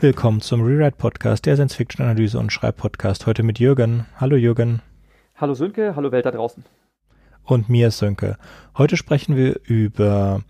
Willkommen 0.00 0.40
zum 0.40 0.62
Rewrite 0.62 0.96
Podcast, 0.96 1.44
der 1.44 1.56
Science-Fiction-Analyse 1.56 2.38
und 2.38 2.52
Schreibpodcast. 2.52 3.26
Heute 3.26 3.42
mit 3.42 3.58
Jürgen. 3.58 4.06
Hallo 4.14 4.36
Jürgen. 4.36 4.80
Hallo 5.34 5.54
Sönke, 5.54 5.96
hallo 5.96 6.12
Welt 6.12 6.24
da 6.24 6.30
draußen. 6.30 6.64
Und 7.42 7.68
mir 7.68 7.88
ist 7.88 7.98
Sönke. 7.98 8.38
Heute 8.76 8.96
sprechen 8.96 9.34
wir 9.34 9.58
über 9.64 10.44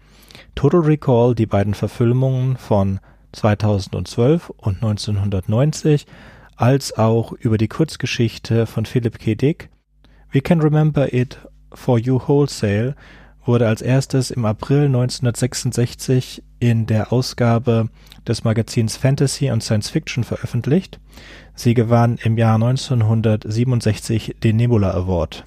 Total 0.54 0.80
Recall, 0.80 1.34
die 1.34 1.46
beiden 1.46 1.72
Verfilmungen 1.72 2.58
von 2.58 3.00
2012 3.32 4.50
und 4.50 4.82
1990, 4.82 6.04
als 6.56 6.98
auch 6.98 7.32
über 7.32 7.56
die 7.56 7.68
Kurzgeschichte 7.68 8.66
von 8.66 8.84
Philip 8.84 9.18
K. 9.18 9.34
Dick. 9.34 9.70
We 10.30 10.42
Can 10.42 10.60
Remember 10.60 11.14
It 11.14 11.38
for 11.72 11.98
You 11.98 12.20
Wholesale 12.26 12.94
wurde 13.46 13.66
als 13.66 13.80
erstes 13.80 14.30
im 14.30 14.44
April 14.44 14.84
1966 14.84 16.42
in 16.60 16.84
der 16.84 17.14
Ausgabe 17.14 17.88
des 18.28 18.44
Magazins 18.44 18.96
Fantasy 18.96 19.50
und 19.50 19.62
Science 19.62 19.90
Fiction 19.90 20.24
veröffentlicht. 20.24 20.98
Sie 21.54 21.74
gewann 21.74 22.18
im 22.22 22.38
Jahr 22.38 22.54
1967 22.54 24.36
den 24.42 24.56
Nebula 24.56 24.92
Award. 24.92 25.44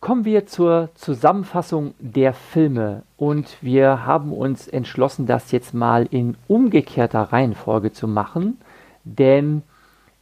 Kommen 0.00 0.24
wir 0.24 0.46
zur 0.46 0.90
Zusammenfassung 0.94 1.94
der 1.98 2.32
Filme 2.32 3.02
und 3.16 3.56
wir 3.60 4.06
haben 4.06 4.32
uns 4.32 4.68
entschlossen, 4.68 5.26
das 5.26 5.50
jetzt 5.50 5.74
mal 5.74 6.06
in 6.10 6.36
umgekehrter 6.46 7.22
Reihenfolge 7.22 7.92
zu 7.92 8.06
machen, 8.06 8.58
denn 9.02 9.62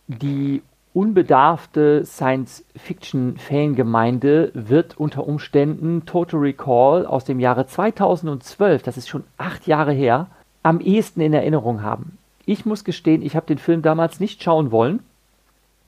die 0.09 0.63
unbedarfte 0.95 2.07
Science-Fiction-Fangemeinde 2.07 4.53
wird 4.55 4.99
unter 4.99 5.29
Umständen 5.29 6.07
Total 6.07 6.41
Recall 6.41 7.05
aus 7.05 7.27
dem 7.27 7.39
Jahre 7.39 7.67
2012, 7.67 8.83
das 8.83 8.97
ist 8.97 9.11
schon 9.11 9.25
acht 9.37 9.67
Jahre 9.67 9.93
her, 9.93 10.29
am 10.67 10.81
ehesten 10.81 11.21
in 11.21 11.33
Erinnerung 11.33 11.83
haben. 11.83 12.19
Ich 12.45 12.67
muss 12.67 12.83
gestehen, 12.83 13.23
ich 13.23 13.37
habe 13.37 13.47
den 13.47 13.59
Film 13.59 13.83
damals 13.83 14.19
nicht 14.19 14.43
schauen 14.43 14.73
wollen, 14.73 14.99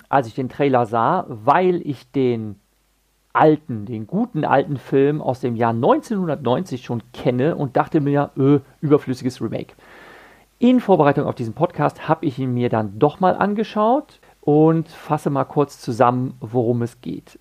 als 0.09 0.29
ich 0.29 0.37
den 0.37 0.49
Trailer 0.49 0.87
sah, 0.87 1.27
weil 1.29 1.85
ich 1.85 2.09
den 2.13 2.55
alten, 3.33 3.87
den 3.87 4.07
guten 4.07 4.45
alten 4.45 4.77
Film 4.77 5.21
aus 5.21 5.41
dem 5.41 5.57
Jahr 5.57 5.73
1990 5.73 6.85
schon 6.85 7.03
kenne 7.13 7.57
und 7.57 7.77
dachte 7.77 8.01
mir, 8.01 8.31
öh, 8.37 8.61
überflüssiges 8.81 9.43
Remake. 9.43 9.75
In 10.61 10.79
Vorbereitung 10.79 11.27
auf 11.27 11.35
diesen 11.35 11.55
Podcast 11.55 12.07
habe 12.07 12.27
ich 12.27 12.39
ihn 12.39 12.55
mir 12.55 12.69
dann 12.69 13.01
doch 13.01 13.19
mal 13.19 13.35
angeschaut 13.35 14.21
und 14.43 14.89
fasse 14.89 15.31
mal 15.31 15.45
kurz 15.45 15.81
zusammen, 15.81 16.35
worum 16.39 16.83
es 16.83 17.01
geht. 17.01 17.41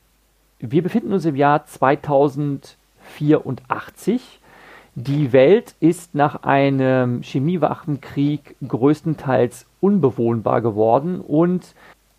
Wir 0.58 0.82
befinden 0.82 1.14
uns 1.14 1.26
im 1.26 1.36
Jahr 1.36 1.68
2084. 1.68 4.40
Die 5.00 5.32
Welt 5.32 5.76
ist 5.80 6.16
nach 6.16 6.42
einem 6.42 7.22
Chemiewaffenkrieg 7.22 8.56
größtenteils 8.68 9.68
unbewohnbar 9.80 10.62
geworden 10.62 11.22
und 11.22 11.76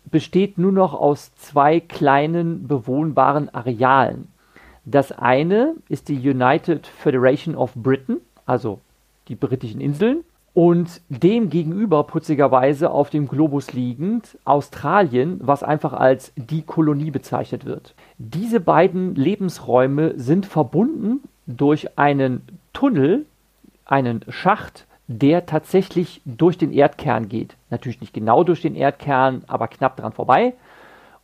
besteht 0.09 0.57
nur 0.57 0.71
noch 0.71 0.93
aus 0.93 1.35
zwei 1.35 1.81
kleinen 1.81 2.69
bewohnbaren 2.69 3.53
Arealen. 3.53 4.29
Das 4.85 5.11
eine 5.11 5.73
ist 5.89 6.07
die 6.07 6.17
United 6.29 6.87
Federation 6.87 7.53
of 7.53 7.73
Britain, 7.75 8.21
also 8.45 8.79
die 9.27 9.35
britischen 9.35 9.81
Inseln, 9.81 10.23
und 10.53 11.01
dem 11.09 11.49
gegenüber 11.49 12.05
putzigerweise 12.05 12.91
auf 12.91 13.09
dem 13.09 13.27
Globus 13.27 13.73
liegend 13.73 14.37
Australien, 14.45 15.41
was 15.43 15.63
einfach 15.63 15.91
als 15.91 16.31
die 16.37 16.61
Kolonie 16.61 17.11
bezeichnet 17.11 17.65
wird. 17.65 17.93
Diese 18.17 18.61
beiden 18.61 19.15
Lebensräume 19.15 20.13
sind 20.17 20.45
verbunden 20.45 21.23
durch 21.49 21.97
einen 21.97 22.47
Tunnel, 22.73 23.25
einen 23.85 24.23
Schacht, 24.29 24.85
der 25.07 25.47
tatsächlich 25.47 26.21
durch 26.23 26.57
den 26.57 26.71
Erdkern 26.71 27.27
geht. 27.27 27.55
Natürlich 27.71 27.99
nicht 27.99 28.13
genau 28.13 28.43
durch 28.43 28.61
den 28.61 28.75
Erdkern, 28.75 29.43
aber 29.47 29.67
knapp 29.67 29.97
dran 29.97 30.13
vorbei. 30.13 30.53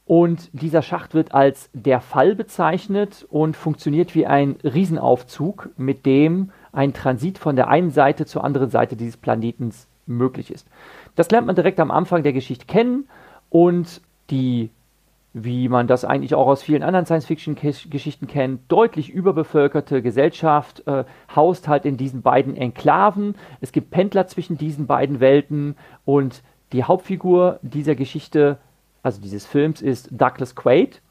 Und 0.08 0.50
dieser 0.54 0.82
Schacht 0.82 1.14
wird 1.14 1.34
als 1.34 1.70
der 1.74 2.02
Fall 2.02 2.36
bezeichnet 2.36 3.26
und 3.30 3.56
funktioniert 3.56 4.16
wie 4.16 4.26
ein 4.26 4.56
Riesenaufzug, 4.64 5.70
mit 5.78 6.06
dem 6.06 6.52
ein 6.72 6.94
Transit 6.94 7.38
von 7.38 7.56
der 7.56 7.70
einen 7.70 7.92
Seite 7.92 8.26
zur 8.26 8.44
anderen 8.44 8.70
Seite 8.70 8.96
dieses 8.96 9.18
Planetens 9.18 9.88
möglich 10.08 10.52
ist. 10.52 10.68
Das 11.16 11.30
lernt 11.32 11.48
man 11.48 11.56
direkt 11.56 11.80
am 11.80 11.92
Anfang 11.92 12.24
der 12.24 12.34
Geschichte 12.34 12.66
kennen 12.66 13.08
und 13.50 14.02
die, 14.30 14.70
wie 15.38 15.68
man 15.68 15.86
das 15.86 16.06
eigentlich 16.06 16.34
auch 16.34 16.48
aus 16.48 16.64
vielen 16.64 16.82
anderen 16.82 17.06
Science-Fiction-Geschichten 17.06 18.26
kennt, 18.26 18.72
deutlich 18.72 19.10
überbevölkerte 19.10 20.02
Gesellschaft 20.02 20.88
äh, 20.88 21.04
haust 21.36 21.68
halt 21.68 21.84
in 21.84 21.98
diesen 21.98 22.22
beiden 22.22 22.56
Enklaven. 22.56 23.36
Es 23.60 23.74
gibt 23.74 23.92
Pendler 23.92 24.28
zwischen 24.28 24.58
diesen 24.58 24.88
beiden 24.88 25.20
Welten 25.20 25.76
und 26.06 26.42
die 26.72 26.86
Hauptfigur 26.86 27.60
dieser 27.64 27.96
Geschichte, 27.96 28.60
also 29.04 29.22
dieses 29.22 29.46
Films, 29.46 29.82
ist 29.82 30.08
Douglas 30.10 30.56
Quaid, 30.56 31.02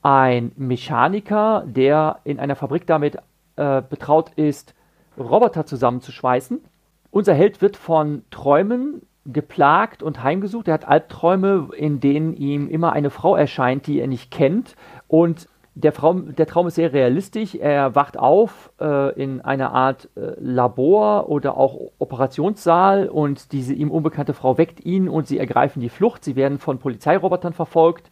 ein 0.00 0.52
Mechaniker, 0.56 1.64
der 1.66 2.20
in 2.24 2.40
einer 2.40 2.56
Fabrik 2.56 2.86
damit 2.86 3.18
äh, 3.56 3.82
betraut 3.82 4.30
ist, 4.36 4.74
Roboter 5.18 5.66
zusammenzuschweißen. 5.66 6.64
Unser 7.10 7.34
Held 7.34 7.60
wird 7.60 7.76
von 7.76 8.24
Träumen 8.30 9.02
geplagt 9.26 10.02
und 10.02 10.22
heimgesucht. 10.22 10.68
Er 10.68 10.74
hat 10.74 10.88
Albträume, 10.88 11.68
in 11.76 12.00
denen 12.00 12.34
ihm 12.34 12.68
immer 12.68 12.92
eine 12.92 13.10
Frau 13.10 13.36
erscheint, 13.36 13.86
die 13.86 14.00
er 14.00 14.06
nicht 14.06 14.30
kennt. 14.30 14.76
Und 15.08 15.48
der, 15.74 15.92
Traum, 15.92 16.34
der 16.34 16.46
Traum 16.46 16.66
ist 16.66 16.74
sehr 16.74 16.92
realistisch. 16.92 17.54
Er 17.54 17.94
wacht 17.94 18.16
auf 18.18 18.70
äh, 18.80 19.14
in 19.20 19.40
einer 19.40 19.72
Art 19.72 20.08
äh, 20.16 20.32
Labor 20.38 21.28
oder 21.28 21.56
auch 21.56 21.92
Operationssaal 21.98 23.08
und 23.08 23.52
diese 23.52 23.74
ihm 23.74 23.90
unbekannte 23.90 24.34
Frau 24.34 24.58
weckt 24.58 24.84
ihn 24.84 25.08
und 25.08 25.26
sie 25.26 25.38
ergreifen 25.38 25.80
die 25.80 25.88
Flucht. 25.88 26.24
Sie 26.24 26.36
werden 26.36 26.58
von 26.58 26.78
Polizeirobotern 26.78 27.52
verfolgt. 27.52 28.10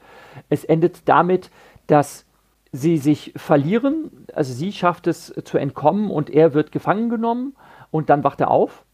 Es 0.48 0.64
endet 0.64 1.08
damit, 1.08 1.50
dass 1.86 2.26
sie 2.70 2.98
sich 2.98 3.32
verlieren. 3.36 4.26
Also 4.34 4.52
sie 4.52 4.72
schafft 4.72 5.06
es 5.06 5.34
zu 5.44 5.58
entkommen 5.58 6.10
und 6.10 6.30
er 6.30 6.54
wird 6.54 6.70
gefangen 6.70 7.08
genommen 7.08 7.56
und 7.90 8.10
dann 8.10 8.24
wacht 8.24 8.40
er 8.40 8.50
auf. 8.50 8.84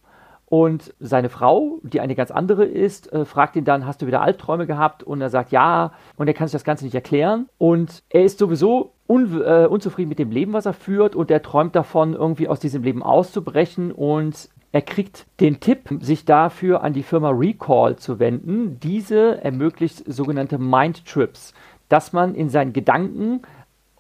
Und 0.57 0.95
seine 1.01 1.31
Frau, 1.31 1.81
die 1.83 2.01
eine 2.01 2.15
ganz 2.15 2.31
andere 2.31 2.65
ist, 2.65 3.13
äh, 3.13 3.25
fragt 3.25 3.57
ihn 3.57 3.65
dann, 3.65 3.87
hast 3.87 4.03
du 4.03 4.07
wieder 4.07 4.23
Albträume 4.23 4.69
gehabt? 4.69 5.03
Und 5.03 5.21
er 5.21 5.29
sagt 5.29 5.51
ja. 5.51 5.95
Und 6.17 6.29
er 6.29 6.33
kann 6.33 6.47
sich 6.47 6.53
das 6.53 6.63
Ganze 6.63 6.85
nicht 6.85 6.95
erklären. 6.95 7.49
Und 7.59 8.05
er 8.09 8.23
ist 8.23 8.39
sowieso 8.39 8.93
un 9.09 9.43
äh, 9.43 9.67
unzufrieden 9.67 10.11
mit 10.11 10.21
dem 10.21 10.31
Leben, 10.31 10.53
was 10.53 10.65
er 10.65 10.73
führt. 10.73 11.17
Und 11.17 11.33
er 11.33 11.43
träumt 11.43 11.75
davon, 11.75 12.15
irgendwie 12.15 12.47
aus 12.47 12.61
diesem 12.61 12.85
Leben 12.85 13.03
auszubrechen. 13.03 13.91
Und 13.91 14.49
er 14.71 14.83
kriegt 14.83 15.27
den 15.41 15.59
Tipp, 15.59 15.89
sich 15.99 16.25
dafür 16.25 16.85
an 16.85 16.93
die 16.93 17.03
Firma 17.03 17.31
Recall 17.31 17.97
zu 17.97 18.21
wenden. 18.21 18.79
Diese 18.79 19.43
ermöglicht 19.43 20.05
sogenannte 20.07 20.59
Mind 20.59 21.05
Trips, 21.05 21.53
dass 21.89 22.13
man 22.13 22.37
in 22.37 22.49
seinen 22.49 22.73
Gedanken 22.73 23.43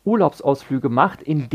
Urlaubsausflüge 0.04 0.88
macht, 0.88 1.20
in 1.20 1.48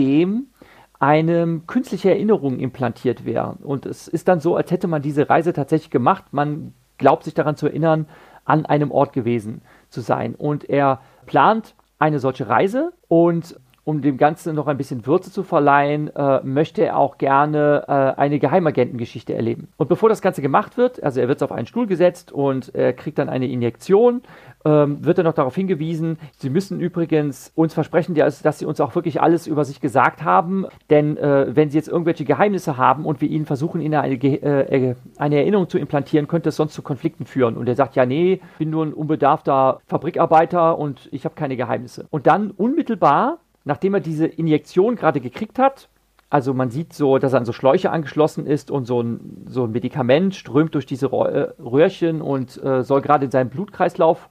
dem 1.01 1.07
eine 1.07 1.61
künstliche 1.65 2.11
Erinnerung 2.11 2.59
implantiert 2.59 3.25
wäre. 3.25 3.57
Und 3.63 3.85
es 3.85 4.07
ist 4.07 4.27
dann 4.27 4.39
so, 4.39 4.55
als 4.55 4.71
hätte 4.71 4.87
man 4.87 5.01
diese 5.01 5.29
Reise 5.29 5.53
tatsächlich 5.53 5.89
gemacht. 5.89 6.25
Man 6.31 6.73
glaubt 6.97 7.23
sich 7.23 7.33
daran 7.33 7.55
zu 7.55 7.67
erinnern, 7.67 8.07
an 8.45 8.65
einem 8.65 8.91
Ort 8.91 9.13
gewesen 9.13 9.61
zu 9.89 10.01
sein. 10.01 10.35
Und 10.35 10.69
er 10.69 10.99
plant 11.25 11.75
eine 11.99 12.19
solche 12.19 12.49
Reise 12.49 12.91
und 13.07 13.59
um 13.89 14.03
dem 14.03 14.17
Ganzen 14.17 14.53
noch 14.53 14.67
ein 14.67 14.77
bisschen 14.77 15.07
Würze 15.07 15.31
zu 15.31 15.41
verleihen, 15.41 16.16
äh, 16.16 16.41
möchte 16.44 16.85
er 16.85 16.97
auch 16.97 17.17
gerne 17.17 17.85
äh, 17.88 18.22
eine 18.22 18.38
Geheimagentengeschichte 18.38 19.33
erleben. 19.33 19.69
Und 19.77 19.89
bevor 19.89 20.09
das 20.09 20.22
Ganze 20.22 20.44
gemacht 20.44 20.77
wird, 20.77 21.01
also 21.01 21.19
er 21.19 21.27
wird 21.27 21.41
auf 21.41 21.51
einen 21.51 21.66
Stuhl 21.66 21.88
gesetzt 21.88 22.31
und 22.31 22.75
er 22.75 22.94
kriegt 22.94 23.17
dann 23.17 23.29
eine 23.29 23.47
Injektion, 23.47 24.22
ähm, 24.63 25.03
wird 25.03 25.17
er 25.17 25.23
noch 25.23 25.33
darauf 25.33 25.55
hingewiesen, 25.55 26.19
Sie 26.38 26.51
müssen 26.51 26.79
übrigens 26.79 27.51
uns 27.55 27.73
versprechen, 27.73 28.13
dass 28.13 28.59
Sie 28.59 28.66
uns 28.66 28.79
auch 28.79 28.94
wirklich 28.94 29.22
alles 29.22 29.47
über 29.47 29.66
sich 29.66 29.81
gesagt 29.81 30.24
haben, 30.24 30.68
denn 30.91 31.18
äh, 31.18 31.47
wenn 31.56 31.71
Sie 31.71 31.77
jetzt 31.77 31.88
irgendwelche 31.88 32.25
Geheimnisse 32.25 32.77
haben 32.77 33.06
und 33.06 33.21
wir 33.21 33.30
Ihnen 33.30 33.47
versuchen, 33.47 33.81
Ihnen 33.81 33.95
eine, 33.95 34.13
äh, 34.13 34.95
eine 35.18 35.36
Erinnerung 35.38 35.68
zu 35.68 35.80
implantieren, 35.80 36.27
könnte 36.27 36.50
es 36.50 36.57
sonst 36.57 36.75
zu 36.75 36.83
Konflikten 36.83 37.25
führen. 37.25 37.57
Und 37.57 37.68
er 37.68 37.75
sagt, 37.75 37.95
ja, 37.95 38.06
nee, 38.06 38.33
ich 38.33 38.57
bin 38.59 38.69
nur 38.69 38.86
ein 38.86 38.94
unbedarfter 38.94 39.80
Fabrikarbeiter 39.88 40.77
und 40.77 41.09
ich 41.12 41.25
habe 41.25 41.33
keine 41.33 41.57
Geheimnisse. 41.57 42.06
Und 42.12 42.27
dann 42.27 42.51
unmittelbar 42.51 43.39
nachdem 43.69 43.94
er 43.94 44.00
diese 44.00 44.25
Injektion 44.25 44.95
gerade 44.95 45.21
gekriegt 45.21 45.60
hat, 45.60 45.89
also 46.31 46.56
man 46.56 46.71
sieht 46.71 46.94
so, 46.94 47.19
dass 47.19 47.33
er 47.33 47.39
an 47.39 47.45
so 47.45 47.54
Schläuche 47.54 47.92
angeschlossen 47.92 48.48
ist 48.48 48.71
und 48.71 48.86
so 48.86 49.01
ein, 49.01 49.45
so 49.48 49.66
ein 49.66 49.71
Medikament 49.71 50.33
strömt 50.33 50.74
durch 50.74 50.88
diese 50.88 51.06
äh, 51.06 51.54
Röhrchen 51.62 52.21
und 52.21 52.62
äh, 52.63 52.83
soll 52.83 53.01
gerade 53.01 53.25
in 53.25 53.31
seinen 53.31 53.51
Blutkreislauf 53.51 54.27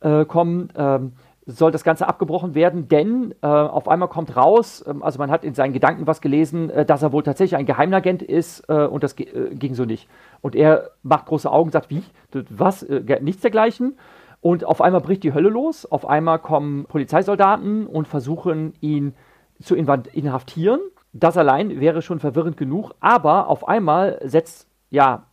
äh, 0.00 0.24
kommen, 0.24 0.70
ähm, 0.74 1.12
soll 1.44 1.70
das 1.70 1.84
Ganze 1.84 2.08
abgebrochen 2.08 2.54
werden, 2.54 2.88
denn 2.88 3.34
äh, 3.42 3.46
auf 3.46 3.88
einmal 3.88 4.08
kommt 4.08 4.36
raus, 4.36 4.82
ähm, 4.86 5.02
also 5.02 5.18
man 5.18 5.30
hat 5.30 5.44
in 5.44 5.52
seinen 5.52 5.74
Gedanken 5.74 6.06
was 6.06 6.22
gelesen, 6.22 6.70
äh, 6.70 6.86
dass 6.86 7.02
er 7.02 7.12
wohl 7.12 7.22
tatsächlich 7.22 7.58
ein 7.58 7.66
Geheimagent 7.66 8.22
ist 8.22 8.68
äh, 8.70 8.86
und 8.86 9.02
das 9.02 9.16
ging 9.16 9.74
so 9.74 9.84
nicht. 9.84 10.08
Und 10.40 10.56
er 10.56 10.92
macht 11.02 11.26
große 11.26 11.50
Augen, 11.50 11.70
sagt, 11.70 11.90
wie, 11.90 12.02
was, 12.48 12.86
nichts 13.20 13.42
dergleichen. 13.42 13.96
Und 14.42 14.64
auf 14.64 14.82
einmal 14.82 15.00
bricht 15.00 15.22
die 15.22 15.32
Hölle 15.32 15.48
los. 15.48 15.90
Auf 15.90 16.06
einmal 16.06 16.38
kommen 16.38 16.84
Polizeisoldaten 16.84 17.86
und 17.86 18.06
versuchen 18.06 18.74
ihn 18.80 19.14
zu 19.62 19.74
inhaftieren. 19.74 20.80
Das 21.14 21.36
allein 21.38 21.80
wäre 21.80 22.02
schon 22.02 22.18
verwirrend 22.18 22.58
genug. 22.58 22.92
Aber 23.00 23.46
auf 23.46 23.66
einmal 23.66 24.18
setzt 24.24 24.66
ja 24.90 25.24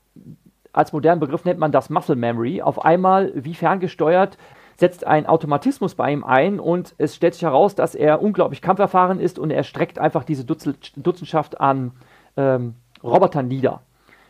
als 0.71 0.93
modernen 0.93 1.19
Begriff 1.19 1.45
nennt 1.45 1.59
man 1.59 1.71
das 1.71 1.89
Muscle 1.89 2.15
Memory. 2.15 2.61
Auf 2.61 2.85
einmal, 2.85 3.31
wie 3.35 3.55
ferngesteuert, 3.55 4.37
setzt 4.77 5.05
ein 5.05 5.25
Automatismus 5.25 5.95
bei 5.95 6.11
ihm 6.11 6.23
ein 6.23 6.59
und 6.59 6.95
es 6.97 7.15
stellt 7.15 7.33
sich 7.33 7.43
heraus, 7.43 7.75
dass 7.75 7.95
er 7.95 8.21
unglaublich 8.21 8.61
kampferfahren 8.61 9.19
ist 9.19 9.37
und 9.37 9.51
er 9.51 9.63
streckt 9.63 9.99
einfach 9.99 10.23
diese 10.23 10.45
Dutzenschaft 10.45 11.59
an 11.59 11.91
ähm, 12.37 12.75
Robotern 13.03 13.47
nieder. 13.47 13.81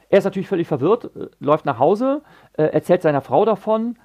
Er 0.09 0.19
ist 0.19 0.25
natürlich 0.25 0.47
völlig 0.47 0.67
verwirrt, 0.67 1.11
äh, 1.15 1.27
läuft 1.39 1.65
nach 1.65 1.77
Hause, 1.77 2.23
äh, 2.53 2.63
erzählt 2.63 3.03
seiner 3.03 3.21
Frau 3.21 3.45
davon, 3.45 3.97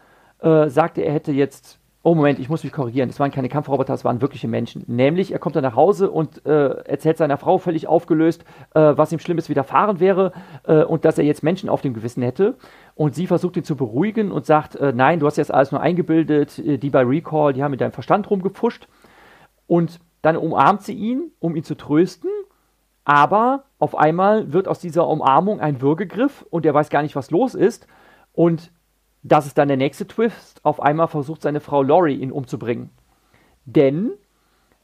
äh, 0.45 0.69
sagte, 0.69 1.03
er 1.03 1.13
hätte 1.13 1.33
jetzt 1.33 1.81
Oh 2.07 2.15
Moment, 2.15 2.39
ich 2.39 2.51
muss 2.51 2.63
mich 2.63 2.73
korrigieren. 2.75 3.09
Es 3.09 3.19
waren 3.19 3.31
keine 3.31 3.49
Kampfroboter, 3.49 3.95
es 3.95 4.05
waren 4.05 4.21
wirkliche 4.21 4.47
Menschen. 4.47 4.85
Nämlich, 4.87 5.33
er 5.33 5.39
kommt 5.39 5.57
dann 5.57 5.63
nach 5.63 5.75
Hause 5.75 6.11
und 6.11 6.45
äh, 6.45 6.69
erzählt 6.85 7.17
seiner 7.17 7.39
Frau 7.39 7.57
völlig 7.57 7.87
aufgelöst, 7.87 8.45
äh, 8.75 8.93
was 8.95 9.11
ihm 9.11 9.19
Schlimmes 9.19 9.49
widerfahren 9.49 10.01
wäre 10.01 10.33
äh, 10.65 10.85
und 10.85 11.07
dass 11.07 11.17
er 11.17 11.25
jetzt 11.25 11.43
Menschen 11.43 11.71
auf 11.71 11.81
dem 11.81 11.95
Gewissen 11.95 12.23
hätte. 12.23 12.57
Und 12.95 13.15
sie 13.15 13.27
versucht 13.27 13.57
ihn 13.57 13.65
zu 13.65 13.75
beruhigen 13.75 14.33
und 14.33 14.45
sagt, 14.45 14.77
äh, 14.77 14.93
nein, 14.95 15.19
du 15.19 15.27
hast 15.27 15.39
jetzt 15.39 15.53
alles 15.53 15.73
nur 15.73 15.81
eingebildet, 15.81 16.59
äh, 16.59 16.77
die 16.77 16.91
bei 16.91 17.01
Recall, 17.01 17.55
die 17.55 17.63
haben 17.63 17.71
mit 17.71 17.81
deinem 17.81 17.93
Verstand 17.93 18.29
rumgepfuscht. 18.29 18.87
Und 19.67 19.99
dann 20.21 20.37
umarmt 20.37 20.83
sie 20.83 20.93
ihn, 20.93 21.33
um 21.39 21.57
ihn 21.57 21.65
zu 21.65 21.75
trösten. 21.75 22.29
Aber 23.07 23.65
auf 23.79 23.97
einmal 23.97 24.53
wird 24.53 24.69
aus 24.69 24.79
dieser 24.79 25.09
Umarmung 25.09 25.59
ein 25.61 25.81
Würgegriff 25.81 26.45
und 26.51 26.67
er 26.67 26.75
weiß 26.75 26.91
gar 26.91 27.01
nicht, 27.01 27.17
was 27.17 27.31
los 27.31 27.55
ist. 27.55 27.87
Und 28.35 28.74
das 29.25 29.47
ist 29.47 29.57
dann 29.57 29.69
der 29.69 29.79
nächste 29.79 30.07
Twist. 30.07 30.61
Auf 30.65 30.81
einmal 30.81 31.09
versucht 31.09 31.43
seine 31.43 31.61
Frau 31.61 31.83
Lori 31.83 32.15
ihn 32.15 32.31
umzubringen. 32.31 32.91
Denn 33.65 34.13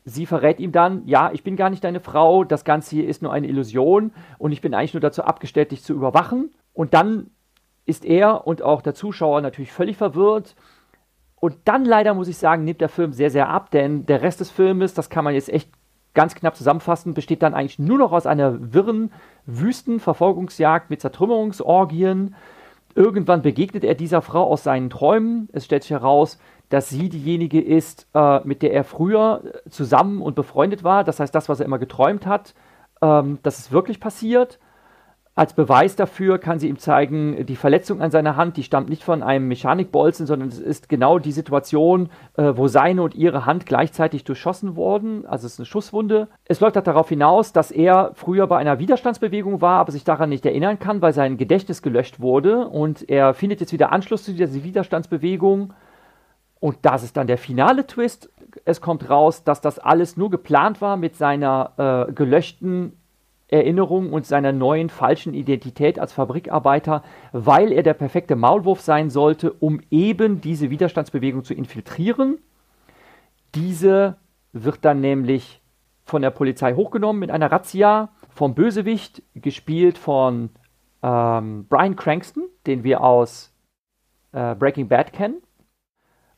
sie 0.06 0.24
verrät 0.24 0.58
ihm 0.58 0.72
dann, 0.72 1.06
ja, 1.06 1.30
ich 1.32 1.44
bin 1.44 1.56
gar 1.56 1.68
nicht 1.68 1.84
deine 1.84 2.00
Frau, 2.00 2.44
das 2.44 2.64
Ganze 2.64 2.96
hier 2.96 3.06
ist 3.06 3.22
nur 3.22 3.32
eine 3.32 3.46
Illusion 3.46 4.12
und 4.38 4.52
ich 4.52 4.62
bin 4.62 4.74
eigentlich 4.74 4.94
nur 4.94 5.02
dazu 5.02 5.22
abgestellt, 5.22 5.72
dich 5.72 5.82
zu 5.82 5.92
überwachen. 5.92 6.50
Und 6.72 6.94
dann 6.94 7.30
ist 7.84 8.06
er 8.06 8.46
und 8.46 8.62
auch 8.62 8.80
der 8.80 8.94
Zuschauer 8.94 9.42
natürlich 9.42 9.72
völlig 9.72 9.98
verwirrt. 9.98 10.56
Und 11.36 11.56
dann 11.66 11.84
leider 11.84 12.14
muss 12.14 12.28
ich 12.28 12.38
sagen, 12.38 12.64
nimmt 12.64 12.80
der 12.80 12.88
Film 12.88 13.12
sehr, 13.12 13.30
sehr 13.30 13.50
ab, 13.50 13.70
denn 13.70 14.06
der 14.06 14.22
Rest 14.22 14.40
des 14.40 14.50
Filmes, 14.50 14.94
das 14.94 15.10
kann 15.10 15.24
man 15.24 15.34
jetzt 15.34 15.50
echt 15.50 15.70
ganz 16.14 16.34
knapp 16.34 16.56
zusammenfassen, 16.56 17.12
besteht 17.12 17.42
dann 17.42 17.54
eigentlich 17.54 17.78
nur 17.78 17.98
noch 17.98 18.12
aus 18.12 18.26
einer 18.26 18.72
wirren 18.72 19.12
Wüstenverfolgungsjagd 19.44 20.88
mit 20.88 21.00
Zertrümmerungsorgien, 21.02 22.34
Irgendwann 22.94 23.42
begegnet 23.42 23.84
er 23.84 23.94
dieser 23.94 24.22
Frau 24.22 24.44
aus 24.44 24.64
seinen 24.64 24.90
Träumen. 24.90 25.48
Es 25.52 25.64
stellt 25.64 25.82
sich 25.82 25.92
heraus, 25.92 26.38
dass 26.68 26.88
sie 26.88 27.08
diejenige 27.08 27.60
ist, 27.60 28.06
äh, 28.14 28.40
mit 28.44 28.62
der 28.62 28.72
er 28.72 28.84
früher 28.84 29.42
zusammen 29.68 30.22
und 30.22 30.34
befreundet 30.34 30.84
war. 30.84 31.04
Das 31.04 31.20
heißt, 31.20 31.34
das, 31.34 31.48
was 31.48 31.60
er 31.60 31.66
immer 31.66 31.78
geträumt 31.78 32.26
hat, 32.26 32.54
ähm, 33.02 33.38
das 33.42 33.58
ist 33.58 33.72
wirklich 33.72 34.00
passiert. 34.00 34.58
Als 35.36 35.54
Beweis 35.54 35.94
dafür 35.94 36.38
kann 36.38 36.58
sie 36.58 36.68
ihm 36.68 36.78
zeigen, 36.78 37.46
die 37.46 37.54
Verletzung 37.54 38.02
an 38.02 38.10
seiner 38.10 38.34
Hand, 38.36 38.56
die 38.56 38.64
stammt 38.64 38.90
nicht 38.90 39.04
von 39.04 39.22
einem 39.22 39.46
Mechanikbolzen, 39.46 40.26
sondern 40.26 40.48
es 40.48 40.58
ist 40.58 40.88
genau 40.88 41.20
die 41.20 41.30
Situation, 41.30 42.10
äh, 42.36 42.52
wo 42.56 42.66
seine 42.66 43.02
und 43.02 43.14
ihre 43.14 43.46
Hand 43.46 43.64
gleichzeitig 43.64 44.24
durchschossen 44.24 44.74
wurden. 44.74 45.24
Also 45.26 45.46
es 45.46 45.54
ist 45.54 45.60
eine 45.60 45.66
Schusswunde. 45.66 46.28
Es 46.46 46.58
läuft 46.58 46.74
halt 46.74 46.88
darauf 46.88 47.08
hinaus, 47.08 47.52
dass 47.52 47.70
er 47.70 48.10
früher 48.14 48.48
bei 48.48 48.58
einer 48.58 48.80
Widerstandsbewegung 48.80 49.60
war, 49.60 49.78
aber 49.78 49.92
sich 49.92 50.02
daran 50.02 50.30
nicht 50.30 50.44
erinnern 50.44 50.80
kann, 50.80 51.00
weil 51.00 51.12
sein 51.12 51.38
Gedächtnis 51.38 51.80
gelöscht 51.80 52.20
wurde. 52.20 52.66
Und 52.66 53.08
er 53.08 53.32
findet 53.32 53.60
jetzt 53.60 53.72
wieder 53.72 53.92
Anschluss 53.92 54.24
zu 54.24 54.32
dieser 54.32 54.52
Widerstandsbewegung. 54.52 55.72
Und 56.58 56.78
das 56.82 57.04
ist 57.04 57.16
dann 57.16 57.28
der 57.28 57.38
finale 57.38 57.86
Twist. 57.86 58.30
Es 58.64 58.80
kommt 58.80 59.08
raus, 59.08 59.44
dass 59.44 59.60
das 59.60 59.78
alles 59.78 60.16
nur 60.16 60.28
geplant 60.28 60.80
war 60.82 60.96
mit 60.96 61.16
seiner 61.16 62.08
äh, 62.08 62.12
gelöschten 62.12 62.99
Erinnerung 63.50 64.12
und 64.12 64.26
seiner 64.26 64.52
neuen 64.52 64.90
falschen 64.90 65.34
Identität 65.34 65.98
als 65.98 66.12
Fabrikarbeiter, 66.12 67.02
weil 67.32 67.72
er 67.72 67.82
der 67.82 67.94
perfekte 67.94 68.36
Maulwurf 68.36 68.80
sein 68.80 69.10
sollte, 69.10 69.52
um 69.52 69.80
eben 69.90 70.40
diese 70.40 70.70
Widerstandsbewegung 70.70 71.44
zu 71.44 71.54
infiltrieren. 71.54 72.38
Diese 73.54 74.16
wird 74.52 74.84
dann 74.84 75.00
nämlich 75.00 75.60
von 76.04 76.22
der 76.22 76.30
Polizei 76.30 76.74
hochgenommen 76.74 77.20
mit 77.20 77.30
einer 77.30 77.50
Razzia 77.50 78.10
vom 78.30 78.54
Bösewicht, 78.54 79.22
gespielt 79.34 79.98
von 79.98 80.50
ähm, 81.02 81.66
Brian 81.68 81.96
Cranston, 81.96 82.44
den 82.66 82.84
wir 82.84 83.02
aus 83.02 83.52
äh, 84.32 84.54
Breaking 84.54 84.88
Bad 84.88 85.12
kennen. 85.12 85.42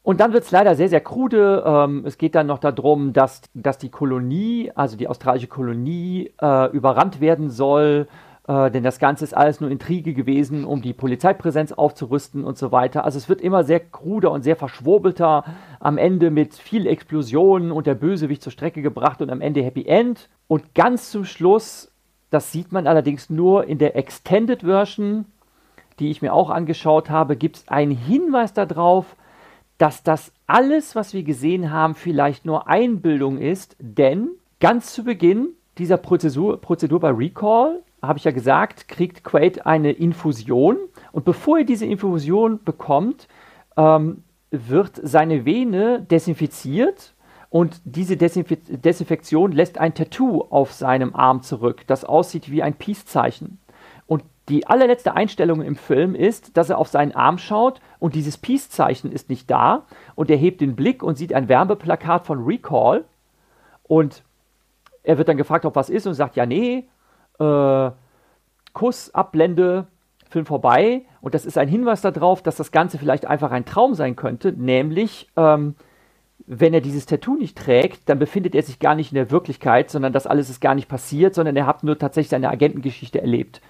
Und 0.03 0.19
dann 0.21 0.33
wird 0.33 0.45
es 0.45 0.51
leider 0.51 0.75
sehr, 0.75 0.89
sehr 0.89 1.01
krude. 1.01 1.63
Ähm, 1.65 2.03
es 2.05 2.19
geht 2.19 2.35
dann 2.35 2.49
noch 2.49 2.59
darum, 2.59 3.13
dass, 3.13 3.43
dass 3.55 3.79
die 3.79 3.91
Kolonie, 3.91 4.73
also 4.75 4.97
die 4.97 5.07
australische 5.07 5.47
Kolonie, 5.47 6.33
äh, 6.41 6.71
überrannt 6.73 7.21
werden 7.21 7.51
soll. 7.51 8.09
Äh, 8.49 8.73
denn 8.73 8.83
das 8.83 8.99
Ganze 8.99 9.23
ist 9.23 9.37
alles 9.37 9.61
nur 9.61 9.71
Intrige 9.71 10.13
gewesen, 10.15 10.65
um 10.65 10.83
die 10.83 10.93
Polizeipräsenz 10.93 11.71
aufzurüsten 11.71 12.43
und 12.43 12.59
so 12.59 12.73
weiter. 12.73 13.05
Also 13.05 13.17
es 13.19 13.29
wird 13.29 13.41
immer 13.41 13.63
sehr 13.63 13.79
kruder 13.79 14.33
und 14.33 14.43
sehr 14.43 14.57
verschwurbelter. 14.57 15.45
Am 15.79 15.99
Ende 15.99 16.31
mit 16.31 16.55
viel 16.55 16.89
Explosionen 16.89 17.71
und 17.71 17.87
der 17.87 17.95
Bösewicht 17.95 18.43
zur 18.43 18.53
Strecke 18.53 18.83
gebracht 18.83 19.23
und 19.23 19.31
am 19.31 19.41
Ende 19.41 19.63
Happy 19.63 19.87
End. 19.87 20.29
Und 20.49 20.75
ganz 20.75 21.13
zum 21.13 21.25
Schluss, 21.25 21.93
das 22.31 22.51
sieht 22.51 22.73
man 22.73 22.89
allerdings 22.89 23.31
nur 23.31 23.67
in 23.69 23.79
der 23.79 23.95
Extended 23.95 24.63
Version, 24.63 25.27
die 26.01 26.11
ich 26.11 26.23
mir 26.23 26.35
auch 26.35 26.51
angeschaut 26.51 27.09
habe, 27.11 27.37
gibt 27.37 27.57
es 27.59 27.69
einen 27.69 27.93
Hinweis 27.93 28.53
darauf, 28.53 29.15
dass 29.79 30.03
das 30.03 30.33
alles, 30.47 30.95
was 30.95 31.15
wir 31.15 31.23
gesehen 31.23 31.71
haben, 31.71 31.95
vielleicht 31.95 32.45
nur 32.45 32.69
Einbildung 32.69 33.39
ist, 33.39 33.77
denn 33.79 34.31
ganz 34.61 34.93
zu 34.95 35.05
Beginn 35.05 35.49
dieser 35.79 35.97
Prozedur, 35.97 36.61
Prozedur 36.61 37.01
bei 37.01 37.11
Recall, 37.11 37.83
habe 38.03 38.19
ich 38.19 38.25
ja 38.25 38.33
gesagt, 38.33 38.89
kriegt 38.89 39.25
Quaid 39.25 39.65
eine 39.65 39.93
Infusion 39.93 40.77
und 41.13 41.25
bevor 41.25 41.59
er 41.59 41.65
diese 41.65 41.87
Infusion 41.87 42.61
bekommt, 42.65 43.29
ähm, 43.77 44.25
wird 44.51 45.01
seine 45.03 45.45
Vene 45.45 46.03
desinfiziert 46.03 47.15
und 47.49 47.81
diese 47.85 48.17
Desinf 48.17 48.49
Desinfektion 48.69 49.53
lässt 49.53 49.79
ein 49.79 49.95
Tattoo 49.95 50.43
auf 50.51 50.73
seinem 50.73 51.15
Arm 51.15 51.43
zurück, 51.43 51.83
das 51.87 52.05
aussieht 52.05 52.51
wie 52.51 52.63
ein 52.63 52.75
Peace-Zeichen. 52.75 53.59
Die 54.49 54.67
allerletzte 54.67 55.15
Einstellung 55.15 55.63
im 55.63 55.77
Film 55.77 56.15
ist, 56.15 56.57
dass 56.57 56.69
er 56.69 56.79
auf 56.79 56.89
seinen 56.89 57.15
Arm 57.15 57.39
schaut 57.39 57.81
und 58.01 58.15
dieses 58.15 58.39
Peace-Zeichen 58.39 59.13
ist 59.13 59.31
nicht 59.31 59.51
da 59.51 59.87
und 60.17 60.31
er 60.31 60.37
hebt 60.37 60.61
den 60.61 60.75
Blick 60.75 61.03
und 61.03 61.17
sieht 61.17 61.33
ein 61.33 61.49
Werbeplakat 61.49 62.27
von 62.27 62.45
Recall 62.45 63.05
und 63.85 64.25
er 65.05 65.19
wird 65.19 65.29
dann 65.29 65.37
gefragt, 65.37 65.65
ob 65.65 65.77
was 65.77 65.91
ist 65.91 66.07
und 66.07 66.15
sagt, 66.15 66.37
ja, 66.37 66.47
nee, 66.47 66.89
äh, 67.39 67.91
Kuss, 68.73 69.15
Abblende, 69.15 69.87
Film 70.29 70.47
vorbei. 70.47 71.03
Und 71.21 71.35
das 71.35 71.45
ist 71.45 71.59
ein 71.59 71.69
Hinweis 71.69 72.01
darauf, 72.01 72.43
dass 72.43 72.57
das 72.57 72.73
Ganze 72.73 72.99
vielleicht 72.99 73.27
einfach 73.27 73.51
ein 73.51 73.65
Traum 73.65 73.95
sein 73.95 74.17
könnte, 74.17 74.53
nämlich 74.53 75.29
ähm, 75.37 75.75
wenn 76.47 76.75
er 76.75 76.81
dieses 76.81 77.07
Tattoo 77.07 77.37
nicht 77.37 77.57
trägt, 77.57 78.09
dann 78.09 78.19
befindet 78.19 78.55
er 78.55 78.63
sich 78.63 78.81
gar 78.81 78.95
nicht 78.97 79.13
in 79.13 79.17
der 79.17 79.31
Wirklichkeit, 79.31 79.91
sondern 79.91 80.13
das 80.13 80.27
alles 80.27 80.51
ist 80.51 80.61
gar 80.61 80.75
nicht 80.75 80.89
passiert, 80.89 81.35
sondern 81.35 81.55
er 81.55 81.67
hat 81.67 81.85
nur 81.85 81.99
tatsächlich 81.99 82.31
seine 82.31 82.51
Agentengeschichte 82.51 83.21
erlebt 83.21 83.61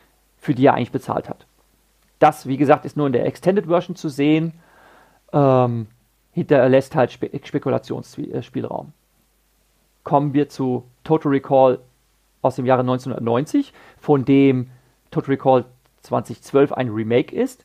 für 0.43 0.55
die 0.55 0.67
er 0.67 0.75
eigentlich 0.75 0.91
bezahlt 0.91 1.29
hat. 1.29 1.47
Das, 2.19 2.49
wie 2.49 2.57
gesagt, 2.57 2.85
ist 2.85 2.97
nur 2.97 3.07
in 3.07 3.13
der 3.13 3.27
Extended 3.27 3.67
Version 3.67 3.95
zu 3.95 4.09
sehen. 4.09 4.55
Ähm, 5.33 5.87
hinterlässt 6.33 6.97
halt 6.97 7.13
Spe 7.13 7.31
Spekulationsspielraum. 7.43 8.93
Kommen 10.03 10.35
wir 10.35 10.49
zu 10.49 10.83
Total 11.05 11.31
Recall 11.31 11.79
aus 12.43 12.57
dem 12.57 12.67
Jahre 12.67 12.81
1990, 12.81 13.73
von 14.01 14.25
dem 14.25 14.69
Total 15.13 15.31
Recall 15.31 15.65
2012 16.01 16.73
ein 16.73 16.89
Remake 16.89 17.35
ist. 17.35 17.65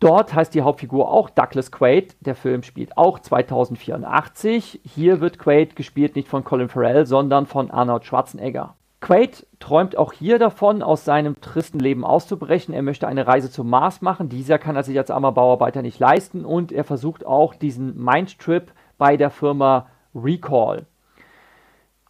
Dort 0.00 0.34
heißt 0.34 0.54
die 0.54 0.62
Hauptfigur 0.62 1.08
auch 1.08 1.30
Douglas 1.30 1.70
Quaid. 1.70 2.16
Der 2.18 2.34
Film 2.34 2.64
spielt 2.64 2.98
auch 2.98 3.20
2084. 3.20 4.80
Hier 4.82 5.20
wird 5.20 5.38
Quaid 5.38 5.76
gespielt 5.76 6.16
nicht 6.16 6.26
von 6.26 6.42
Colin 6.42 6.68
Farrell, 6.68 7.06
sondern 7.06 7.46
von 7.46 7.70
Arnold 7.70 8.04
Schwarzenegger. 8.04 8.74
Quaid 9.00 9.46
träumt 9.60 9.96
auch 9.98 10.12
hier 10.12 10.38
davon, 10.38 10.82
aus 10.82 11.04
seinem 11.04 11.40
tristen 11.40 11.78
Leben 11.78 12.04
auszubrechen. 12.04 12.74
Er 12.74 12.82
möchte 12.82 13.06
eine 13.06 13.26
Reise 13.26 13.50
zum 13.50 13.68
Mars 13.68 14.00
machen. 14.00 14.28
Dieser 14.28 14.58
kann 14.58 14.74
er 14.74 14.84
sich 14.84 14.96
als 14.96 15.10
armer 15.10 15.32
Bauarbeiter 15.32 15.82
nicht 15.82 15.98
leisten 15.98 16.44
und 16.44 16.72
er 16.72 16.84
versucht 16.84 17.26
auch 17.26 17.54
diesen 17.54 18.02
Mindtrip 18.02 18.72
bei 18.96 19.16
der 19.16 19.30
Firma 19.30 19.88
Recall. 20.14 20.86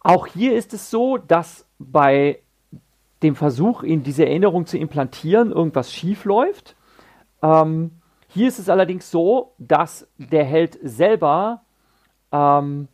Auch 0.01 0.27
hier 0.27 0.55
ist 0.55 0.73
es 0.73 0.89
so, 0.89 1.17
dass 1.17 1.67
bei 1.79 2.39
dem 3.23 3.35
Versuch, 3.35 3.83
ihn 3.83 4.03
diese 4.03 4.25
Erinnerung 4.25 4.65
zu 4.65 4.77
implantieren, 4.77 5.51
irgendwas 5.51 5.91
schief 5.91 6.23
läuft. 6.23 6.75
Ähm, 7.41 7.91
hier 8.27 8.47
ist 8.47 8.59
es 8.59 8.69
allerdings 8.69 9.11
so, 9.11 9.53
dass 9.57 10.07
der 10.17 10.45
Held 10.45 10.77
selber 10.81 11.61
ähm, 12.31 12.87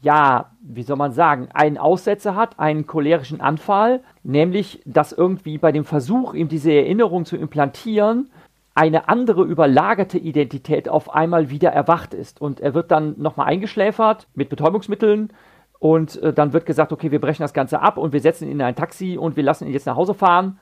ja, 0.00 0.52
wie 0.60 0.82
soll 0.82 0.96
man 0.96 1.12
sagen, 1.12 1.48
einen 1.52 1.78
Aussetzer 1.78 2.36
hat, 2.36 2.58
einen 2.58 2.86
cholerischen 2.86 3.40
Anfall, 3.40 4.00
nämlich 4.22 4.80
dass 4.84 5.12
irgendwie 5.12 5.58
bei 5.58 5.72
dem 5.72 5.84
Versuch, 5.84 6.34
ihm 6.34 6.48
diese 6.48 6.72
Erinnerung 6.72 7.24
zu 7.24 7.36
implantieren, 7.36 8.30
eine 8.74 9.08
andere 9.08 9.42
überlagerte 9.42 10.18
Identität 10.18 10.88
auf 10.88 11.12
einmal 11.12 11.50
wieder 11.50 11.70
erwacht 11.70 12.14
ist. 12.14 12.40
Und 12.40 12.60
er 12.60 12.74
wird 12.74 12.92
dann 12.92 13.14
nochmal 13.18 13.48
eingeschläfert 13.48 14.28
mit 14.34 14.50
Betäubungsmitteln 14.50 15.32
und 15.80 16.22
äh, 16.22 16.32
dann 16.32 16.52
wird 16.52 16.64
gesagt, 16.64 16.92
okay, 16.92 17.10
wir 17.10 17.20
brechen 17.20 17.42
das 17.42 17.52
Ganze 17.52 17.80
ab 17.80 17.98
und 17.98 18.12
wir 18.12 18.20
setzen 18.20 18.44
ihn 18.44 18.52
in 18.52 18.62
ein 18.62 18.76
Taxi 18.76 19.18
und 19.18 19.36
wir 19.36 19.42
lassen 19.42 19.66
ihn 19.66 19.72
jetzt 19.72 19.86
nach 19.86 19.96
Hause 19.96 20.14
fahren 20.14 20.60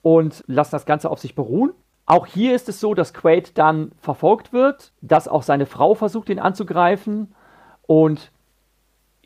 und 0.00 0.44
lassen 0.46 0.72
das 0.72 0.86
Ganze 0.86 1.10
auf 1.10 1.18
sich 1.18 1.34
beruhen. 1.34 1.72
Auch 2.06 2.24
hier 2.24 2.54
ist 2.54 2.70
es 2.70 2.80
so, 2.80 2.94
dass 2.94 3.12
Quaid 3.12 3.58
dann 3.58 3.92
verfolgt 4.00 4.54
wird, 4.54 4.92
dass 5.02 5.28
auch 5.28 5.42
seine 5.42 5.66
Frau 5.66 5.94
versucht, 5.94 6.30
ihn 6.30 6.38
anzugreifen. 6.38 7.34
Und 7.86 8.32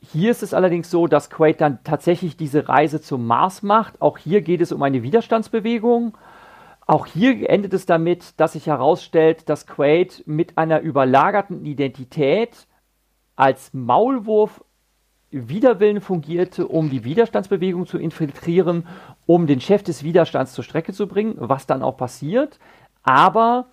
hier 0.05 0.31
ist 0.31 0.43
es 0.43 0.53
allerdings 0.53 0.91
so, 0.91 1.07
dass 1.07 1.31
Quaid 1.31 1.61
dann 1.61 1.79
tatsächlich 1.85 2.37
diese 2.37 2.69
Reise 2.69 3.01
zum 3.01 3.27
Mars 3.27 3.63
macht. 3.63 4.01
Auch 4.01 4.19
hier 4.19 4.43
geht 4.43 4.61
es 4.61 4.73
um 4.73 4.83
eine 4.83 5.03
Widerstandsbewegung. 5.03 6.19
Auch 6.87 7.07
hier 7.07 7.49
endet 7.49 7.73
es 7.73 7.87
damit, 7.87 8.39
dass 8.41 8.55
sich 8.55 8.67
herausstellt, 8.67 9.49
dass 9.49 9.67
Quaid 9.67 10.25
mit 10.27 10.59
einer 10.59 10.81
überlagerten 10.81 11.65
Identität 11.65 12.67
als 13.37 13.73
Maulwurf 13.73 14.65
Widerwillen 15.31 16.03
fungierte, 16.03 16.69
um 16.69 16.91
die 16.91 17.05
Widerstandsbewegung 17.05 17.87
zu 17.87 17.97
infiltrieren, 17.97 18.87
um 19.25 19.47
den 19.47 19.61
Chef 19.61 19.83
des 19.83 20.03
Widerstands 20.03 20.53
zur 20.53 20.65
Strecke 20.65 20.93
zu 20.93 21.07
bringen, 21.07 21.37
was 21.39 21.67
dann 21.67 21.83
auch 21.83 21.97
passiert. 21.97 22.59
Aber 23.03 23.69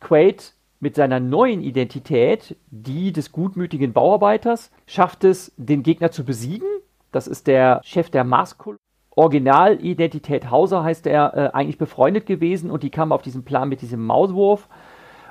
Quaid 0.00 0.52
mit 0.80 0.94
seiner 0.94 1.20
neuen 1.20 1.60
Identität, 1.60 2.56
die 2.70 3.12
des 3.12 3.32
gutmütigen 3.32 3.92
Bauarbeiters, 3.92 4.70
schafft 4.86 5.24
es, 5.24 5.52
den 5.56 5.82
Gegner 5.82 6.10
zu 6.10 6.24
besiegen. 6.24 6.68
Das 7.12 7.26
ist 7.26 7.46
der 7.46 7.80
Chef 7.84 8.10
der 8.10 8.24
Marskolonie. 8.24 8.78
Originalidentität 9.18 10.48
Hauser 10.48 10.84
heißt 10.84 11.08
er, 11.08 11.34
äh, 11.34 11.50
eigentlich 11.52 11.78
befreundet 11.78 12.24
gewesen 12.24 12.70
und 12.70 12.84
die 12.84 12.90
kam 12.90 13.10
auf 13.10 13.22
diesen 13.22 13.44
Plan 13.44 13.68
mit 13.68 13.82
diesem 13.82 14.06
Mauswurf. 14.06 14.68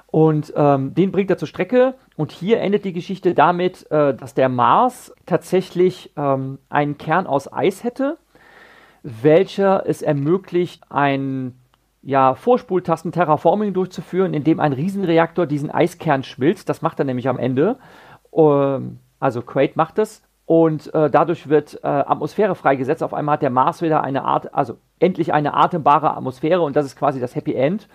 Und 0.08 0.54
ähm, 0.58 0.94
den 0.94 1.12
bringt 1.14 1.30
er 1.30 1.38
zur 1.38 1.48
Strecke. 1.48 1.96
Und 2.18 2.32
hier 2.32 2.60
endet 2.60 2.84
die 2.84 2.92
Geschichte 2.92 3.34
damit, 3.34 3.90
äh, 3.90 4.14
dass 4.14 4.34
der 4.34 4.50
Mars 4.50 5.14
tatsächlich 5.26 6.12
ähm, 6.18 6.60
einen 6.70 6.98
Kern 6.98 7.28
aus 7.28 7.52
Eis 7.52 7.86
hätte, 7.86 8.18
welcher 9.04 9.88
es 9.88 10.02
ermöglicht, 10.02 10.84
ein 10.90 11.54
ja, 12.08 12.36
Vorspultasten 12.36 13.12
Terraforming 13.12 13.74
durchzuführen, 13.74 14.34
indem 14.34 14.62
ein 14.62 14.72
Riesenreaktor 14.72 15.46
diesen 15.46 15.70
Eiskern 15.70 16.24
schmilzt. 16.24 16.70
Das 16.70 16.82
macht 16.82 17.00
er 17.00 17.06
nämlich 17.06 17.28
am 17.28 17.38
Ende. 17.38 17.80
Ähm, 18.34 19.00
also 19.20 19.42
Quaid 19.42 19.76
macht 19.76 19.98
das. 19.98 20.24
Und 20.46 20.94
äh, 20.94 21.10
dadurch 21.10 21.50
wird 21.50 21.82
äh, 21.84 21.88
Atmosphäre 21.88 22.56
freigesetzt. 22.56 23.04
Auf 23.04 23.14
einmal 23.14 23.34
hat 23.34 23.42
der 23.42 23.50
Mars 23.50 23.82
wieder 23.82 24.06
eine 24.06 24.24
Art, 24.24 24.54
also 24.54 24.78
endlich 25.00 25.34
eine 25.34 25.54
atembare 25.54 26.16
Atmosphäre 26.16 26.62
und 26.62 26.78
das 26.78 26.86
ist 26.86 26.96
quasi 26.96 27.20
das 27.20 27.36
Happy 27.36 27.56
End. 27.56 27.90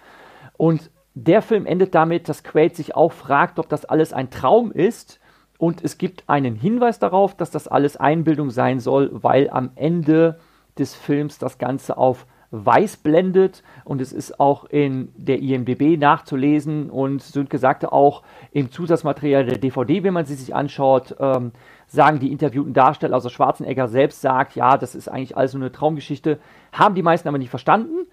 Und 0.59 0.91
der 1.15 1.41
Film 1.41 1.65
endet 1.65 1.95
damit, 1.95 2.29
dass 2.29 2.45
Quaid 2.45 2.77
sich 2.77 2.95
auch 2.95 3.13
fragt, 3.13 3.59
ob 3.59 3.71
das 3.71 3.87
alles 3.87 4.13
ein 4.13 4.29
Traum 4.29 4.73
ist. 4.73 5.21
Und 5.57 5.83
es 5.83 5.97
gibt 5.97 6.29
einen 6.29 6.55
Hinweis 6.55 6.99
darauf, 6.99 7.35
dass 7.35 7.51
das 7.51 7.67
alles 7.67 7.97
Einbildung 7.97 8.51
sein 8.51 8.79
soll, 8.79 9.09
weil 9.11 9.49
am 9.49 9.71
Ende 9.75 10.39
des 10.79 10.95
Films 10.95 11.39
das 11.39 11.57
Ganze 11.57 11.97
auf 11.97 12.27
weiß 12.53 12.99
blendet 12.99 13.63
und 13.85 14.01
es 14.01 14.13
ist 14.13 14.39
auch 14.39 14.67
in 14.67 15.09
der 15.17 15.41
IMDB 15.41 15.97
nachzulesen 15.99 16.91
und 16.91 17.23
Sönke 17.23 17.59
sagte 17.59 17.93
auch 17.93 18.23
im 18.53 18.71
Zusatzmaterial 18.71 19.47
der 19.47 19.59
DVD, 19.59 20.05
wenn 20.05 20.15
man 20.15 20.27
sie 20.27 20.35
sich 20.35 20.55
anschaut, 20.55 21.17
ähm, 21.19 21.53
sagen 21.87 22.21
die 22.21 22.31
interviewten 22.31 22.75
Darsteller, 22.75 23.15
also 23.15 23.31
Schwarzenegger 23.31 23.89
selbst 23.89 24.21
sagt, 24.21 24.55
ja, 24.55 24.77
das 24.77 24.95
ist 24.95 25.09
eigentlich 25.09 25.37
alles 25.37 25.55
nur 25.55 25.63
eine 25.63 25.73
Traumgeschichte, 25.73 26.39
haben 26.73 26.95
die 26.95 27.03
meisten 27.03 27.27
aber 27.27 27.39
nicht 27.39 27.51
verstanden 27.51 28.07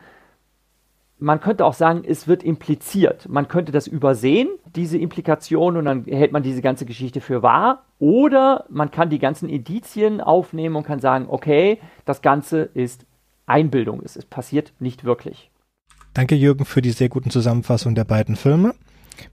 man 1.19 1.41
könnte 1.41 1.65
auch 1.65 1.73
sagen, 1.73 2.03
es 2.07 2.27
wird 2.27 2.43
impliziert. 2.43 3.27
Man 3.27 3.47
könnte 3.47 3.71
das 3.71 3.87
übersehen, 3.87 4.47
diese 4.75 4.97
Implikation, 4.97 5.75
und 5.77 5.85
dann 5.85 6.05
hält 6.05 6.31
man 6.31 6.43
diese 6.43 6.61
ganze 6.61 6.85
Geschichte 6.85 7.19
für 7.19 7.43
wahr. 7.43 7.83
Oder 7.99 8.65
man 8.69 8.89
kann 8.89 9.09
die 9.09 9.19
ganzen 9.19 9.49
Indizien 9.49 10.21
aufnehmen 10.21 10.77
und 10.77 10.83
kann 10.83 10.99
sagen, 10.99 11.25
okay, 11.27 11.79
das 12.05 12.21
Ganze 12.21 12.61
ist 12.61 13.05
Einbildung. 13.49 14.01
Es, 14.03 14.15
es 14.15 14.25
passiert 14.25 14.73
nicht 14.79 15.03
wirklich. 15.03 15.49
Danke, 16.13 16.35
Jürgen, 16.35 16.65
für 16.65 16.81
die 16.81 16.91
sehr 16.91 17.09
guten 17.09 17.29
Zusammenfassungen 17.29 17.95
der 17.95 18.03
beiden 18.03 18.35
Filme. 18.35 18.73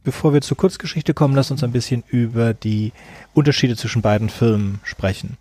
Bevor 0.03 0.33
wir 0.33 0.41
zur 0.41 0.57
Kurzgeschichte 0.57 1.15
kommen, 1.15 1.35
lass 1.35 1.51
uns 1.51 1.63
ein 1.63 1.73
bisschen 1.73 2.03
über 2.09 2.55
die 2.55 2.93
Unterschiede 3.35 3.77
zwischen 3.77 4.03
beiden 4.03 4.29
Filmen 4.29 4.81
sprechen. 4.83 5.37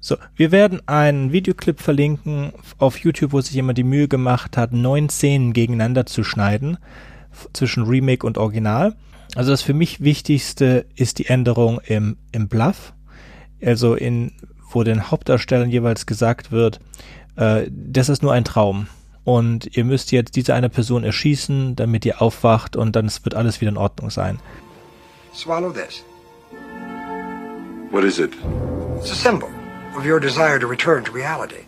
So, 0.00 0.16
wir 0.34 0.50
werden 0.50 0.80
einen 0.88 1.30
Videoclip 1.30 1.80
verlinken 1.80 2.52
auf 2.78 2.98
YouTube, 2.98 3.32
wo 3.32 3.40
sich 3.40 3.52
jemand 3.52 3.76
die 3.78 3.84
Mühe 3.84 4.08
gemacht 4.08 4.56
hat, 4.56 4.72
neun 4.72 5.10
Szenen 5.10 5.52
gegeneinander 5.52 6.06
zu 6.06 6.24
schneiden 6.24 6.78
zwischen 7.52 7.84
Remake 7.84 8.26
und 8.26 8.38
Original. 8.38 8.96
Also 9.34 9.50
das 9.50 9.62
für 9.62 9.74
mich 9.74 10.00
Wichtigste 10.00 10.86
ist 10.96 11.18
die 11.18 11.26
Änderung 11.26 11.80
im, 11.84 12.16
im 12.32 12.48
Bluff, 12.48 12.94
also 13.62 13.94
in, 13.94 14.32
wo 14.70 14.82
den 14.82 15.10
Hauptdarstellern 15.10 15.70
jeweils 15.70 16.06
gesagt 16.06 16.50
wird, 16.50 16.80
äh, 17.36 17.66
das 17.70 18.08
ist 18.08 18.22
nur 18.22 18.32
ein 18.32 18.44
Traum 18.44 18.86
und 19.24 19.76
ihr 19.76 19.84
müsst 19.84 20.12
jetzt 20.12 20.36
diese 20.36 20.54
eine 20.54 20.68
Person 20.68 21.04
erschießen, 21.04 21.76
damit 21.76 22.04
ihr 22.04 22.20
aufwacht 22.22 22.76
und 22.76 22.96
dann 22.96 23.10
wird 23.22 23.34
alles 23.34 23.60
wieder 23.60 23.70
in 23.70 23.76
Ordnung 23.76 24.10
sein. 24.10 24.38
Swallow 25.34 25.72
this. 25.72 26.04
What 27.90 28.04
is 28.04 28.18
it? 28.18 28.32
It's 28.98 29.10
a 29.10 29.14
symbol. 29.14 29.48
of 29.96 30.06
your 30.06 30.20
desire 30.20 30.58
to 30.58 30.66
return 30.66 31.04
to 31.04 31.12
reality. 31.12 31.64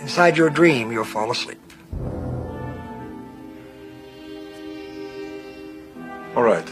Inside 0.00 0.36
your 0.36 0.50
dream, 0.50 0.92
you'll 0.92 1.04
fall 1.04 1.30
asleep. 1.30 1.58
All 6.36 6.42
right. 6.42 6.68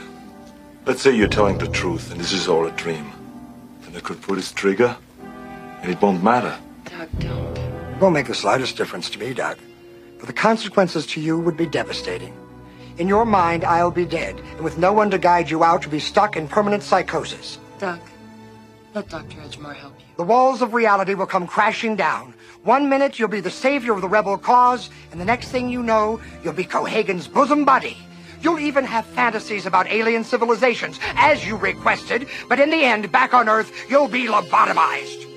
Let's 0.85 1.03
say 1.03 1.11
you're 1.11 1.29
telling 1.29 1.59
the 1.59 1.67
truth 1.67 2.13
and 2.13 2.21
this 2.21 2.33
is 2.33 2.47
all 2.47 2.67
a 2.67 2.71
dream. 2.73 3.11
Then 3.81 3.97
I 3.97 4.01
could 4.01 4.23
pull 4.23 4.37
this 4.37 4.53
trigger 4.53 4.97
and 5.83 5.91
it 5.91 6.01
won't 6.01 6.23
matter. 6.23 6.57
Doug, 6.85 7.09
don't. 7.19 7.56
It 7.97 8.03
won't 8.03 8.13
make 8.13 8.27
the 8.27 8.35
slightest 8.35 8.77
difference 8.77 9.09
to 9.09 9.19
me, 9.19 9.33
Doug. 9.33 9.57
But 10.19 10.27
the 10.27 10.35
consequences 10.35 11.07
to 11.07 11.21
you 11.23 11.39
would 11.39 11.57
be 11.57 11.65
devastating. 11.65 12.37
In 12.99 13.09
your 13.09 13.25
mind, 13.25 13.65
I'll 13.65 13.91
be 13.91 14.05
dead, 14.05 14.39
and 14.39 14.61
with 14.61 14.77
no 14.77 14.93
one 14.93 15.11
to 15.13 15.19
guide 15.19 15.49
you 15.49 15.65
out, 15.65 15.83
you'll 15.83 15.93
be 15.93 15.99
stuck 15.99 16.37
in 16.37 16.47
permanent 16.47 16.83
psychosis. 16.83 17.57
Doug, 17.79 17.99
let 18.93 19.09
Dr. 19.09 19.39
Edgemore 19.39 19.75
help 19.75 19.95
you. 19.99 20.05
The 20.19 20.25
walls 20.25 20.61
of 20.61 20.75
reality 20.75 21.15
will 21.15 21.25
come 21.25 21.47
crashing 21.47 21.97
down. 21.97 22.35
One 22.65 22.91
minute 22.91 23.19
you'll 23.19 23.29
be 23.29 23.41
the 23.41 23.51
savior 23.51 23.95
of 23.95 24.03
the 24.03 24.09
rebel 24.11 24.37
cause, 24.37 24.91
and 25.11 25.19
the 25.19 25.25
next 25.25 25.49
thing 25.49 25.71
you 25.71 25.83
know, 25.83 26.21
you'll 26.45 26.53
be 26.53 26.65
Cohagen's 26.65 27.27
bosom 27.27 27.65
buddy. 27.65 27.97
You'll 28.43 28.59
even 28.59 28.85
have 28.85 29.07
fantasies 29.07 29.65
about 29.65 29.89
alien 29.89 30.23
civilizations, 30.23 31.01
as 31.15 31.47
you 31.47 31.57
requested, 31.57 32.29
but 32.47 32.61
in 32.61 32.69
the 32.69 32.85
end, 32.85 33.11
back 33.11 33.33
on 33.33 33.49
Earth, 33.49 33.73
you'll 33.89 34.07
be 34.07 34.27
lobotomized. 34.27 35.36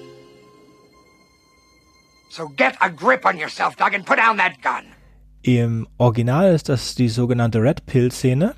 So 2.30 2.48
get 2.56 2.76
a 2.80 2.90
grip 2.90 3.26
on 3.26 3.38
yourself, 3.38 3.76
Doug, 3.76 3.94
and 3.94 4.06
put 4.06 4.18
down 4.18 4.38
that 4.38 4.62
gun. 4.62 4.86
Im 5.42 5.88
Original 5.98 6.54
ist 6.54 6.70
das 6.70 6.96
die 6.96 7.10
sogenannte 7.10 7.62
Red 7.62 7.86
Pill-Szene. 7.86 8.56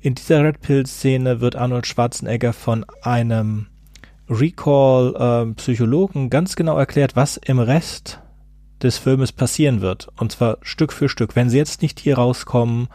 In 0.00 0.14
dieser 0.14 0.44
Red 0.44 0.60
Pill-Szene 0.60 1.40
wird 1.40 1.56
Arnold 1.56 1.86
Schwarzenegger 1.86 2.52
von 2.52 2.86
einem 3.02 3.66
Recall-Psychologen 4.28 6.26
äh, 6.26 6.28
ganz 6.28 6.54
genau 6.54 6.78
erklärt, 6.78 7.16
was 7.16 7.36
im 7.38 7.58
Rest 7.58 8.20
des 8.82 8.98
Filmes 8.98 9.32
passieren 9.32 9.80
wird. 9.80 10.08
Und 10.16 10.32
zwar 10.32 10.58
Stück 10.62 10.92
für 10.92 11.08
Stück. 11.08 11.34
Wenn 11.34 11.50
sie 11.50 11.58
jetzt 11.58 11.82
nicht 11.82 11.98
hier 11.98 12.16
rauskommen, 12.16 12.88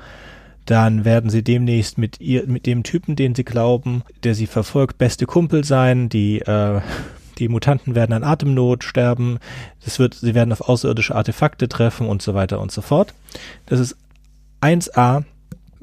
dann 0.65 1.05
werden 1.05 1.29
sie 1.29 1.43
demnächst 1.43 1.97
mit 1.97 2.21
ihr, 2.21 2.47
mit 2.47 2.65
dem 2.65 2.83
Typen, 2.83 3.15
den 3.15 3.35
sie 3.35 3.43
glauben, 3.43 4.03
der 4.23 4.33
sie 4.35 4.47
verfolgt, 4.47 4.97
beste 4.97 5.25
Kumpel 5.25 5.63
sein. 5.63 6.09
Die, 6.09 6.39
äh, 6.39 6.81
die 7.37 7.49
Mutanten 7.49 7.95
werden 7.95 8.13
an 8.13 8.23
Atemnot 8.23 8.83
sterben. 8.83 9.39
Das 9.83 9.99
wird, 9.99 10.15
sie 10.15 10.35
werden 10.35 10.51
auf 10.51 10.61
außerirdische 10.61 11.15
Artefakte 11.15 11.67
treffen 11.67 12.07
und 12.07 12.21
so 12.21 12.33
weiter 12.33 12.59
und 12.59 12.71
so 12.71 12.81
fort. 12.81 13.13
Das 13.65 13.79
ist 13.79 13.95
1a 14.61 15.23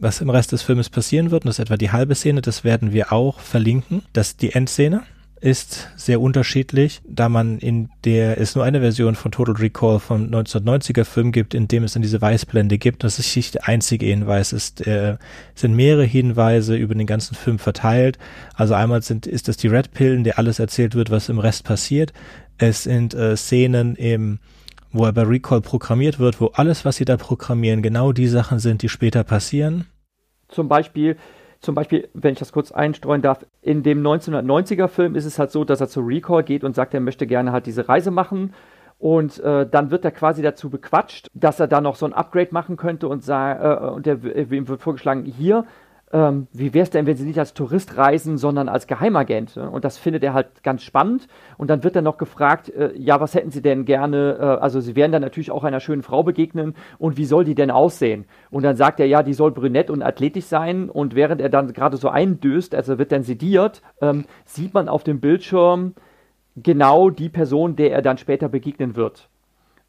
was 0.03 0.21
im 0.21 0.31
Rest 0.31 0.51
des 0.51 0.63
Filmes 0.63 0.91
passieren 0.91 1.31
wird, 1.31 1.45
und 1.45 1.49
das 1.49 1.61
ist 1.61 1.65
etwa 1.67 1.77
die 1.77 1.93
halbe 1.93 2.17
Szene, 2.17 2.43
das 2.43 2.65
werden 2.65 2.93
wir 2.93 3.13
auch 3.13 3.39
verlinken. 3.39 4.03
Das 4.13 4.29
ist 4.29 4.43
die 4.43 4.53
Endszene 4.53 5.05
ist 5.43 5.89
sehr 5.97 6.21
unterschiedlich, 6.21 7.01
da 7.05 7.29
man 7.29 7.59
in 7.59 7.91
der 8.05 8.41
es 8.41 8.55
nur 8.55 8.65
eine 8.65 8.79
Version 8.79 9.17
von 9.17 9.33
Total 9.33 9.57
Recall 9.57 9.99
vom 9.99 10.27
1990er 10.27 11.05
Film 11.05 11.33
gibt, 11.33 11.53
in 11.53 11.67
dem 11.67 11.83
es 11.83 11.95
dann 11.95 12.03
diese 12.03 12.23
Weißblende 12.23 12.79
gibt. 12.79 13.03
Das 13.03 13.19
ist 13.19 13.35
nicht 13.35 13.55
der 13.55 13.67
einzige 13.67 14.07
Hinweis. 14.07 14.53
Es 14.53 14.79
äh, 14.87 15.17
sind 15.57 15.75
mehrere 15.75 16.05
Hinweise 16.05 16.77
über 16.77 16.95
den 16.95 17.09
ganzen 17.09 17.35
Film 17.35 17.59
verteilt. 17.59 18.19
Also 18.55 18.75
einmal 18.75 19.03
sind, 19.03 19.27
ist 19.27 19.49
das 19.49 19.57
die 19.57 19.67
Red 19.67 19.93
Pill, 19.93 20.15
in 20.15 20.23
der 20.23 20.39
alles 20.39 20.61
erzählt 20.61 20.95
wird, 20.95 21.11
was 21.11 21.29
im 21.29 21.41
Rest 21.41 21.65
passiert. 21.65 22.13
Es 22.59 22.85
sind 22.85 23.13
äh, 23.13 23.37
Szenen 23.37 23.97
im 23.97 24.39
wo 24.95 25.07
er 25.07 25.13
bei 25.15 25.23
Recall 25.23 25.63
programmiert 25.63 26.19
wird, 26.19 26.39
wo 26.39 26.49
alles, 26.49 26.85
was 26.85 26.97
sie 26.97 27.07
da 27.07 27.17
programmieren, 27.17 27.81
genau 27.81 28.13
die 28.13 28.29
Sachen 28.29 28.59
sind, 28.59 28.83
die 28.83 28.91
später 28.91 29.25
passieren. 29.25 29.87
Zum 30.49 30.69
Beispiel 30.69 31.17
zum 31.63 31.77
Beispiel, 31.77 32.09
wenn 32.13 32.33
ich 32.33 32.41
das 32.41 32.53
kurz 32.53 32.73
einstreuen 32.73 33.23
darf, 33.23 33.47
in 33.63 33.85
dem 33.85 34.05
1990er 34.05 34.89
Film 34.89 35.15
ist 35.15 35.25
es 35.25 35.39
halt 35.39 35.53
so, 35.53 35.65
dass 35.65 35.81
er 35.81 35.89
zu 35.89 36.01
Recall 36.01 36.43
geht 36.43 36.65
und 36.65 36.75
sagt, 36.75 36.93
er 36.93 37.01
möchte 37.01 37.25
gerne 37.27 37.53
halt 37.53 37.67
diese 37.67 37.89
Reise 37.89 38.11
machen. 38.11 38.53
Und 38.99 39.39
äh, 39.41 39.67
dann 39.69 39.93
wird 39.93 40.05
er 40.05 40.11
quasi 40.11 40.43
dazu 40.43 40.71
bequatscht, 40.71 41.29
dass 41.35 41.61
er 41.61 41.69
da 41.69 41.81
noch 41.81 41.95
so 41.95 42.05
ein 42.05 42.13
Upgrade 42.13 42.49
machen 42.51 42.77
könnte 42.77 43.09
und, 43.09 43.23
sah, 43.23 43.53
äh, 43.53 43.91
und 43.91 44.07
der, 44.07 44.25
ihm 44.51 44.67
wird 44.67 44.83
vorgeschlagen, 44.83 45.25
hier, 45.25 45.65
ähm, 46.13 46.47
wie 46.53 46.75
wäre 46.75 46.83
es 46.83 46.91
denn, 46.91 47.07
wenn 47.07 47.17
sie 47.17 47.25
nicht 47.25 47.39
als 47.39 47.55
Tourist 47.55 47.97
reisen, 47.97 48.37
sondern 48.37 48.69
als 48.69 48.87
Geheimagent? 48.87 49.57
Und 49.57 49.85
das 49.85 49.97
findet 49.97 50.23
er 50.23 50.35
halt 50.35 50.63
ganz 50.63 50.83
spannend. 50.83 51.27
Und 51.57 51.71
dann 51.71 51.85
wird 51.85 51.97
er 51.97 52.03
noch 52.03 52.19
gefragt, 52.19 52.69
äh, 52.69 52.93
ja, 52.97 53.21
was 53.21 53.35
hätten 53.35 53.51
sie 53.51 53.63
denn 53.63 53.87
gerne? 53.87 54.37
Äh, 54.39 54.45
also 54.45 54.81
sie 54.81 54.95
werden 54.95 55.13
dann 55.13 55.23
natürlich 55.23 55.51
auch 55.51 55.65
einer 55.65 55.81
schönen 55.81 56.03
Frau 56.03 56.23
begegnen. 56.23 56.75
Und 56.99 57.17
wie 57.17 57.25
soll 57.25 57.45
die 57.45 57.55
denn 57.55 57.71
aussehen? 57.71 58.27
Und 58.51 58.63
dann 58.63 58.77
sagt 58.77 59.01
er, 59.01 59.07
ja, 59.07 59.23
die 59.23 59.33
soll 59.33 59.53
brünett 59.53 59.89
und 59.89 60.03
athletisch 60.03 60.45
sein. 60.45 60.91
Und 60.91 61.15
während 61.15 61.41
er 61.41 61.49
dann 61.49 61.73
gerade 61.73 61.97
so 61.97 62.11
eindöst, 62.11 62.75
also 62.75 62.99
wird 62.99 63.11
dann 63.11 63.23
sediert, 63.23 63.81
ähm, 64.03 64.27
sieht 64.45 64.75
man 64.75 64.89
auf 64.89 65.05
dem 65.05 65.21
Bildschirm 65.21 65.95
genau 66.57 67.09
die 67.09 67.31
Person, 67.31 67.77
der 67.77 67.93
er 67.93 68.03
dann 68.03 68.19
später 68.19 68.51
begegnen 68.51 68.97
wird. 68.97 69.31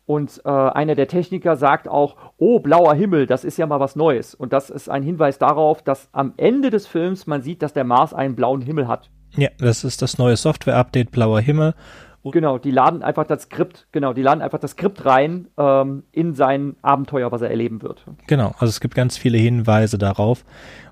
Und 0.05 0.41
äh, 0.43 0.49
einer 0.49 0.95
der 0.95 1.07
Techniker 1.07 1.55
sagt 1.55 1.87
auch, 1.87 2.17
oh, 2.37 2.59
blauer 2.59 2.93
Himmel, 2.93 3.25
das 3.25 3.45
ist 3.45 3.57
ja 3.57 3.65
mal 3.65 3.79
was 3.79 3.95
Neues. 3.95 4.35
Und 4.35 4.51
das 4.51 4.69
ist 4.69 4.89
ein 4.89 5.01
Hinweis 5.03 5.39
darauf, 5.39 5.81
dass 5.81 6.09
am 6.11 6.33
Ende 6.35 6.69
des 6.69 6.87
Films 6.87 7.25
man 7.25 7.41
sieht, 7.41 7.61
dass 7.61 7.73
der 7.73 7.85
Mars 7.85 8.13
einen 8.13 8.35
blauen 8.35 8.61
Himmel 8.61 8.87
hat. 8.87 9.09
Ja, 9.35 9.49
das 9.57 9.83
ist 9.83 10.01
das 10.01 10.17
neue 10.17 10.35
Software-Update, 10.35 11.11
blauer 11.11 11.39
Himmel. 11.39 11.73
Und 12.21 12.31
genau, 12.31 12.57
die 12.57 12.71
laden 12.71 13.03
einfach 13.03 13.25
das 13.25 13.43
Skript, 13.43 13.87
genau, 13.91 14.13
die 14.13 14.21
laden 14.21 14.41
einfach 14.41 14.59
das 14.59 14.71
Skript 14.71 15.05
rein 15.05 15.47
ähm, 15.57 16.03
in 16.13 16.33
sein 16.33 16.77
Abenteuer, 16.81 17.31
was 17.33 17.41
er 17.41 17.49
erleben 17.49 17.81
wird. 17.81 18.05
Genau, 18.27 18.53
also 18.59 18.67
es 18.67 18.79
gibt 18.79 18.95
ganz 18.95 19.17
viele 19.17 19.37
Hinweise 19.37 19.97
darauf. 19.97 20.45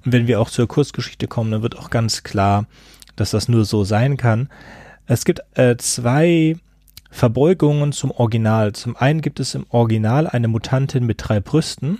Und 0.06 0.12
wenn 0.12 0.28
wir 0.28 0.42
auch 0.42 0.50
zur 0.50 0.68
Kurzgeschichte 0.68 1.28
kommen, 1.28 1.52
dann 1.52 1.62
wird 1.62 1.78
auch 1.78 1.90
ganz 1.90 2.24
klar, 2.24 2.66
dass 3.16 3.32
das 3.32 3.48
nur 3.48 3.64
so 3.64 3.86
sein 3.86 4.18
kann. 4.18 4.50
Es 5.06 5.24
gibt 5.24 5.42
äh, 5.54 5.78
zwei 5.78 6.58
Verbeugungen 7.12 7.92
zum 7.92 8.10
Original. 8.10 8.72
Zum 8.72 8.96
einen 8.96 9.22
gibt 9.22 9.40
es 9.40 9.54
im 9.54 9.66
Original 9.70 10.28
eine 10.28 10.48
Mutantin 10.48 11.06
mit 11.06 11.18
drei 11.20 11.40
Brüsten. 11.40 12.00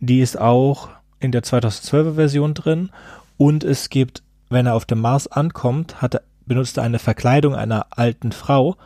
Die 0.00 0.20
ist 0.20 0.38
auch 0.38 0.90
in 1.20 1.32
der 1.32 1.42
2012er 1.42 2.16
Version 2.16 2.52
drin. 2.52 2.90
Und 3.38 3.64
es 3.64 3.88
gibt, 3.88 4.22
wenn 4.50 4.66
er 4.66 4.74
auf 4.74 4.84
dem 4.84 5.00
Mars 5.00 5.28
ankommt, 5.28 6.02
hat 6.02 6.16
er, 6.16 6.22
benutzt 6.44 6.76
er 6.76 6.82
eine 6.82 6.98
Verkleidung 6.98 7.54
einer 7.54 7.86
alten 7.90 8.32
Frau, 8.32 8.76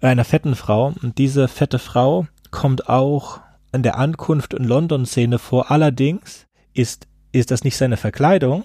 äh, 0.00 0.06
einer 0.06 0.24
fetten 0.24 0.54
Frau. 0.54 0.94
Und 1.02 1.18
diese 1.18 1.48
fette 1.48 1.80
Frau 1.80 2.26
kommt 2.50 2.88
auch 2.88 3.40
in 3.72 3.82
der 3.82 3.98
Ankunft 3.98 4.54
in 4.54 4.64
London-Szene 4.64 5.38
vor. 5.38 5.70
Allerdings 5.70 6.46
ist, 6.72 7.06
ist 7.32 7.50
das 7.50 7.64
nicht 7.64 7.76
seine 7.76 7.96
Verkleidung, 7.96 8.64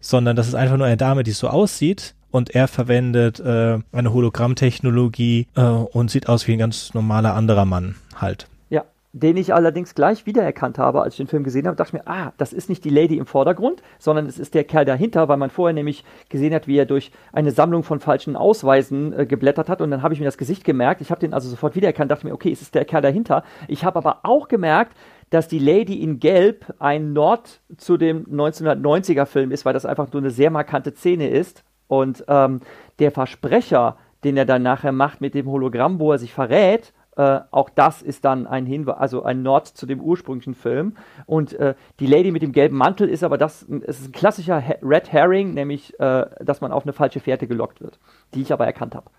sondern 0.00 0.34
das 0.36 0.48
ist 0.48 0.54
einfach 0.54 0.78
nur 0.78 0.86
eine 0.86 0.96
Dame, 0.96 1.22
die 1.22 1.32
so 1.32 1.48
aussieht 1.48 2.14
und 2.30 2.54
er 2.54 2.68
verwendet 2.68 3.40
äh, 3.40 3.78
eine 3.92 4.12
Hologrammtechnologie 4.12 5.46
äh, 5.56 5.62
und 5.62 6.10
sieht 6.10 6.28
aus 6.28 6.46
wie 6.46 6.52
ein 6.52 6.58
ganz 6.58 6.94
normaler 6.94 7.34
anderer 7.34 7.64
Mann 7.64 7.96
halt. 8.16 8.46
Ja, 8.68 8.84
den 9.12 9.36
ich 9.36 9.52
allerdings 9.52 9.94
gleich 9.94 10.26
wiedererkannt 10.26 10.78
habe, 10.78 11.02
als 11.02 11.14
ich 11.14 11.18
den 11.18 11.26
Film 11.26 11.42
gesehen 11.42 11.66
habe, 11.66 11.76
dachte 11.76 11.96
ich 11.96 12.04
mir, 12.04 12.08
ah, 12.10 12.32
das 12.36 12.52
ist 12.52 12.68
nicht 12.68 12.84
die 12.84 12.90
Lady 12.90 13.18
im 13.18 13.26
Vordergrund, 13.26 13.82
sondern 13.98 14.26
es 14.26 14.38
ist 14.38 14.54
der 14.54 14.64
Kerl 14.64 14.84
dahinter, 14.84 15.28
weil 15.28 15.36
man 15.36 15.50
vorher 15.50 15.74
nämlich 15.74 16.04
gesehen 16.28 16.54
hat, 16.54 16.68
wie 16.68 16.78
er 16.78 16.86
durch 16.86 17.10
eine 17.32 17.50
Sammlung 17.50 17.82
von 17.82 18.00
falschen 18.00 18.36
Ausweisen 18.36 19.12
äh, 19.12 19.26
geblättert 19.26 19.68
hat 19.68 19.80
und 19.80 19.90
dann 19.90 20.02
habe 20.02 20.14
ich 20.14 20.20
mir 20.20 20.26
das 20.26 20.38
Gesicht 20.38 20.64
gemerkt. 20.64 21.00
Ich 21.00 21.10
habe 21.10 21.20
den 21.20 21.34
also 21.34 21.48
sofort 21.48 21.74
wiedererkannt, 21.74 22.10
dachte 22.10 22.26
mir, 22.26 22.34
okay, 22.34 22.52
es 22.52 22.62
ist 22.62 22.74
der 22.74 22.84
Kerl 22.84 23.02
dahinter. 23.02 23.42
Ich 23.66 23.84
habe 23.84 23.98
aber 23.98 24.20
auch 24.22 24.46
gemerkt, 24.48 24.96
dass 25.30 25.46
die 25.46 25.60
Lady 25.60 26.02
in 26.02 26.18
Gelb 26.18 26.74
ein 26.78 27.12
Nord 27.12 27.60
zu 27.76 27.96
dem 27.96 28.26
1990er 28.26 29.26
Film 29.26 29.52
ist, 29.52 29.64
weil 29.64 29.72
das 29.72 29.86
einfach 29.86 30.12
nur 30.12 30.22
eine 30.22 30.30
sehr 30.30 30.50
markante 30.50 30.92
Szene 30.92 31.28
ist. 31.28 31.64
Und 31.90 32.24
ähm, 32.28 32.60
der 33.00 33.10
Versprecher, 33.10 33.96
den 34.22 34.36
er 34.36 34.44
dann 34.44 34.62
nachher 34.62 34.92
macht 34.92 35.20
mit 35.20 35.34
dem 35.34 35.48
Hologramm, 35.48 35.98
wo 35.98 36.12
er 36.12 36.18
sich 36.18 36.32
verrät, 36.32 36.92
äh, 37.16 37.40
auch 37.50 37.68
das 37.68 38.00
ist 38.00 38.24
dann 38.24 38.46
ein 38.46 38.64
Hinweis, 38.64 38.96
also 38.96 39.24
ein 39.24 39.42
Nord 39.42 39.66
zu 39.66 39.86
dem 39.86 40.00
ursprünglichen 40.00 40.54
Film. 40.54 40.94
Und 41.26 41.52
äh, 41.54 41.74
die 41.98 42.06
Lady 42.06 42.30
mit 42.30 42.42
dem 42.42 42.52
gelben 42.52 42.76
Mantel 42.76 43.08
ist 43.08 43.24
aber 43.24 43.38
das, 43.38 43.66
es 43.88 43.98
ist 43.98 44.10
ein 44.10 44.12
klassischer 44.12 44.62
Red 44.82 45.10
Herring, 45.10 45.52
nämlich, 45.52 45.98
äh, 45.98 46.26
dass 46.38 46.60
man 46.60 46.70
auf 46.70 46.84
eine 46.84 46.92
falsche 46.92 47.18
Fährte 47.18 47.48
gelockt 47.48 47.80
wird, 47.80 47.98
die 48.34 48.42
ich 48.42 48.52
aber 48.52 48.66
erkannt 48.66 48.94
habe. 48.94 49.10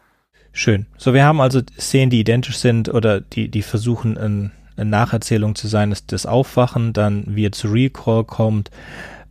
Schön. 0.54 0.86
So, 0.98 1.14
wir 1.14 1.26
haben 1.26 1.42
also 1.42 1.60
Szenen, 1.78 2.10
die 2.10 2.22
identisch 2.22 2.58
sind 2.58 2.88
oder 2.88 3.20
die, 3.20 3.50
die 3.50 3.64
versuchen, 3.64 4.18
ein, 4.18 4.52
eine 4.78 4.90
Nacherzählung 4.90 5.56
zu 5.56 5.68
sein, 5.68 5.92
ist 5.92 6.14
das 6.14 6.26
Aufwachen, 6.26 6.94
dann 6.94 7.26
wie 7.28 7.48
er 7.48 7.52
zu 7.52 7.68
Recall 7.68 8.24
kommt, 8.24 8.72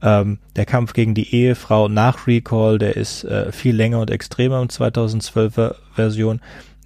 ähm, 0.02 0.38
der 0.56 0.66
Kampf 0.66 0.92
gegen 0.92 1.14
die 1.14 1.34
Ehefrau 1.34 1.88
nach 1.88 2.26
Recall, 2.26 2.78
der 2.78 2.96
ist 2.96 3.24
äh, 3.24 3.52
viel 3.52 3.74
länger 3.74 4.00
und 4.00 4.10
extremer 4.10 4.60
im 4.60 4.68
2012er 4.68 5.74
Version. 5.94 6.40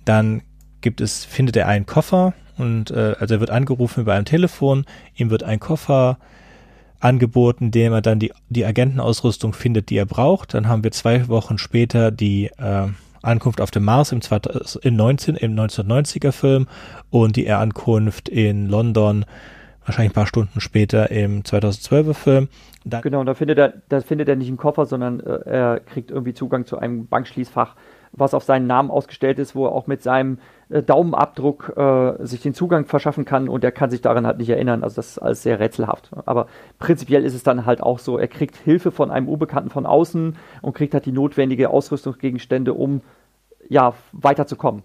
Dann 0.04 0.42
gibt 0.80 1.00
es, 1.00 1.24
findet 1.24 1.56
er 1.56 1.68
einen 1.68 1.86
Koffer 1.86 2.34
und 2.58 2.90
äh, 2.90 3.14
also 3.18 3.34
er 3.34 3.40
wird 3.40 3.50
angerufen 3.50 4.00
über 4.00 4.14
ein 4.14 4.24
Telefon, 4.24 4.84
ihm 5.16 5.30
wird 5.30 5.42
ein 5.42 5.60
Koffer 5.60 6.18
angeboten, 7.00 7.70
dem 7.70 7.92
er 7.92 8.02
dann 8.02 8.18
die, 8.18 8.32
die 8.48 8.64
Agentenausrüstung 8.64 9.52
findet, 9.52 9.90
die 9.90 9.96
er 9.96 10.06
braucht. 10.06 10.54
Dann 10.54 10.68
haben 10.68 10.84
wir 10.84 10.90
zwei 10.90 11.28
Wochen 11.28 11.58
später 11.58 12.10
die 12.10 12.46
äh, 12.58 12.88
Ankunft 13.22 13.60
auf 13.60 13.70
dem 13.70 13.84
Mars 13.84 14.12
im, 14.12 14.20
im, 14.82 14.96
19, 14.96 15.36
im 15.36 15.54
1990er 15.54 16.32
Film 16.32 16.66
und 17.10 17.36
die 17.36 17.50
Ankunft 17.50 18.28
in 18.28 18.68
London 18.68 19.24
wahrscheinlich 19.84 20.12
ein 20.12 20.14
paar 20.14 20.26
Stunden 20.26 20.60
später 20.60 21.10
im 21.10 21.42
2012er 21.42 22.14
Film. 22.14 22.48
Dann 22.84 23.02
genau, 23.02 23.24
da 23.24 23.34
findet 23.34 23.58
er, 23.58 23.74
da 23.88 24.00
findet 24.00 24.28
er 24.28 24.36
nicht 24.36 24.48
einen 24.48 24.56
Koffer, 24.56 24.86
sondern 24.86 25.20
äh, 25.20 25.50
er 25.50 25.80
kriegt 25.80 26.10
irgendwie 26.10 26.34
Zugang 26.34 26.66
zu 26.66 26.78
einem 26.78 27.06
Bankschließfach, 27.06 27.76
was 28.12 28.34
auf 28.34 28.44
seinen 28.44 28.66
Namen 28.66 28.90
ausgestellt 28.90 29.38
ist, 29.38 29.54
wo 29.54 29.66
er 29.66 29.72
auch 29.72 29.86
mit 29.86 30.02
seinem 30.02 30.38
äh, 30.68 30.82
Daumenabdruck 30.82 31.76
äh, 31.76 32.24
sich 32.26 32.42
den 32.42 32.54
Zugang 32.54 32.86
verschaffen 32.86 33.24
kann 33.24 33.48
und 33.48 33.64
er 33.64 33.72
kann 33.72 33.90
sich 33.90 34.00
daran 34.00 34.26
halt 34.26 34.38
nicht 34.38 34.50
erinnern. 34.50 34.84
Also 34.84 34.96
das 34.96 35.12
ist 35.12 35.18
alles 35.18 35.42
sehr 35.42 35.60
rätselhaft. 35.60 36.10
Aber 36.26 36.46
prinzipiell 36.78 37.24
ist 37.24 37.34
es 37.34 37.42
dann 37.42 37.66
halt 37.66 37.82
auch 37.82 37.98
so, 37.98 38.18
er 38.18 38.28
kriegt 38.28 38.56
Hilfe 38.56 38.90
von 38.90 39.10
einem 39.10 39.28
Unbekannten 39.28 39.70
von 39.70 39.86
außen 39.86 40.36
und 40.62 40.74
kriegt 40.74 40.94
halt 40.94 41.06
die 41.06 41.12
notwendige 41.12 41.70
Ausrüstungsgegenstände, 41.70 42.74
um 42.74 43.00
ja 43.68 43.94
weiterzukommen. 44.12 44.82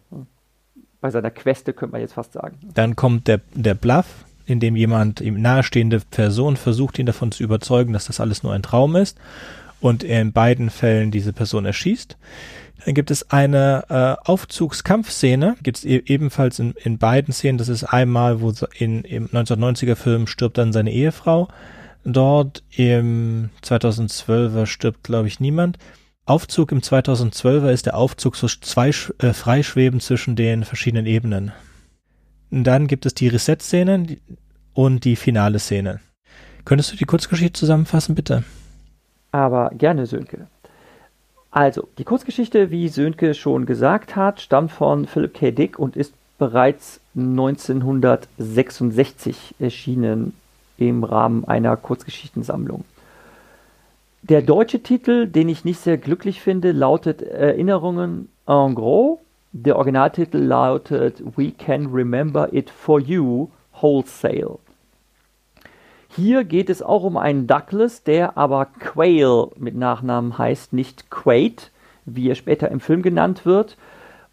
Bei 1.02 1.12
seiner 1.12 1.32
Queste 1.32 1.74
könnte 1.74 1.94
man 1.94 2.02
jetzt 2.02 2.14
fast 2.14 2.34
sagen. 2.34 2.60
Dann 2.74 2.96
kommt 2.96 3.28
der, 3.28 3.40
der 3.54 3.74
Bluff, 3.74 4.26
in 4.50 4.60
dem 4.60 4.76
jemand, 4.76 5.22
ihm 5.22 5.42
nahestehende 5.42 6.00
Person 6.00 6.58
versucht, 6.58 7.00
ihn 7.00 7.06
davon 7.06 7.32
zu 7.32 7.44
überzeugen, 7.44 7.94
dass 7.94 8.06
das 8.06 8.20
alles 8.20 8.44
nur 8.44 8.54
ein 8.54 8.64
Traum 8.64 8.96
ist 8.96 9.18
und 9.80 10.04
er 10.04 10.22
in 10.22 10.34
beiden 10.34 10.70
Fällen 10.70 11.12
diese 11.12 11.34
Person 11.34 11.66
erschießt. 11.66 12.18
Dann 12.86 12.94
gibt 12.94 13.12
es 13.12 13.30
eine 13.30 13.84
äh, 13.90 14.28
Aufzugskampfszene, 14.28 15.58
gibt 15.64 15.80
es 15.80 15.86
e 15.86 16.02
ebenfalls 16.06 16.60
in, 16.60 16.74
in 16.84 16.98
beiden 16.98 17.34
Szenen. 17.34 17.58
Das 17.58 17.68
ist 17.68 17.84
einmal, 17.84 18.42
wo 18.42 18.54
in, 18.78 19.04
im 19.04 19.28
1990er 19.28 19.96
Film 19.96 20.28
stirbt 20.28 20.58
dann 20.58 20.72
seine 20.72 20.92
Ehefrau. 20.92 21.50
Dort 22.06 22.64
im 22.72 23.50
2012er 23.64 24.66
stirbt, 24.66 25.04
glaube 25.04 25.28
ich, 25.28 25.40
niemand. 25.42 25.78
Aufzug 26.26 26.72
im 26.72 26.80
2012er 26.80 27.72
ist 27.72 27.86
der 27.86 27.98
Aufzug 27.98 28.36
so 28.36 28.48
zwei 28.48 28.90
äh, 28.90 29.34
Freischweben 29.34 30.00
zwischen 30.00 30.36
den 30.36 30.64
verschiedenen 30.64 31.06
Ebenen. 31.06 31.52
Und 32.52 32.64
dann 32.64 32.88
gibt 32.88 33.06
es 33.06 33.14
die 33.14 33.28
Reset-Szene 33.28 34.18
und 34.80 35.04
die 35.04 35.18
finale 35.18 35.60
Szene. 35.60 36.00
Könntest 36.64 36.94
du 36.94 36.96
die 36.96 37.04
Kurzgeschichte 37.04 37.60
zusammenfassen, 37.60 38.16
bitte? 38.16 38.46
Aber 39.34 39.72
gerne, 39.78 40.06
Sönke. 40.06 40.48
Also, 41.52 41.90
die 41.98 42.06
Kurzgeschichte, 42.06 42.72
wie 42.72 42.88
Sönke 42.88 43.34
schon 43.34 43.66
gesagt 43.66 44.16
hat, 44.16 44.40
stammt 44.40 44.72
von 44.72 45.06
Philip 45.06 45.34
K. 45.34 45.52
Dick 45.52 45.78
und 45.78 45.98
ist 45.98 46.14
bereits 46.38 47.02
1966 47.16 49.56
erschienen 49.60 50.32
im 50.78 51.04
Rahmen 51.04 51.44
einer 51.44 51.76
Kurzgeschichtensammlung. 51.76 52.86
Der 54.22 54.42
deutsche 54.42 54.82
Titel, 54.82 55.28
den 55.28 55.50
ich 55.50 55.66
nicht 55.66 55.82
sehr 55.82 55.98
glücklich 55.98 56.40
finde, 56.40 56.72
lautet 56.72 57.22
Erinnerungen 57.22 58.30
en 58.48 58.76
gros 58.76 59.20
der 59.52 59.78
Originaltitel 59.78 60.38
lautet 60.38 61.24
We 61.36 61.52
Can 61.52 61.88
Remember 61.88 62.54
It 62.54 62.70
For 62.70 63.02
You 63.02 63.50
Wholesale. 63.82 64.60
Hier 66.16 66.44
geht 66.44 66.72
es 66.72 66.82
auch 66.82 67.04
um 67.04 67.18
einen 67.18 67.46
Douglas, 67.46 68.04
der 68.04 68.36
aber 68.36 68.66
Quail 68.66 69.50
mit 69.58 69.76
Nachnamen 69.76 70.38
heißt, 70.38 70.74
nicht 70.74 71.12
Quaid, 71.12 71.72
wie 72.06 72.30
er 72.30 72.36
später 72.36 72.70
im 72.72 72.80
Film 72.80 73.04
genannt 73.04 73.46
wird. 73.46 73.78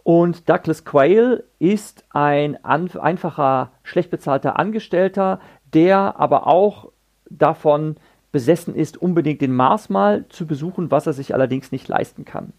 Und 0.02 0.48
Douglas 0.48 0.84
Quail 0.86 1.44
ist 1.58 2.04
ein 2.10 2.64
einfacher, 2.64 3.72
schlecht 3.82 4.10
bezahlter 4.10 4.58
Angestellter, 4.58 5.38
der 5.74 6.18
aber 6.18 6.46
auch 6.46 6.92
davon 7.28 7.96
besessen 8.32 8.74
ist, 8.74 8.96
unbedingt 8.96 9.42
den 9.42 9.54
Mars 9.54 9.90
mal 9.90 10.24
zu 10.28 10.46
besuchen, 10.46 10.90
was 10.90 11.06
er 11.06 11.12
sich 11.12 11.34
allerdings 11.34 11.72
nicht 11.72 11.88
leisten 11.88 12.24
kann. 12.24 12.52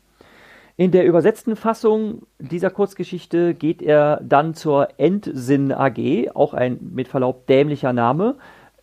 In 0.75 0.91
der 0.91 1.05
übersetzten 1.05 1.55
Fassung 1.55 2.27
dieser 2.37 2.69
Kurzgeschichte 2.69 3.55
geht 3.55 3.81
er 3.81 4.21
dann 4.23 4.53
zur 4.53 4.89
Endsinn 4.99 5.71
AG, 5.71 6.29
auch 6.35 6.53
ein 6.53 6.77
mit 6.93 7.07
Verlaub 7.07 7.47
dämlicher 7.47 7.93
Name. 7.93 8.35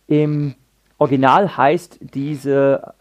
Im 0.07 0.55
Original 0.97 1.57
heißt 1.57 1.99
diese 2.13 2.93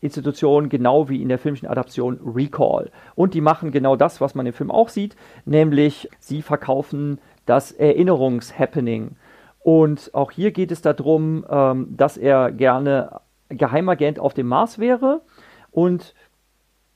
Institution 0.00 0.68
genau 0.68 1.08
wie 1.08 1.22
in 1.22 1.28
der 1.28 1.38
filmischen 1.38 1.68
Adaption 1.68 2.20
Recall. 2.24 2.90
Und 3.14 3.34
die 3.34 3.40
machen 3.40 3.72
genau 3.72 3.96
das, 3.96 4.20
was 4.20 4.34
man 4.34 4.46
im 4.46 4.52
Film 4.52 4.70
auch 4.70 4.88
sieht, 4.88 5.16
nämlich 5.44 6.08
sie 6.18 6.42
verkaufen 6.42 7.20
das 7.46 7.72
Erinnerungshappening. 7.72 9.16
Und 9.60 10.10
auch 10.14 10.30
hier 10.30 10.52
geht 10.52 10.70
es 10.70 10.82
darum, 10.82 11.44
ähm, 11.50 11.96
dass 11.96 12.16
er 12.16 12.52
gerne 12.52 13.20
Geheimagent 13.48 14.18
auf 14.18 14.34
dem 14.34 14.46
Mars 14.46 14.78
wäre. 14.78 15.22
Und 15.70 16.14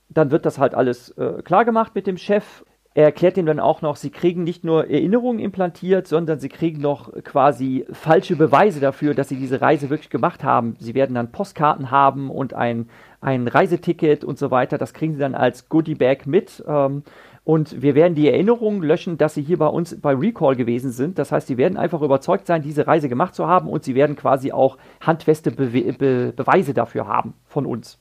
dann 0.08 0.30
wird 0.30 0.46
das 0.46 0.58
halt 0.58 0.74
alles 0.74 1.10
äh, 1.10 1.42
klar 1.42 1.64
gemacht 1.64 1.94
mit 1.94 2.06
dem 2.06 2.16
Chef. 2.16 2.64
Er 2.94 3.04
erklärt 3.04 3.38
ihm 3.38 3.46
dann 3.46 3.60
auch 3.60 3.80
noch, 3.80 3.96
sie 3.96 4.10
kriegen 4.10 4.44
nicht 4.44 4.64
nur 4.64 4.90
Erinnerungen 4.90 5.38
implantiert, 5.40 6.06
sondern 6.06 6.38
sie 6.40 6.50
kriegen 6.50 6.82
noch 6.82 7.10
quasi 7.24 7.86
falsche 7.90 8.36
Beweise 8.36 8.80
dafür, 8.80 9.14
dass 9.14 9.30
sie 9.30 9.36
diese 9.36 9.62
Reise 9.62 9.88
wirklich 9.88 10.10
gemacht 10.10 10.44
haben. 10.44 10.76
Sie 10.78 10.94
werden 10.94 11.14
dann 11.14 11.32
Postkarten 11.32 11.90
haben 11.90 12.30
und 12.30 12.52
ein, 12.52 12.90
ein 13.22 13.48
Reiseticket 13.48 14.24
und 14.24 14.38
so 14.38 14.50
weiter. 14.50 14.76
Das 14.76 14.92
kriegen 14.92 15.14
sie 15.14 15.20
dann 15.20 15.34
als 15.34 15.70
Goodie 15.70 15.94
Bag 15.94 16.26
mit. 16.26 16.62
Ähm, 16.66 17.02
und 17.44 17.80
wir 17.80 17.94
werden 17.94 18.14
die 18.14 18.28
Erinnerungen 18.28 18.82
löschen, 18.82 19.16
dass 19.16 19.34
sie 19.34 19.42
hier 19.42 19.58
bei 19.58 19.66
uns 19.66 19.98
bei 20.00 20.14
Recall 20.14 20.54
gewesen 20.54 20.92
sind. 20.92 21.18
Das 21.18 21.32
heißt, 21.32 21.46
sie 21.46 21.56
werden 21.56 21.78
einfach 21.78 22.02
überzeugt 22.02 22.46
sein, 22.46 22.62
diese 22.62 22.86
Reise 22.86 23.08
gemacht 23.08 23.34
zu 23.34 23.48
haben 23.48 23.68
und 23.68 23.84
sie 23.84 23.94
werden 23.94 24.16
quasi 24.16 24.52
auch 24.52 24.76
handfeste 25.00 25.50
Be 25.50 25.66
Be 25.66 26.32
Beweise 26.36 26.74
dafür 26.74 27.06
haben 27.08 27.34
von 27.46 27.64
uns. 27.64 27.98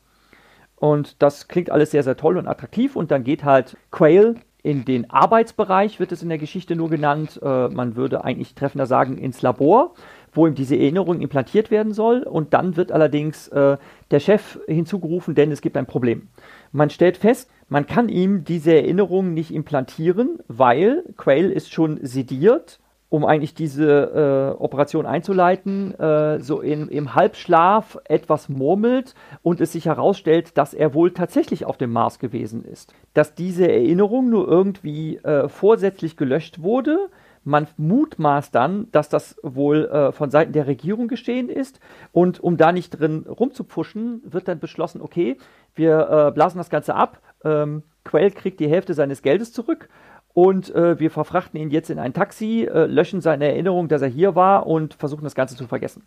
Und 0.76 1.22
das 1.22 1.48
klingt 1.48 1.70
alles 1.70 1.92
sehr, 1.92 2.04
sehr 2.04 2.18
toll 2.18 2.38
und 2.38 2.48
attraktiv. 2.48 2.96
Und 2.96 3.10
dann 3.10 3.24
geht 3.24 3.44
halt 3.44 3.78
Quail 3.92 4.36
in 4.64 4.86
den 4.86 5.10
Arbeitsbereich, 5.10 6.00
wird 6.00 6.12
es 6.12 6.22
in 6.22 6.30
der 6.30 6.38
Geschichte 6.38 6.76
nur 6.76 6.90
genannt. 6.90 7.40
Äh, 7.42 7.70
man 7.70 7.96
würde 7.96 8.24
eigentlich 8.24 8.54
treffender 8.54 8.86
sagen, 8.86 9.18
ins 9.18 9.42
Labor, 9.42 9.94
wo 10.34 10.46
ihm 10.46 10.56
diese 10.56 10.76
Erinnerung 10.76 11.22
implantiert 11.22 11.72
werden 11.72 11.94
soll. 11.94 12.24
Und 12.24 12.54
dann 12.54 12.76
wird 12.76 12.92
allerdings 12.92 13.48
äh, 13.50 13.78
der 14.12 14.20
Chef 14.20 14.60
hinzugerufen, 14.68 15.34
denn 15.34 15.52
es 15.52 15.62
gibt 15.62 15.78
ein 15.78 15.88
Problem. 15.88 16.28
Man 16.72 16.90
stellt 16.90 17.18
fest, 17.18 17.50
man 17.70 17.88
kann 17.88 18.10
ihm 18.10 18.44
diese 18.44 18.76
Erinnerung 18.76 19.34
nicht 19.34 19.52
implantieren, 19.54 20.40
weil 20.48 21.04
Quail 21.18 21.50
ist 21.50 21.72
schon 21.72 22.00
sediert, 22.02 22.81
um 23.12 23.26
eigentlich 23.26 23.54
diese 23.54 24.56
äh, 24.58 24.64
Operation 24.64 25.06
einzuleiten, 25.06 25.94
äh, 26.00 26.40
so 26.40 26.62
in, 26.62 26.88
im 26.88 27.14
Halbschlaf 27.14 28.00
etwas 28.06 28.48
murmelt 28.48 29.16
und 29.44 29.60
es 29.60 29.74
sich 29.74 29.88
herausstellt, 29.88 30.58
dass 30.58 30.74
er 30.74 30.94
wohl 30.94 31.12
tatsächlich 31.12 31.66
auf 31.66 31.78
dem 31.78 31.92
Mars 31.92 32.20
gewesen 32.20 32.64
ist. 32.64 32.94
Dass 33.14 33.36
diese 33.36 33.70
Erinnerung 33.70 34.30
nur 34.30 34.48
irgendwie 34.48 35.18
äh, 35.18 35.50
vorsätzlich 35.50 36.16
gelöscht 36.16 36.62
wurde, 36.64 37.10
man 37.44 37.68
mutmaßt 37.76 38.56
dann, 38.56 38.88
dass 38.94 39.10
das 39.10 39.36
wohl 39.44 39.90
äh, 39.90 40.14
von 40.14 40.32
Seiten 40.32 40.54
der 40.54 40.68
Regierung 40.68 41.10
geschehen 41.10 41.50
ist. 41.50 41.82
Und 42.14 42.40
um 42.40 42.56
da 42.56 42.72
nicht 42.72 42.92
drin 42.92 43.26
rumzupfuschen, 43.28 44.22
wird 44.24 44.48
dann 44.48 44.60
beschlossen, 44.60 45.02
okay, 45.02 45.38
wir 45.76 46.28
äh, 46.30 46.32
blasen 46.32 46.60
das 46.60 46.70
Ganze 46.70 46.96
ab. 46.96 47.20
Ähm, 47.44 47.84
Quell 48.04 48.32
kriegt 48.32 48.60
die 48.60 48.70
Hälfte 48.70 48.94
seines 48.94 49.22
Geldes 49.22 49.54
zurück 49.54 49.90
und 50.34 50.74
äh, 50.74 51.00
wir 51.00 51.12
verfrachten 51.12 51.60
ihn 51.60 51.72
jetzt 51.72 51.90
in 51.90 52.00
ein 52.00 52.14
Taxi, 52.14 52.64
äh, 52.64 52.86
löschen 52.86 53.22
seine 53.22 53.48
Erinnerung, 53.48 53.88
dass 53.88 54.02
er 54.02 54.08
hier 54.08 54.36
war 54.36 54.68
und 54.68 54.94
versuchen 54.94 55.24
das 55.24 55.36
Ganze 55.36 55.56
zu 55.56 55.68
vergessen. 55.68 56.04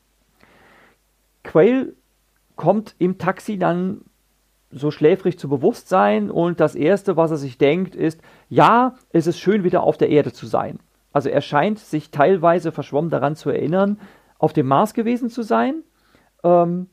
Quail 1.42 1.94
kommt 2.56 2.94
im 2.98 3.18
Taxi 3.18 3.58
dann 3.58 4.02
so 4.70 4.90
schläfrig 4.90 5.38
zu 5.38 5.48
Bewusstsein 5.48 6.30
und 6.30 6.58
das 6.58 6.74
Erste, 6.74 7.16
was 7.16 7.30
er 7.30 7.36
sich 7.36 7.58
denkt, 7.58 7.94
ist, 7.94 8.20
ja, 8.48 8.96
es 9.10 9.26
ist 9.26 9.38
schön 9.38 9.62
wieder 9.62 9.82
auf 9.82 9.96
der 9.96 10.08
Erde 10.08 10.32
zu 10.32 10.46
sein. 10.46 10.80
Also 11.12 11.28
er 11.28 11.42
scheint 11.42 11.78
sich 11.78 12.10
teilweise 12.10 12.72
verschwommen 12.72 13.10
daran 13.10 13.36
zu 13.36 13.50
erinnern, 13.50 14.00
auf 14.38 14.52
dem 14.52 14.66
Mars 14.66 14.94
gewesen 14.94 15.30
zu 15.30 15.42
sein. 15.42 15.84
Ähm, 16.42 16.88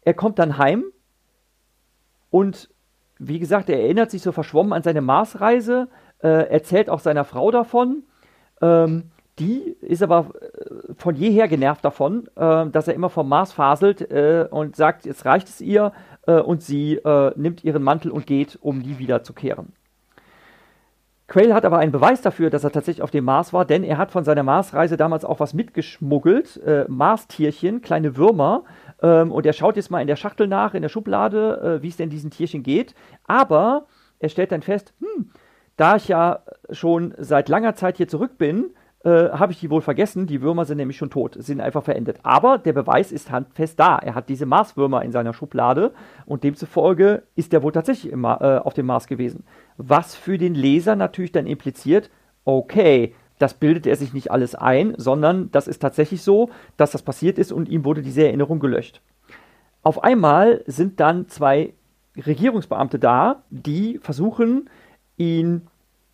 er 0.00 0.14
kommt 0.14 0.38
dann 0.38 0.56
heim 0.56 0.84
und 2.30 2.70
wie 3.18 3.38
gesagt, 3.38 3.68
er 3.68 3.80
erinnert 3.80 4.10
sich 4.10 4.22
so 4.22 4.32
verschwommen 4.32 4.72
an 4.72 4.82
seine 4.82 5.00
Marsreise, 5.00 5.88
äh, 6.22 6.28
erzählt 6.28 6.90
auch 6.90 7.00
seiner 7.00 7.24
Frau 7.24 7.50
davon. 7.50 8.04
Ähm, 8.60 9.10
die 9.38 9.76
ist 9.80 10.02
aber 10.02 10.30
äh, 10.40 10.94
von 10.96 11.14
jeher 11.14 11.48
genervt 11.48 11.84
davon, 11.84 12.26
äh, 12.36 12.66
dass 12.68 12.88
er 12.88 12.94
immer 12.94 13.10
vom 13.10 13.28
Mars 13.28 13.52
faselt 13.52 14.10
äh, 14.10 14.46
und 14.50 14.76
sagt, 14.76 15.04
jetzt 15.04 15.24
reicht 15.24 15.48
es 15.48 15.60
ihr 15.60 15.92
äh, 16.26 16.40
und 16.40 16.62
sie 16.62 16.94
äh, 16.96 17.32
nimmt 17.36 17.64
ihren 17.64 17.82
Mantel 17.82 18.10
und 18.10 18.26
geht, 18.26 18.58
um 18.60 18.78
nie 18.78 18.98
wiederzukehren. 18.98 19.72
Quayle 21.28 21.54
hat 21.54 21.64
aber 21.64 21.78
einen 21.78 21.90
Beweis 21.90 22.22
dafür, 22.22 22.50
dass 22.50 22.62
er 22.62 22.70
tatsächlich 22.70 23.02
auf 23.02 23.10
dem 23.10 23.24
Mars 23.24 23.52
war, 23.52 23.64
denn 23.64 23.82
er 23.82 23.98
hat 23.98 24.12
von 24.12 24.22
seiner 24.22 24.44
Marsreise 24.44 24.96
damals 24.96 25.24
auch 25.24 25.40
was 25.40 25.54
mitgeschmuggelt, 25.54 26.62
äh, 26.64 26.84
Marstierchen, 26.86 27.82
kleine 27.82 28.16
Würmer, 28.16 28.62
ähm, 29.02 29.32
und 29.32 29.46
er 29.46 29.52
schaut 29.52 29.76
jetzt 29.76 29.90
mal 29.90 30.00
in 30.00 30.06
der 30.06 30.16
Schachtel 30.16 30.46
nach, 30.46 30.74
in 30.74 30.82
der 30.82 30.88
Schublade, 30.88 31.78
äh, 31.78 31.82
wie 31.82 31.88
es 31.88 31.96
denn 31.96 32.10
diesen 32.10 32.30
Tierchen 32.30 32.62
geht. 32.62 32.94
Aber 33.26 33.86
er 34.18 34.28
stellt 34.28 34.52
dann 34.52 34.62
fest, 34.62 34.94
hm, 35.00 35.30
da 35.76 35.96
ich 35.96 36.08
ja 36.08 36.40
schon 36.70 37.14
seit 37.18 37.48
langer 37.48 37.74
Zeit 37.74 37.98
hier 37.98 38.08
zurück 38.08 38.38
bin, 38.38 38.70
äh, 39.04 39.30
habe 39.30 39.52
ich 39.52 39.60
die 39.60 39.70
wohl 39.70 39.82
vergessen. 39.82 40.26
Die 40.26 40.42
Würmer 40.42 40.64
sind 40.64 40.78
nämlich 40.78 40.96
schon 40.96 41.10
tot, 41.10 41.36
sind 41.38 41.60
einfach 41.60 41.84
verendet. 41.84 42.18
Aber 42.22 42.58
der 42.58 42.72
Beweis 42.72 43.12
ist 43.12 43.30
handfest 43.30 43.78
da. 43.78 43.98
Er 43.98 44.14
hat 44.14 44.28
diese 44.28 44.46
Marswürmer 44.46 45.02
in 45.02 45.12
seiner 45.12 45.34
Schublade 45.34 45.92
und 46.24 46.42
demzufolge 46.42 47.22
ist 47.36 47.52
er 47.52 47.62
wohl 47.62 47.72
tatsächlich 47.72 48.12
äh, 48.12 48.16
auf 48.16 48.74
dem 48.74 48.86
Mars 48.86 49.06
gewesen. 49.06 49.44
Was 49.76 50.16
für 50.16 50.38
den 50.38 50.54
Leser 50.54 50.96
natürlich 50.96 51.32
dann 51.32 51.46
impliziert, 51.46 52.10
okay, 52.44 53.14
das 53.38 53.54
bildet 53.54 53.86
er 53.86 53.96
sich 53.96 54.12
nicht 54.12 54.30
alles 54.30 54.54
ein, 54.54 54.94
sondern 54.96 55.50
das 55.50 55.68
ist 55.68 55.80
tatsächlich 55.80 56.22
so, 56.22 56.50
dass 56.76 56.92
das 56.92 57.02
passiert 57.02 57.38
ist 57.38 57.52
und 57.52 57.68
ihm 57.68 57.84
wurde 57.84 58.02
diese 58.02 58.24
Erinnerung 58.24 58.60
gelöscht. 58.60 59.00
Auf 59.82 60.02
einmal 60.02 60.62
sind 60.66 61.00
dann 61.00 61.28
zwei 61.28 61.74
Regierungsbeamte 62.16 62.98
da, 62.98 63.42
die 63.50 63.98
versuchen, 63.98 64.70
ihn 65.16 65.68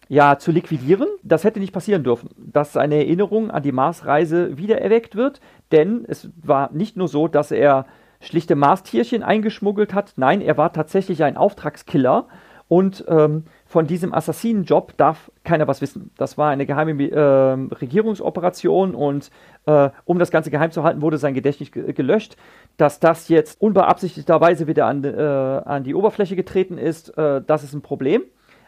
ja, 0.08 0.38
zu 0.38 0.50
liquidieren. 0.50 1.08
Das 1.22 1.44
hätte 1.44 1.60
nicht 1.60 1.72
passieren 1.72 2.04
dürfen, 2.04 2.28
dass 2.36 2.74
seine 2.74 2.96
Erinnerung 2.96 3.50
an 3.50 3.62
die 3.62 3.72
Marsreise 3.72 4.58
wiedererweckt 4.58 5.16
wird, 5.16 5.40
denn 5.70 6.04
es 6.06 6.28
war 6.42 6.70
nicht 6.72 6.96
nur 6.96 7.08
so, 7.08 7.28
dass 7.28 7.50
er 7.50 7.86
schlichte 8.20 8.54
Marstierchen 8.54 9.22
eingeschmuggelt 9.22 9.94
hat, 9.94 10.12
nein, 10.16 10.40
er 10.40 10.56
war 10.56 10.72
tatsächlich 10.72 11.24
ein 11.24 11.36
Auftragskiller 11.36 12.28
und 12.68 13.04
ähm, 13.08 13.44
von 13.72 13.86
diesem 13.86 14.12
Assassinenjob 14.12 14.98
darf 14.98 15.32
keiner 15.44 15.66
was 15.66 15.80
wissen. 15.80 16.10
Das 16.18 16.36
war 16.36 16.50
eine 16.50 16.66
geheime 16.66 16.92
äh, 17.10 17.74
Regierungsoperation 17.74 18.94
und 18.94 19.30
äh, 19.64 19.88
um 20.04 20.18
das 20.18 20.30
Ganze 20.30 20.50
geheim 20.50 20.70
zu 20.72 20.82
halten, 20.82 21.00
wurde 21.00 21.16
sein 21.16 21.32
Gedächtnis 21.32 21.72
ge 21.72 21.94
gelöscht. 21.94 22.36
Dass 22.76 23.00
das 23.00 23.28
jetzt 23.28 23.62
unbeabsichtigterweise 23.62 24.66
wieder 24.66 24.84
an, 24.84 25.02
äh, 25.02 25.16
an 25.16 25.84
die 25.84 25.94
Oberfläche 25.94 26.36
getreten 26.36 26.76
ist, 26.76 27.16
äh, 27.16 27.40
das 27.46 27.64
ist 27.64 27.72
ein 27.72 27.80
Problem. 27.80 28.24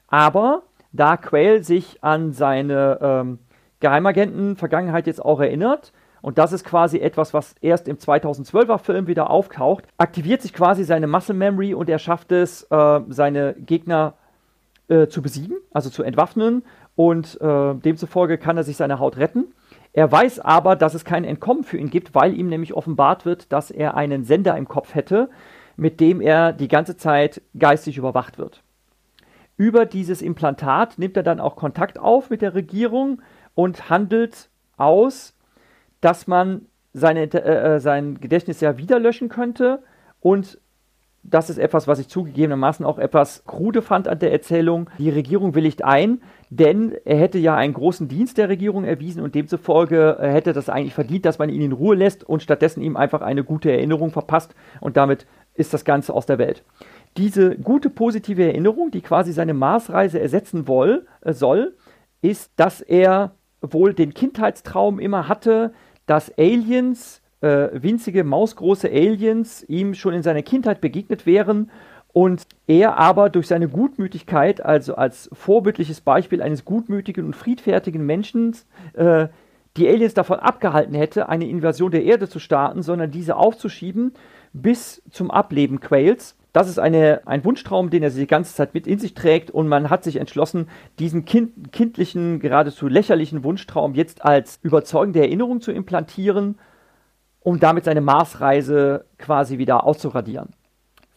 Aber 0.09 0.63
da 0.93 1.19
Quail 1.19 1.63
sich 1.63 2.03
an 2.03 2.33
seine 2.33 2.99
ähm, 3.03 3.41
Geheimagenten-Vergangenheit 3.81 5.07
jetzt 5.07 5.23
auch 5.23 5.41
erinnert, 5.41 5.93
und 6.23 6.39
das 6.39 6.55
ist 6.55 6.65
quasi 6.65 7.01
etwas, 7.01 7.35
was 7.35 7.55
erst 7.61 7.89
im 7.89 7.99
2012er 7.99 8.79
Film 8.79 9.07
wieder 9.07 9.29
auftaucht, 9.29 9.85
aktiviert 9.99 10.41
sich 10.41 10.55
quasi 10.55 10.83
seine 10.83 11.07
Muscle 11.07 11.35
Memory 11.35 11.75
und 11.75 11.91
er 11.91 11.99
schafft 11.99 12.33
es, 12.33 12.63
äh, 12.71 13.01
seine 13.11 13.53
Gegner 13.59 14.15
äh, 14.89 15.09
zu 15.09 15.23
besiegen, 15.23 15.57
also 15.73 15.91
zu 15.91 16.03
entwaffnen 16.03 16.65
und 16.97 17.41
äh, 17.41 17.75
demzufolge 17.75 18.39
kann 18.39 18.57
er 18.57 18.65
sich 18.65 18.77
seine 18.77 18.99
Haut 18.99 19.17
retten. 19.17 19.55
Er 19.93 20.11
weiß 20.11 20.41
aber, 20.41 20.77
dass 20.77 20.95
es 20.95 21.05
kein 21.05 21.25
Entkommen 21.25 21.65
für 21.65 21.79
ihn 21.79 21.91
gibt, 21.91 22.15
weil 22.15 22.35
ihm 22.35 22.49
nämlich 22.49 22.75
offenbart 22.75 23.25
wird, 23.25 23.53
dass 23.53 23.71
er 23.71 23.97
einen 23.97 24.25
Sender 24.25 24.57
im 24.57 24.69
Kopf 24.69 24.95
hätte, 24.95 25.31
mit 25.77 26.01
dem 26.01 26.21
er 26.21 26.53
die 26.53 26.69
ganze 26.69 26.97
Zeit 26.97 27.43
geistig 27.59 27.97
überwacht 27.97 28.39
wird. 28.39 28.63
Über 29.57 29.87
dieses 29.87 30.21
Implantat 30.21 30.99
nimmt 30.99 31.17
er 31.17 31.23
dann 31.23 31.41
auch 31.41 31.57
Kontakt 31.57 31.99
auf 31.99 32.31
mit 32.31 32.43
der 32.43 32.55
Regierung 32.55 33.23
und 33.55 33.89
handelt 33.89 34.49
aus, 34.77 35.35
dass 36.01 36.27
man 36.27 36.67
seine, 36.93 37.23
äh, 37.33 37.77
äh, 37.77 37.81
sein 37.81 38.21
Gedächtnis 38.21 38.61
ja 38.61 38.79
wieder 38.79 38.99
löschen 38.99 39.29
könnte. 39.29 39.83
Und 40.21 40.59
das 41.25 41.51
ist 41.51 41.59
etwas, 41.59 41.89
was 41.89 41.99
ich 41.99 42.09
zugegebenermaßen 42.09 42.85
auch 42.85 42.99
etwas 42.99 43.45
krude 43.47 43.83
fand 43.83 44.09
an 44.09 44.19
der 44.19 44.31
Erzählung. 44.31 44.91
Die 44.99 45.11
Regierung 45.11 45.55
willigt 45.55 45.83
ein, 45.83 46.21
denn 46.51 46.95
er 47.05 47.19
hätte 47.19 47.39
ja 47.39 47.57
einen 47.57 47.75
großen 47.75 48.09
Dienst 48.09 48.39
der 48.39 48.49
Regierung 48.49 48.85
erwiesen 48.85 49.23
und 49.23 49.35
demzufolge 49.35 50.19
äh, 50.21 50.31
hätte 50.31 50.53
das 50.53 50.69
eigentlich 50.69 50.95
verdient, 50.95 51.25
dass 51.25 51.39
man 51.39 51.49
ihn 51.49 51.63
in 51.63 51.73
Ruhe 51.73 51.97
lässt 51.97 52.25
und 52.25 52.43
stattdessen 52.43 52.83
ihm 52.83 52.97
einfach 52.97 53.23
eine 53.23 53.43
gute 53.43 53.73
Erinnerung 53.73 54.11
verpasst 54.11 54.55
und 54.81 54.97
damit 54.97 55.27
ist 55.55 55.73
das 55.73 55.85
Ganze 55.85 56.13
aus 56.13 56.27
der 56.27 56.39
Welt 56.39 56.63
diese 57.17 57.57
gute 57.57 57.91
positive 57.91 58.45
Erinnerung, 58.45 58.91
die 58.91 59.01
quasi 59.01 59.33
seine 59.33 59.55
Marsreise 59.55 60.21
ersetzen 60.21 60.67
woll, 60.67 61.07
äh, 61.21 61.33
soll, 61.33 61.77
ist, 62.23 62.53
dass 62.57 62.81
er 62.81 63.35
wohl 63.61 63.95
den 63.95 64.15
Kindheitstraum 64.15 64.99
immer 64.99 65.29
hatte, 65.29 65.73
dass 66.07 66.37
Aliens, 66.39 67.23
äh, 67.41 67.69
winzige, 67.73 68.25
mausgroße 68.25 68.89
Aliens, 68.89 69.65
ihm 69.69 69.95
schon 69.95 70.15
in 70.15 70.23
seiner 70.23 70.43
Kindheit 70.43 70.81
begegnet 70.81 71.27
wären 71.27 71.71
und 72.15 72.47
er 72.69 72.97
aber 72.97 73.29
durch 73.29 73.49
seine 73.49 73.69
Gutmütigkeit, 73.69 74.65
also 74.65 74.95
als 74.95 75.29
vorbildliches 75.33 76.01
Beispiel 76.01 76.41
eines 76.41 76.65
gutmütigen 76.65 77.27
und 77.27 77.35
friedfertigen 77.35 78.07
Menschen, 78.07 78.57
äh, 78.95 79.27
die 79.77 79.89
Aliens 79.89 80.15
davon 80.15 80.39
abgehalten 80.39 80.95
hätte, 80.95 81.29
eine 81.29 81.49
Invasion 81.49 81.91
der 81.91 82.05
Erde 82.05 82.29
zu 82.29 82.39
starten, 82.39 82.83
sondern 82.83 83.11
diese 83.11 83.37
aufzuschieben 83.37 84.13
bis 84.53 85.03
zum 85.11 85.33
Ableben 85.33 85.81
Quails. 85.81 86.37
Das 86.53 86.69
ist 86.69 86.79
eine, 86.79 87.23
ein 87.27 87.45
Wunschtraum, 87.45 87.91
den 87.91 88.05
er 88.05 88.13
sich 88.13 88.23
die 88.23 88.29
ganze 88.29 88.55
Zeit 88.55 88.75
mit 88.75 88.87
in 88.87 89.01
sich 89.01 89.15
trägt 89.15 89.51
und 89.51 89.67
man 89.67 89.91
hat 89.91 90.05
sich 90.05 90.17
entschlossen, 90.17 90.69
diesen 91.01 91.25
kind, 91.25 91.73
kindlichen, 91.73 92.39
geradezu 92.39 92.87
lächerlichen 92.87 93.43
Wunschtraum 93.43 93.95
jetzt 93.95 94.25
als 94.25 94.61
überzeugende 94.63 95.19
Erinnerung 95.19 95.61
zu 95.61 95.73
implantieren 95.73 96.59
um 97.45 97.61
damit 97.61 97.85
seine 97.85 98.01
Marsreise 98.01 99.05
quasi 99.19 99.59
wieder 99.59 99.85
auszuradieren. 99.85 100.49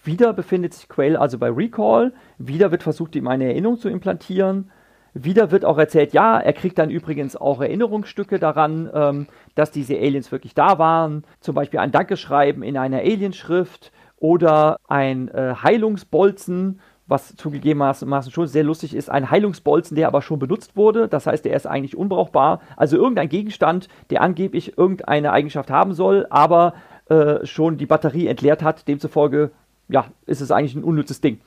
Wieder 0.03 0.33
befindet 0.33 0.73
sich 0.73 0.87
Quail 0.87 1.17
also 1.17 1.39
bei 1.39 1.49
Recall, 1.49 2.13
wieder 2.37 2.69
wird 2.69 2.83
versucht, 2.83 3.15
ihm 3.15 3.27
eine 3.27 3.45
Erinnerung 3.45 3.79
zu 3.79 3.89
implantieren. 3.89 4.69
Wieder 5.13 5.51
wird 5.51 5.65
auch 5.65 5.77
erzählt, 5.77 6.13
ja, 6.13 6.37
er 6.37 6.53
kriegt 6.53 6.77
dann 6.77 6.91
übrigens 6.91 7.35
auch 7.35 7.61
Erinnerungsstücke 7.61 8.39
daran, 8.39 8.89
ähm, 8.93 9.27
dass 9.55 9.71
diese 9.71 9.95
Aliens 9.95 10.31
wirklich 10.31 10.53
da 10.53 10.77
waren. 10.77 11.23
Zum 11.39 11.55
Beispiel 11.55 11.79
ein 11.79 11.91
Dankeschreiben 11.91 12.61
in 12.61 12.77
einer 12.77 12.99
Alienschrift 12.99 13.91
oder 14.17 14.77
ein 14.87 15.29
äh, 15.29 15.55
Heilungsbolzen, 15.63 16.81
was 17.07 17.35
zugegebenermaßen 17.35 18.31
schon 18.31 18.47
sehr 18.47 18.63
lustig 18.63 18.95
ist, 18.95 19.09
ein 19.09 19.31
Heilungsbolzen, 19.31 19.95
der 19.95 20.07
aber 20.07 20.21
schon 20.21 20.39
benutzt 20.39 20.75
wurde. 20.75 21.07
Das 21.07 21.25
heißt, 21.25 21.45
der 21.45 21.55
ist 21.55 21.65
eigentlich 21.65 21.95
unbrauchbar. 21.95 22.61
Also 22.75 22.97
irgendein 22.97 23.29
Gegenstand, 23.29 23.87
der 24.09 24.21
angeblich 24.21 24.77
irgendeine 24.77 25.31
Eigenschaft 25.31 25.71
haben 25.71 25.93
soll, 25.93 26.27
aber 26.29 26.73
äh, 27.09 27.45
schon 27.45 27.77
die 27.77 27.85
Batterie 27.85 28.27
entleert 28.27 28.61
hat. 28.61 28.87
Demzufolge, 28.87 29.51
ja, 29.87 30.05
ist 30.25 30.41
es 30.41 30.51
eigentlich 30.51 30.75
ein 30.75 30.83
unnützes 30.83 31.21
Ding. 31.21 31.39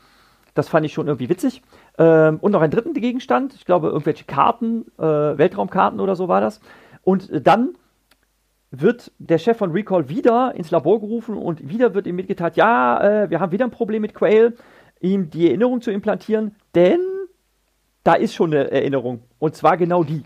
Das 0.55 0.69
fand 0.69 0.87
ich 0.87 0.95
schon 0.95 1.07
irgendwie 1.07 1.29
witzig. 1.29 1.63
Ähm, 1.99 2.39
und 2.41 2.53
noch 2.53 2.63
einen 2.63 2.73
dritten 2.73 2.95
Gegenstand, 2.95 3.55
ich 3.55 3.67
glaube, 3.67 3.89
irgendwelche 3.89 4.25
Karten, 4.25 4.87
äh, 4.99 5.03
Weltraumkarten 5.03 6.01
oder 6.01 6.17
so 6.17 6.29
war 6.29 6.41
das. 6.41 6.61
Und 7.03 7.31
dann 7.47 7.75
wird 8.71 9.13
der 9.19 9.39
Chef 9.39 9.59
von 9.59 9.73
Recall 9.73 10.09
wieder 10.09 10.55
ins 10.55 10.71
Labor 10.71 11.01
gerufen 11.01 11.37
und 11.37 11.69
wieder 11.69 11.95
wird 11.95 12.07
ihm 12.07 12.17
mitgeteilt, 12.17 12.57
ja, 12.57 13.25
äh, 13.25 13.31
wir 13.31 13.41
haben 13.41 13.53
wieder 13.53 13.65
ein 13.65 13.71
Problem 13.71 14.03
mit 14.03 14.15
Quail, 14.15 14.55
ihm 15.01 15.31
die 15.31 15.49
Erinnerung 15.49 15.81
zu 15.81 15.91
implantieren, 15.91 16.55
denn 16.75 17.01
da 18.05 18.15
ist 18.15 18.35
schon 18.35 18.53
eine 18.53 18.71
Erinnerung. 18.71 19.23
Und 19.39 19.55
zwar 19.57 19.77
genau 19.77 20.05
die. 20.05 20.23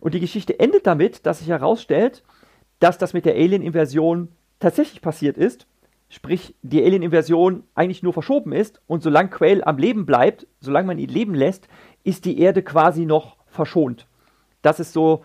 Und 0.00 0.14
die 0.14 0.20
Geschichte 0.20 0.58
endet 0.58 0.86
damit, 0.86 1.26
dass 1.26 1.38
sich 1.40 1.48
herausstellt, 1.48 2.22
dass 2.78 2.98
das 2.98 3.12
mit 3.12 3.26
der 3.26 3.34
Alien-Inversion 3.34 4.28
tatsächlich 4.58 5.02
passiert 5.02 5.36
ist. 5.36 5.66
Sprich, 6.08 6.54
die 6.62 6.82
Alien-Inversion 6.82 7.62
eigentlich 7.74 8.02
nur 8.02 8.12
verschoben 8.12 8.52
ist. 8.52 8.80
Und 8.86 9.02
solange 9.02 9.28
Quail 9.28 9.62
am 9.62 9.78
Leben 9.78 10.06
bleibt, 10.06 10.46
solange 10.60 10.88
man 10.88 10.98
ihn 10.98 11.08
leben 11.08 11.34
lässt, 11.34 11.68
ist 12.02 12.24
die 12.24 12.40
Erde 12.40 12.62
quasi 12.62 13.04
noch 13.04 13.36
verschont. 13.46 14.06
Das 14.62 14.80
ist 14.80 14.92
so 14.92 15.24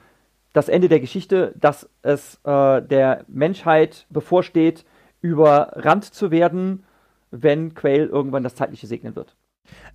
das 0.53 0.69
Ende 0.69 0.87
der 0.87 0.99
Geschichte, 0.99 1.53
dass 1.59 1.89
es 2.01 2.39
äh, 2.45 2.81
der 2.81 3.25
Menschheit 3.27 4.05
bevorsteht, 4.09 4.85
überrannt 5.21 6.05
zu 6.05 6.31
werden, 6.31 6.85
wenn 7.31 7.73
Quail 7.73 8.07
irgendwann 8.07 8.43
das 8.43 8.55
Zeitliche 8.55 8.87
segnen 8.87 9.15
wird. 9.15 9.35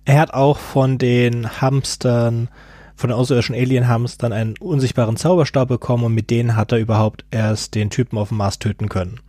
Er 0.05 0.19
hat 0.19 0.33
auch 0.33 0.57
von 0.57 0.97
den 0.97 1.61
Hamstern, 1.61 2.49
von 2.95 3.09
den 3.09 3.17
außerirdischen 3.17 3.55
Alien-Hamstern 3.55 4.33
einen 4.33 4.55
unsichtbaren 4.59 5.15
Zauberstab 5.15 5.67
bekommen 5.67 6.03
und 6.05 6.13
mit 6.13 6.29
denen 6.29 6.55
hat 6.55 6.71
er 6.71 6.79
überhaupt 6.79 7.25
erst 7.31 7.75
den 7.75 7.89
Typen 7.89 8.17
auf 8.17 8.29
dem 8.29 8.37
Mars 8.37 8.59
töten 8.59 8.89
können. 8.89 9.19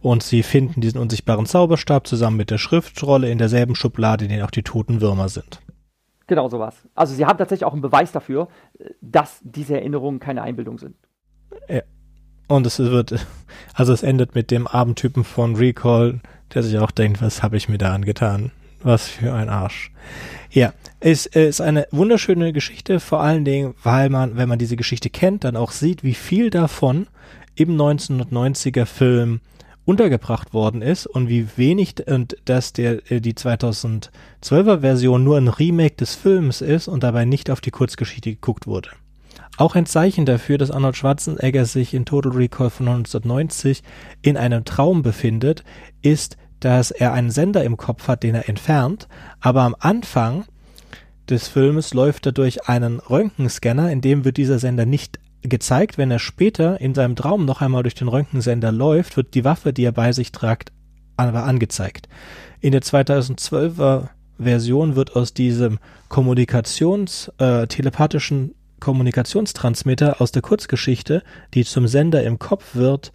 Und 0.00 0.22
sie 0.22 0.42
finden 0.42 0.80
diesen 0.80 1.00
unsichtbaren 1.00 1.46
Zauberstab 1.46 2.06
zusammen 2.06 2.36
mit 2.36 2.50
der 2.50 2.58
Schriftrolle 2.58 3.30
in 3.30 3.38
derselben 3.38 3.74
Schublade, 3.74 4.26
in 4.26 4.30
der 4.30 4.44
auch 4.44 4.50
die 4.50 4.62
toten 4.62 5.00
Würmer 5.00 5.28
sind. 5.28 5.60
Genau 6.26 6.48
sowas. 6.48 6.76
Also 6.94 7.14
sie 7.14 7.24
haben 7.24 7.38
tatsächlich 7.38 7.64
auch 7.64 7.72
einen 7.72 7.82
Beweis 7.82 8.12
dafür, 8.12 8.48
dass 9.00 9.40
diese 9.42 9.74
Erinnerungen 9.74 10.20
keine 10.20 10.42
Einbildung 10.42 10.78
sind. 10.78 10.96
Ja. 11.68 11.82
Und 12.48 12.66
es 12.66 12.78
wird, 12.78 13.26
also 13.74 13.92
es 13.92 14.02
endet 14.02 14.34
mit 14.34 14.50
dem 14.50 14.66
Abendtypen 14.66 15.24
von 15.24 15.56
Recall, 15.56 16.20
der 16.54 16.62
sich 16.62 16.78
auch 16.78 16.90
denkt, 16.90 17.22
was 17.22 17.42
habe 17.42 17.56
ich 17.56 17.68
mir 17.68 17.78
da 17.78 17.94
angetan? 17.94 18.50
Was 18.82 19.08
für 19.08 19.32
ein 19.32 19.48
Arsch. 19.48 19.90
Ja, 20.50 20.72
es 21.00 21.26
ist 21.26 21.60
eine 21.60 21.86
wunderschöne 21.90 22.52
Geschichte, 22.52 23.00
vor 23.00 23.20
allen 23.20 23.44
Dingen, 23.44 23.74
weil 23.82 24.10
man, 24.10 24.36
wenn 24.36 24.48
man 24.48 24.58
diese 24.58 24.76
Geschichte 24.76 25.10
kennt, 25.10 25.44
dann 25.44 25.56
auch 25.56 25.72
sieht, 25.72 26.04
wie 26.04 26.14
viel 26.14 26.50
davon 26.50 27.06
im 27.54 27.76
1990er 27.76 28.84
Film 28.84 29.40
untergebracht 29.84 30.52
worden 30.52 30.82
ist 30.82 31.06
und 31.06 31.28
wie 31.28 31.46
wenig 31.56 31.94
und 32.06 32.36
dass 32.44 32.72
der 32.72 33.10
äh, 33.10 33.20
die 33.20 33.34
2012er 33.34 34.80
Version 34.80 35.24
nur 35.24 35.38
ein 35.38 35.48
Remake 35.48 35.96
des 35.96 36.14
Films 36.14 36.60
ist 36.60 36.88
und 36.88 37.02
dabei 37.02 37.24
nicht 37.24 37.50
auf 37.50 37.60
die 37.60 37.70
Kurzgeschichte 37.70 38.30
geguckt 38.30 38.66
wurde. 38.66 38.90
Auch 39.56 39.74
ein 39.74 39.86
Zeichen 39.86 40.26
dafür, 40.26 40.58
dass 40.58 40.70
Arnold 40.70 40.96
Schwarzenegger 40.96 41.64
sich 41.64 41.94
in 41.94 42.04
Total 42.04 42.32
Recall 42.32 42.70
von 42.70 42.88
1990 42.88 43.82
in 44.22 44.36
einem 44.36 44.64
Traum 44.64 45.02
befindet, 45.02 45.64
ist, 46.02 46.36
dass 46.60 46.90
er 46.90 47.12
einen 47.12 47.30
Sender 47.30 47.64
im 47.64 47.76
Kopf 47.76 48.08
hat, 48.08 48.22
den 48.22 48.34
er 48.34 48.48
entfernt, 48.48 49.08
aber 49.40 49.62
am 49.62 49.76
Anfang 49.78 50.44
des 51.28 51.48
Filmes 51.48 51.92
läuft 51.94 52.26
er 52.26 52.32
durch 52.32 52.68
einen 52.68 53.00
Röntgenscanner, 53.00 53.90
in 53.90 54.00
dem 54.00 54.24
wird 54.24 54.36
dieser 54.36 54.58
Sender 54.58 54.86
nicht 54.86 55.18
gezeigt, 55.42 55.98
wenn 55.98 56.10
er 56.10 56.18
später 56.18 56.80
in 56.80 56.94
seinem 56.94 57.16
Traum 57.16 57.44
noch 57.44 57.62
einmal 57.62 57.82
durch 57.82 57.94
den 57.94 58.08
Röntgensender 58.08 58.72
läuft, 58.72 59.16
wird 59.16 59.34
die 59.34 59.44
Waffe, 59.44 59.72
die 59.72 59.84
er 59.84 59.92
bei 59.92 60.12
sich 60.12 60.32
tragt, 60.32 60.72
aber 61.16 61.44
angezeigt. 61.44 62.08
In 62.60 62.72
der 62.72 62.82
2012er 62.82 64.08
Version 64.38 64.96
wird 64.96 65.16
aus 65.16 65.34
diesem 65.34 65.78
Kommunikations, 66.08 67.32
äh, 67.38 67.66
telepathischen 67.66 68.54
Kommunikationstransmitter 68.80 70.20
aus 70.20 70.32
der 70.32 70.42
Kurzgeschichte, 70.42 71.22
die 71.54 71.64
zum 71.64 71.86
Sender 71.86 72.22
im 72.22 72.38
Kopf 72.38 72.74
wird, 72.74 73.12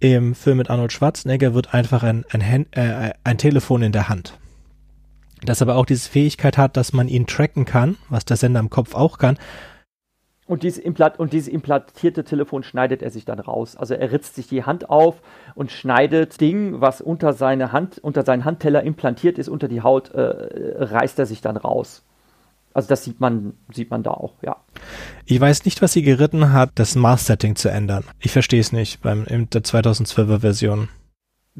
im 0.00 0.34
Film 0.34 0.58
mit 0.58 0.70
Arnold 0.70 0.92
Schwarzenegger 0.92 1.54
wird 1.54 1.74
einfach 1.74 2.02
ein, 2.02 2.24
ein, 2.30 2.66
äh, 2.72 3.12
ein 3.24 3.38
Telefon 3.38 3.82
in 3.82 3.92
der 3.92 4.08
Hand. 4.08 4.38
Das 5.42 5.62
aber 5.62 5.76
auch 5.76 5.86
diese 5.86 6.08
Fähigkeit 6.08 6.58
hat, 6.58 6.76
dass 6.76 6.92
man 6.92 7.08
ihn 7.08 7.26
tracken 7.26 7.64
kann, 7.64 7.96
was 8.08 8.24
der 8.24 8.36
Sender 8.36 8.60
im 8.60 8.70
Kopf 8.70 8.94
auch 8.94 9.18
kann, 9.18 9.38
und, 10.48 10.62
dies 10.62 10.78
Implant 10.78 11.18
und 11.18 11.34
dieses 11.34 11.46
implantierte 11.46 12.24
Telefon 12.24 12.62
schneidet 12.62 13.02
er 13.02 13.10
sich 13.10 13.26
dann 13.26 13.38
raus. 13.38 13.76
Also 13.76 13.92
er 13.92 14.10
ritzt 14.10 14.34
sich 14.34 14.48
die 14.48 14.64
Hand 14.64 14.88
auf 14.88 15.20
und 15.54 15.70
schneidet 15.70 16.40
Ding, 16.40 16.80
was 16.80 17.02
unter 17.02 17.34
seine 17.34 17.70
Hand, 17.72 17.98
unter 17.98 18.24
seinen 18.24 18.46
Handteller 18.46 18.82
implantiert 18.82 19.36
ist, 19.36 19.48
unter 19.48 19.68
die 19.68 19.82
Haut, 19.82 20.10
äh, 20.10 20.22
reißt 20.78 21.18
er 21.18 21.26
sich 21.26 21.42
dann 21.42 21.58
raus. 21.58 22.02
Also 22.74 22.88
das 22.88 23.04
sieht 23.04 23.20
man, 23.20 23.54
sieht 23.72 23.90
man 23.90 24.02
da 24.02 24.10
auch, 24.10 24.34
ja. 24.42 24.56
Ich 25.24 25.40
weiß 25.40 25.64
nicht, 25.64 25.82
was 25.82 25.92
sie 25.92 26.02
geritten 26.02 26.52
hat, 26.52 26.70
das 26.76 26.94
Mars-Setting 26.94 27.56
zu 27.56 27.68
ändern. 27.70 28.04
Ich 28.20 28.32
verstehe 28.32 28.60
es 28.60 28.72
nicht 28.72 29.02
beim 29.02 29.24
in 29.24 29.50
der 29.50 29.62
2012er 29.62 30.40
Version. 30.40 30.88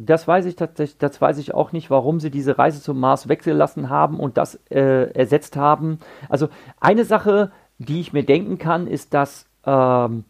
Das 0.00 0.28
weiß 0.28 0.44
ich 0.44 0.54
tatsächlich, 0.54 0.98
das 0.98 1.20
weiß 1.20 1.38
ich 1.38 1.54
auch 1.54 1.72
nicht, 1.72 1.90
warum 1.90 2.20
sie 2.20 2.30
diese 2.30 2.56
Reise 2.56 2.80
zum 2.80 3.00
Mars 3.00 3.28
weggelassen 3.28 3.90
haben 3.90 4.20
und 4.20 4.36
das 4.36 4.60
äh, 4.70 5.10
ersetzt 5.12 5.56
haben. 5.56 5.98
Also 6.28 6.48
eine 6.78 7.04
Sache, 7.04 7.50
die 7.78 8.00
ich 8.00 8.12
mir 8.12 8.22
denken 8.22 8.58
kann, 8.58 8.86
ist, 8.86 9.12
dass 9.12 9.46
ähm, 9.66 10.24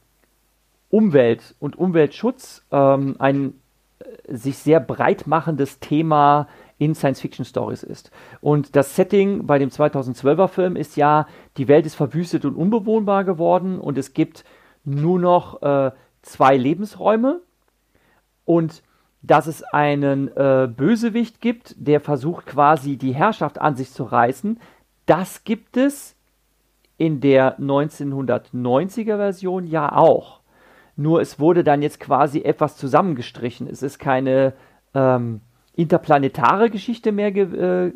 Umwelt 0.88 1.55
und 1.59 1.77
Umweltschutz 1.77 2.64
ähm, 2.73 3.17
ein 3.19 3.55
äh, 3.99 4.35
sich 4.35 4.57
sehr 4.57 4.81
breit 4.81 5.27
machendes 5.27 5.81
Thema 5.81 6.49
in 6.79 6.95
Science-Fiction-Stories 6.95 7.83
ist. 7.83 8.11
Und 8.41 8.77
das 8.77 8.95
Setting 8.95 9.47
bei 9.47 9.59
dem 9.59 9.69
2012er 9.69 10.49
Film 10.49 10.77
ist 10.77 10.97
ja, 10.97 11.27
die 11.57 11.69
Welt 11.69 11.87
ist 11.87 11.97
verwüstet 11.97 12.45
und 12.45 12.55
unbewohnbar 12.55 13.25
geworden 13.25 13.79
und 13.79 13.99
es 13.99 14.14
gibt 14.14 14.45
nur 14.85 15.19
noch 15.19 15.61
äh, 15.62 15.91
zwei 16.23 16.57
Lebensräume 16.57 17.41
und 18.45 18.83
dass 19.23 19.49
es 19.49 19.64
einen 19.64 20.29
äh, 20.37 20.69
Bösewicht 20.75 21.41
gibt, 21.41 21.75
der 21.77 22.01
versucht 22.01 22.47
quasi 22.47 22.97
die 22.97 23.14
Herrschaft 23.14 23.61
an 23.61 23.75
sich 23.75 23.91
zu 23.91 24.05
reißen, 24.05 24.61
das 25.07 25.43
gibt 25.43 25.77
es 25.77 26.14
in 26.97 27.21
der 27.21 27.59
1990er 27.59 29.17
Version 29.17 29.67
ja 29.67 29.93
auch. 29.93 30.41
Nur 30.97 31.21
es 31.21 31.38
wurde 31.41 31.64
dann 31.64 31.83
jetzt 31.83 32.01
quasi 32.01 32.43
etwas 32.43 32.77
zusammengestrichen. 32.77 33.69
Es 33.69 33.83
ist 33.83 33.99
keine 33.99 34.53
ähm, 34.95 35.41
interplanetare 35.79 36.71
Geschichte 36.71 37.12
mehr 37.12 37.31
ge 37.31 37.87
äh, 37.87 37.93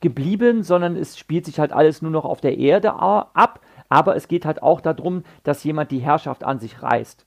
geblieben, 0.00 0.62
sondern 0.62 0.96
es 0.96 1.18
spielt 1.18 1.44
sich 1.44 1.58
halt 1.58 1.72
alles 1.72 2.00
nur 2.00 2.10
noch 2.10 2.24
auf 2.24 2.40
der 2.40 2.56
Erde 2.56 2.94
ab. 2.94 3.60
Aber 3.90 4.16
es 4.16 4.28
geht 4.28 4.46
halt 4.46 4.62
auch 4.62 4.80
darum, 4.80 5.24
dass 5.42 5.62
jemand 5.62 5.90
die 5.90 5.98
Herrschaft 5.98 6.42
an 6.42 6.58
sich 6.58 6.82
reißt. 6.82 7.26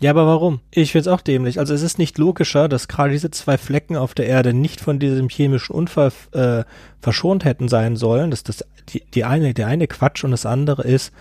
Ja, 0.00 0.10
aber 0.10 0.26
warum? 0.26 0.60
Ich 0.72 0.92
find's 0.92 1.06
auch 1.06 1.20
dämlich. 1.20 1.60
Also 1.60 1.72
es 1.72 1.82
ist 1.82 1.98
nicht 1.98 2.18
logischer, 2.18 2.68
dass 2.68 2.88
gerade 2.88 3.12
diese 3.12 3.30
zwei 3.30 3.58
Flecken 3.58 3.96
auf 3.96 4.14
der 4.14 4.26
Erde 4.26 4.54
nicht 4.54 4.80
von 4.80 4.98
diesem 4.98 5.28
chemischen 5.28 5.74
Unfall 5.74 6.10
äh, 6.32 6.64
verschont 7.00 7.44
hätten 7.44 7.68
sein 7.68 7.96
sollen. 7.96 8.30
Das 8.30 8.42
das 8.42 8.64
die, 8.88 9.04
die 9.14 9.24
eine 9.24 9.54
der 9.54 9.68
eine 9.68 9.86
Quatsch 9.86 10.24
und 10.24 10.32
das 10.32 10.46
andere 10.46 10.82
ist 10.82 11.12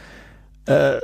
äh, 0.65 1.01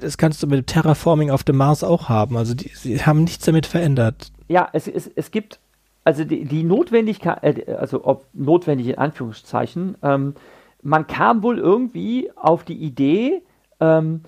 das 0.00 0.16
kannst 0.18 0.42
du 0.42 0.46
mit 0.46 0.68
Terraforming 0.68 1.30
auf 1.30 1.42
dem 1.42 1.56
Mars 1.56 1.82
auch 1.82 2.08
haben. 2.08 2.36
Also 2.36 2.54
die, 2.54 2.70
sie 2.74 3.04
haben 3.04 3.24
nichts 3.24 3.44
damit 3.44 3.66
verändert. 3.66 4.30
Ja, 4.48 4.68
es, 4.72 4.86
es, 4.86 5.10
es 5.14 5.32
gibt 5.32 5.58
also 6.06 6.22
die, 6.22 6.44
die 6.44 6.62
Notwendigkeit, 6.62 7.68
äh, 7.68 7.72
also 7.72 8.04
ob 8.04 8.26
notwendig 8.32 8.86
in 8.86 8.98
Anführungszeichen, 8.98 9.96
ähm, 10.02 10.34
man 10.80 11.08
kam 11.08 11.42
wohl 11.42 11.58
irgendwie 11.58 12.30
auf 12.36 12.62
die 12.62 12.76
Idee, 12.76 13.42
ähm, 13.80 14.22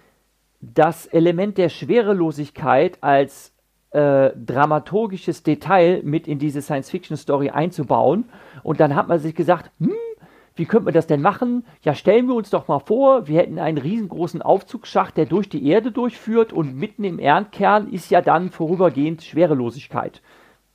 das 0.60 1.06
Element 1.06 1.56
der 1.56 1.68
Schwerelosigkeit 1.68 2.98
als 3.00 3.52
äh, 3.90 4.30
dramaturgisches 4.34 5.44
Detail 5.44 6.02
mit 6.02 6.26
in 6.26 6.40
diese 6.40 6.62
Science-Fiction-Story 6.62 7.50
einzubauen. 7.50 8.24
Und 8.64 8.80
dann 8.80 8.96
hat 8.96 9.06
man 9.06 9.20
sich 9.20 9.36
gesagt, 9.36 9.70
hm, 9.78 9.92
wie 10.56 10.64
könnte 10.64 10.86
man 10.86 10.94
das 10.94 11.06
denn 11.06 11.22
machen? 11.22 11.64
Ja, 11.82 11.94
stellen 11.94 12.26
wir 12.26 12.34
uns 12.34 12.50
doch 12.50 12.66
mal 12.66 12.80
vor, 12.80 13.28
wir 13.28 13.38
hätten 13.38 13.60
einen 13.60 13.78
riesengroßen 13.78 14.42
Aufzugsschacht, 14.42 15.16
der 15.16 15.26
durch 15.26 15.48
die 15.48 15.64
Erde 15.68 15.92
durchführt 15.92 16.52
und 16.52 16.74
mitten 16.74 17.04
im 17.04 17.20
Erdkern 17.20 17.88
ist 17.92 18.10
ja 18.10 18.20
dann 18.20 18.50
vorübergehend 18.50 19.22
Schwerelosigkeit. 19.22 20.20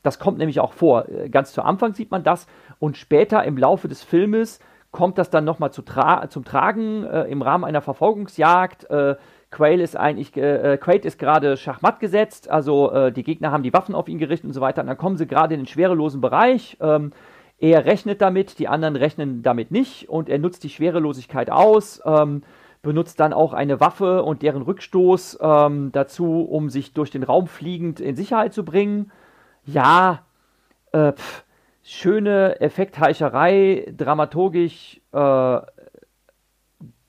Das 0.04 0.20
kommt 0.20 0.38
nämlich 0.38 0.60
auch 0.60 0.74
vor. 0.74 1.10
Äh, 1.10 1.30
ganz 1.30 1.54
zu 1.54 1.64
Anfang 1.64 1.94
sieht 1.94 2.12
man 2.12 2.24
das 2.24 2.46
und 2.80 2.98
später 2.98 3.44
im 3.44 3.58
Laufe 3.58 3.88
des 3.88 4.04
Filmes 4.04 4.60
kommt 4.92 5.18
das 5.18 5.32
dann 5.32 5.44
nochmal 5.44 5.72
zu 5.74 5.82
tra 5.82 6.30
zum 6.30 6.46
Tragen 6.46 7.04
äh, 7.04 7.24
im 7.24 7.42
Rahmen 7.42 7.64
einer 7.64 7.82
Verfolgungsjagd. 7.82 8.90
Äh, 8.92 9.16
Quail 9.50 9.82
ist 9.82 9.96
eigentlich, 9.96 10.36
äh, 10.38 10.74
äh, 10.74 10.78
Quaid 10.78 11.06
ist 11.06 11.18
gerade 11.18 11.58
Schachmatt 11.58 12.00
gesetzt, 12.00 12.50
also 12.50 12.92
äh, 12.92 13.12
die 13.12 13.24
Gegner 13.24 13.52
haben 13.52 13.64
die 13.64 13.74
Waffen 13.74 13.96
auf 13.96 14.08
ihn 14.08 14.20
gerichtet 14.20 14.48
und 14.48 14.54
so 14.54 14.62
weiter. 14.62 14.82
Und 14.82 14.88
dann 14.88 14.98
kommen 14.98 15.18
sie 15.18 15.28
gerade 15.28 15.54
in 15.54 15.62
den 15.62 15.68
schwerelosen 15.68 16.22
Bereich. 16.22 16.78
Ähm, 16.80 17.12
er 17.60 17.86
rechnet 17.86 18.22
damit, 18.22 18.60
die 18.60 18.68
anderen 18.68 18.96
rechnen 18.96 19.42
damit 19.42 19.72
nicht 19.72 20.10
und 20.10 20.30
er 20.30 20.38
nutzt 20.38 20.64
die 20.64 20.70
Schwerelosigkeit 20.70 21.50
aus, 21.50 22.02
ähm, 22.06 22.44
benutzt 22.82 23.20
dann 23.20 23.32
auch 23.32 23.54
eine 23.54 23.80
Waffe 23.80 24.24
und 24.24 24.42
deren 24.42 24.64
Rückstoß 24.64 25.40
ähm, 25.42 25.92
dazu, 25.92 26.42
um 26.42 26.70
sich 26.70 26.94
durch 26.94 27.10
den 27.10 27.24
Raum 27.24 27.48
fliegend 27.48 28.00
in 28.00 28.16
Sicherheit 28.16 28.54
zu 28.54 28.66
bringen. 28.66 29.12
Ja, 29.66 30.26
äh, 30.92 31.14
pff, 31.14 31.44
schöne 31.84 32.60
Effektheischerei, 32.62 33.94
dramaturgisch, 33.96 35.02
äh, 35.12 35.62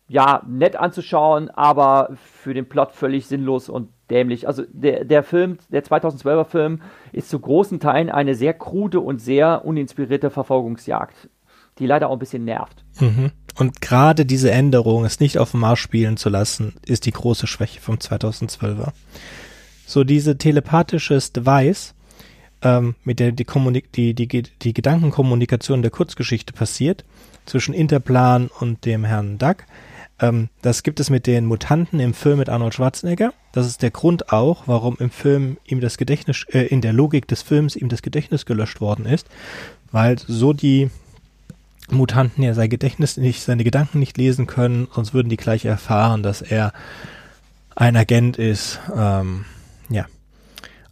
ja, 0.09 0.43
nett 0.47 0.77
anzuschauen, 0.77 1.51
aber 1.51 2.11
für 2.15 2.55
den 2.55 2.69
Plot 2.69 2.93
völlig 2.93 3.27
sinnlos 3.27 3.69
und 3.69 3.89
dämlich. 4.11 4.47
Also 4.47 4.65
der, 4.69 5.05
der 5.05 5.23
Film, 5.23 5.59
der 5.71 5.85
2012er 5.85 6.45
Film, 6.45 6.83
ist 7.13 7.31
zu 7.31 7.39
großen 7.39 7.81
Teilen 7.81 8.11
eine 8.11 8.35
sehr 8.35 8.55
krude 8.55 9.01
und 9.01 9.21
sehr 9.21 9.65
uninspirierte 9.65 10.31
Verfolgungsjagd, 10.31 11.31
die 11.79 11.87
leider 11.87 12.09
auch 12.09 12.13
ein 12.13 12.19
bisschen 12.19 12.45
nervt. 12.45 12.85
Mhm. 13.01 13.31
Und 13.59 13.81
gerade 13.81 14.27
diese 14.27 14.51
Änderung, 14.51 15.05
es 15.05 15.21
nicht 15.21 15.39
auf 15.39 15.53
dem 15.53 15.61
Mars 15.61 15.79
spielen 15.79 16.17
zu 16.17 16.29
lassen, 16.29 16.75
ist 16.85 17.07
die 17.07 17.13
große 17.13 17.47
Schwäche 17.47 17.81
vom 17.81 17.97
2012er. 17.97 18.93
So 19.87 20.05
diese 20.05 20.37
telepathisches 20.39 21.33
Device, 21.33 21.94
ähm, 22.65 22.97
mit 23.05 23.21
der 23.21 23.33
die, 23.33 23.45
Kommunik 23.45 23.93
die, 23.93 24.15
die, 24.15 24.27
die 24.27 24.75
Gedankenkommunikation 24.75 25.83
der 25.83 25.91
Kurzgeschichte 25.91 26.53
passiert, 26.53 27.05
zwischen 27.47 27.75
Interplan 27.75 28.49
und 28.59 28.85
dem 28.87 29.05
Herrn 29.05 29.39
Duck, 29.39 29.59
ähm, 30.21 30.49
das 30.63 30.83
gibt 30.83 31.01
es 31.01 31.11
mit 31.11 31.27
den 31.27 31.47
Mutanten 31.47 32.01
im 32.01 32.15
Film 32.15 32.39
mit 32.39 32.49
Arnold 32.49 32.75
Schwarzenegger. 32.75 33.33
Das 33.53 33.67
ist 33.67 33.83
der 33.83 33.91
Grund 33.91 34.33
auch, 34.33 34.65
warum 34.67 34.97
im 34.99 35.11
Film 35.11 35.59
ihm 35.67 35.81
das 35.81 35.99
Gedächtnis, 35.99 36.45
äh, 36.51 36.61
in 36.67 36.81
der 36.81 36.93
Logik 36.93 37.27
des 37.27 37.43
Films 37.43 37.77
ihm 37.77 37.89
das 37.89 38.03
Gedächtnis 38.03 38.47
gelöscht 38.47 38.81
worden 38.81 39.07
ist, 39.07 39.27
weil 39.93 40.19
so 40.19 40.53
die 40.53 40.91
Mutanten 41.91 42.43
ja 42.43 42.55
sein 42.55 42.71
Gedächtnis 42.71 43.17
nicht, 43.17 43.43
seine 43.43 43.65
Gedanken 43.65 43.99
nicht 43.99 44.17
lesen 44.17 44.47
können, 44.47 44.89
sonst 44.93 45.13
würden 45.13 45.29
die 45.29 45.37
gleich 45.37 45.65
erfahren, 45.65 46.23
dass 46.23 46.43
er 46.43 46.73
ein 47.75 47.97
Agent 47.97 48.39
ist. 48.39 48.81
Ähm. 48.97 49.45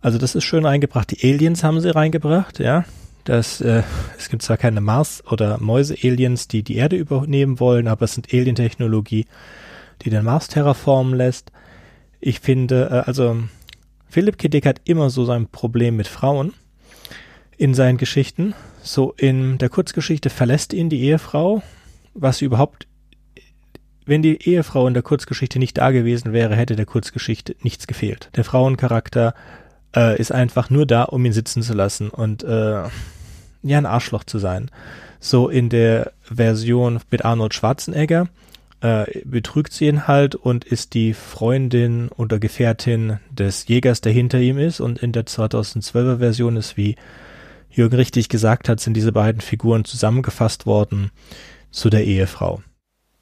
Also 0.03 0.19
das 0.19 0.35
ist 0.35 0.45
schön 0.45 0.67
eingebracht. 0.67 1.11
Die 1.11 1.27
Aliens 1.27 1.65
haben 1.65 1.81
sie 1.81 1.95
reingebracht, 1.95 2.59
ja 2.59 2.85
dass 3.25 3.61
äh, 3.61 3.83
es 4.19 4.29
gibt 4.29 4.43
zwar 4.43 4.57
keine 4.57 4.81
Mars- 4.81 5.23
oder 5.27 5.59
Mäuse-Aliens, 5.59 6.49
die 6.49 6.63
die 6.63 6.77
Erde 6.77 6.97
übernehmen 6.97 7.61
wollen, 7.61 7.89
aber 7.89 8.05
es 8.05 8.15
sind 8.15 8.33
Alien-Technologie, 8.33 9.27
die 10.03 10.11
den 10.11 10.25
Mars 10.25 10.49
terraformen 10.49 11.15
lässt. 11.15 11.53
Ich 12.21 12.41
finde, 12.41 12.89
äh, 12.91 13.09
also 13.09 13.37
Philipp 14.09 14.39
K. 14.39 14.49
hat 14.69 14.81
immer 14.85 15.11
so 15.11 15.25
sein 15.25 15.47
Problem 15.49 15.97
mit 15.97 16.09
Frauen 16.09 16.53
in 17.57 17.75
seinen 17.75 17.99
Geschichten. 17.99 18.55
So 18.83 19.15
in 19.17 19.59
der 19.59 19.69
Kurzgeschichte 19.69 20.29
verlässt 20.29 20.73
ihn 20.73 20.89
die 20.89 21.03
Ehefrau, 21.03 21.63
was 22.15 22.43
überhaupt 22.43 22.89
wenn 24.05 24.21
die 24.21 24.49
Ehefrau 24.49 24.89
in 24.89 24.95
der 24.95 25.05
Kurzgeschichte 25.05 25.61
nicht 25.61 25.79
da 25.79 25.93
gewesen 25.93 26.33
wäre, 26.33 26.57
hätte 26.57 26.75
der 26.75 26.87
Kurzgeschichte 26.87 27.55
nichts 27.63 27.87
gefehlt. 27.87 28.31
Der 28.35 28.43
Frauencharakter 28.43 29.33
äh, 29.95 30.19
ist 30.19 30.33
einfach 30.33 30.71
nur 30.71 30.87
da, 30.87 31.05
um 31.05 31.25
ihn 31.25 31.33
sitzen 31.33 31.63
zu 31.63 31.75
lassen 31.75 32.09
und 32.11 32.43
äh, 32.45 32.83
ja, 33.63 33.79
ein 33.79 33.87
Arschloch 33.87 34.25
zu 34.25 34.39
sein. 34.39 34.71
So 35.21 35.49
in 35.49 35.69
der 35.69 36.13
Version 36.23 37.01
mit 37.11 37.25
Arnold 37.25 37.55
Schwarzenegger 37.55 38.29
äh, 38.81 39.21
betrügt 39.25 39.73
sie 39.73 39.87
ihn 39.87 40.09
halt 40.09 40.35
und 40.35 40.65
ist 40.65 40.95
die 40.95 41.15
Freundin 41.15 42.09
oder 42.09 42.41
Gefährtin 42.41 43.21
des 43.31 43.69
Jägers, 43.69 44.01
der 44.01 44.13
hinter 44.13 44.41
ihm 44.41 44.59
ist. 44.59 44.81
Und 44.81 44.99
in 44.99 45.13
der 45.13 45.25
2012er 45.25 46.19
Version 46.19 46.57
ist, 46.57 46.77
wie 46.77 46.97
Jürgen 47.71 47.97
richtig 47.97 48.29
gesagt 48.29 48.69
hat, 48.69 48.81
sind 48.81 48.95
diese 48.95 49.13
beiden 49.13 49.41
Figuren 49.41 49.85
zusammengefasst 49.85 50.67
worden 50.67 51.13
zu 51.71 51.89
der 51.89 52.05
Ehefrau. 52.05 52.61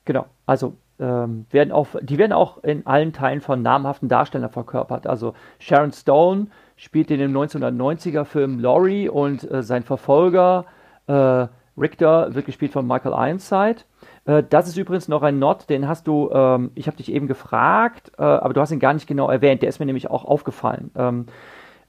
Genau, 0.06 0.26
also 0.46 0.76
ähm, 1.00 1.46
werden 1.50 1.72
auch, 1.72 1.88
die 2.00 2.18
werden 2.18 2.32
auch 2.32 2.62
in 2.62 2.86
allen 2.86 3.12
Teilen 3.12 3.40
von 3.40 3.62
namhaften 3.62 4.08
Darstellern 4.08 4.50
verkörpert. 4.50 5.06
Also 5.06 5.34
Sharon 5.58 5.92
Stone 5.92 6.48
spielt 6.76 7.10
in 7.10 7.18
dem 7.18 7.36
1990er 7.36 8.24
Film 8.24 8.60
Laurie 8.60 9.08
und 9.08 9.50
äh, 9.50 9.62
sein 9.62 9.82
Verfolger 9.82 10.66
äh, 11.06 11.46
Richter 11.76 12.34
wird 12.34 12.46
gespielt 12.46 12.72
von 12.72 12.86
Michael 12.86 13.12
Ironside. 13.12 13.82
Äh, 14.26 14.42
das 14.48 14.68
ist 14.68 14.76
übrigens 14.76 15.08
noch 15.08 15.22
ein 15.22 15.38
Not, 15.38 15.70
den 15.70 15.88
hast 15.88 16.06
du, 16.06 16.30
ähm, 16.32 16.70
ich 16.74 16.86
habe 16.86 16.96
dich 16.96 17.10
eben 17.10 17.26
gefragt, 17.26 18.12
äh, 18.18 18.22
aber 18.22 18.54
du 18.54 18.60
hast 18.60 18.70
ihn 18.70 18.80
gar 18.80 18.92
nicht 18.92 19.06
genau 19.06 19.30
erwähnt. 19.30 19.62
Der 19.62 19.68
ist 19.68 19.80
mir 19.80 19.86
nämlich 19.86 20.10
auch 20.10 20.24
aufgefallen. 20.24 20.90
Ähm, 20.94 21.26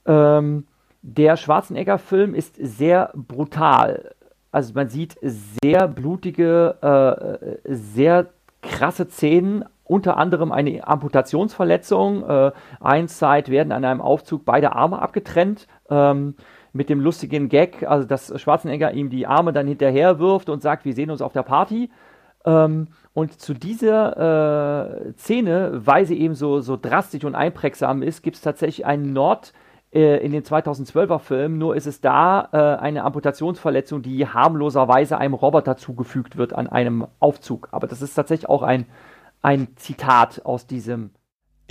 ähm, 0.06 0.66
der 1.02 1.36
Schwarzenegger-Film 1.36 2.34
ist 2.34 2.56
sehr 2.60 3.12
brutal. 3.14 4.14
Also 4.52 4.74
man 4.74 4.88
sieht 4.88 5.16
sehr 5.20 5.88
blutige, 5.88 6.76
äh, 6.82 7.46
äh, 7.46 7.74
sehr 7.74 8.28
krasse 8.62 9.08
Szenen, 9.08 9.64
unter 9.84 10.16
anderem 10.16 10.52
eine 10.52 10.86
Amputationsverletzung. 10.86 12.28
Äh, 12.28 12.52
Einside 12.80 13.48
werden 13.48 13.72
an 13.72 13.84
einem 13.84 14.00
Aufzug 14.00 14.44
beide 14.44 14.72
Arme 14.72 15.00
abgetrennt. 15.00 15.66
Ähm, 15.90 16.34
mit 16.72 16.88
dem 16.88 17.00
lustigen 17.00 17.48
Gag, 17.48 17.86
also 17.86 18.06
dass 18.06 18.40
Schwarzenegger 18.40 18.92
ihm 18.92 19.10
die 19.10 19.26
Arme 19.26 19.52
dann 19.52 19.66
hinterher 19.66 20.18
wirft 20.18 20.48
und 20.48 20.62
sagt, 20.62 20.86
wir 20.86 20.94
sehen 20.94 21.10
uns 21.10 21.20
auf 21.20 21.34
der 21.34 21.42
Party. 21.42 21.90
Ähm, 22.46 22.88
und 23.12 23.40
zu 23.40 23.52
dieser 23.52 25.06
äh, 25.06 25.12
Szene, 25.12 25.82
weil 25.84 26.06
sie 26.06 26.18
eben 26.18 26.34
so, 26.34 26.60
so 26.60 26.78
drastisch 26.80 27.24
und 27.24 27.34
einprägsam 27.34 28.02
ist, 28.02 28.22
gibt 28.22 28.36
es 28.36 28.42
tatsächlich 28.42 28.86
einen 28.86 29.12
Nord- 29.12 29.52
äh, 29.92 30.24
in 30.24 30.32
den 30.32 30.42
2012er 30.42 31.18
Filmen, 31.18 31.58
nur 31.58 31.76
ist 31.76 31.86
es 31.86 32.00
da 32.00 32.48
äh, 32.52 32.80
eine 32.80 33.04
Amputationsverletzung, 33.04 34.02
die 34.02 34.26
harmloserweise 34.26 35.18
einem 35.18 35.34
Roboter 35.34 35.76
zugefügt 35.76 36.36
wird 36.36 36.54
an 36.54 36.66
einem 36.66 37.06
Aufzug. 37.18 37.68
Aber 37.72 37.86
das 37.86 38.00
ist 38.02 38.14
tatsächlich 38.14 38.48
auch 38.48 38.62
ein, 38.62 38.86
ein 39.42 39.68
Zitat 39.76 40.44
aus 40.44 40.66
diesem. 40.66 41.10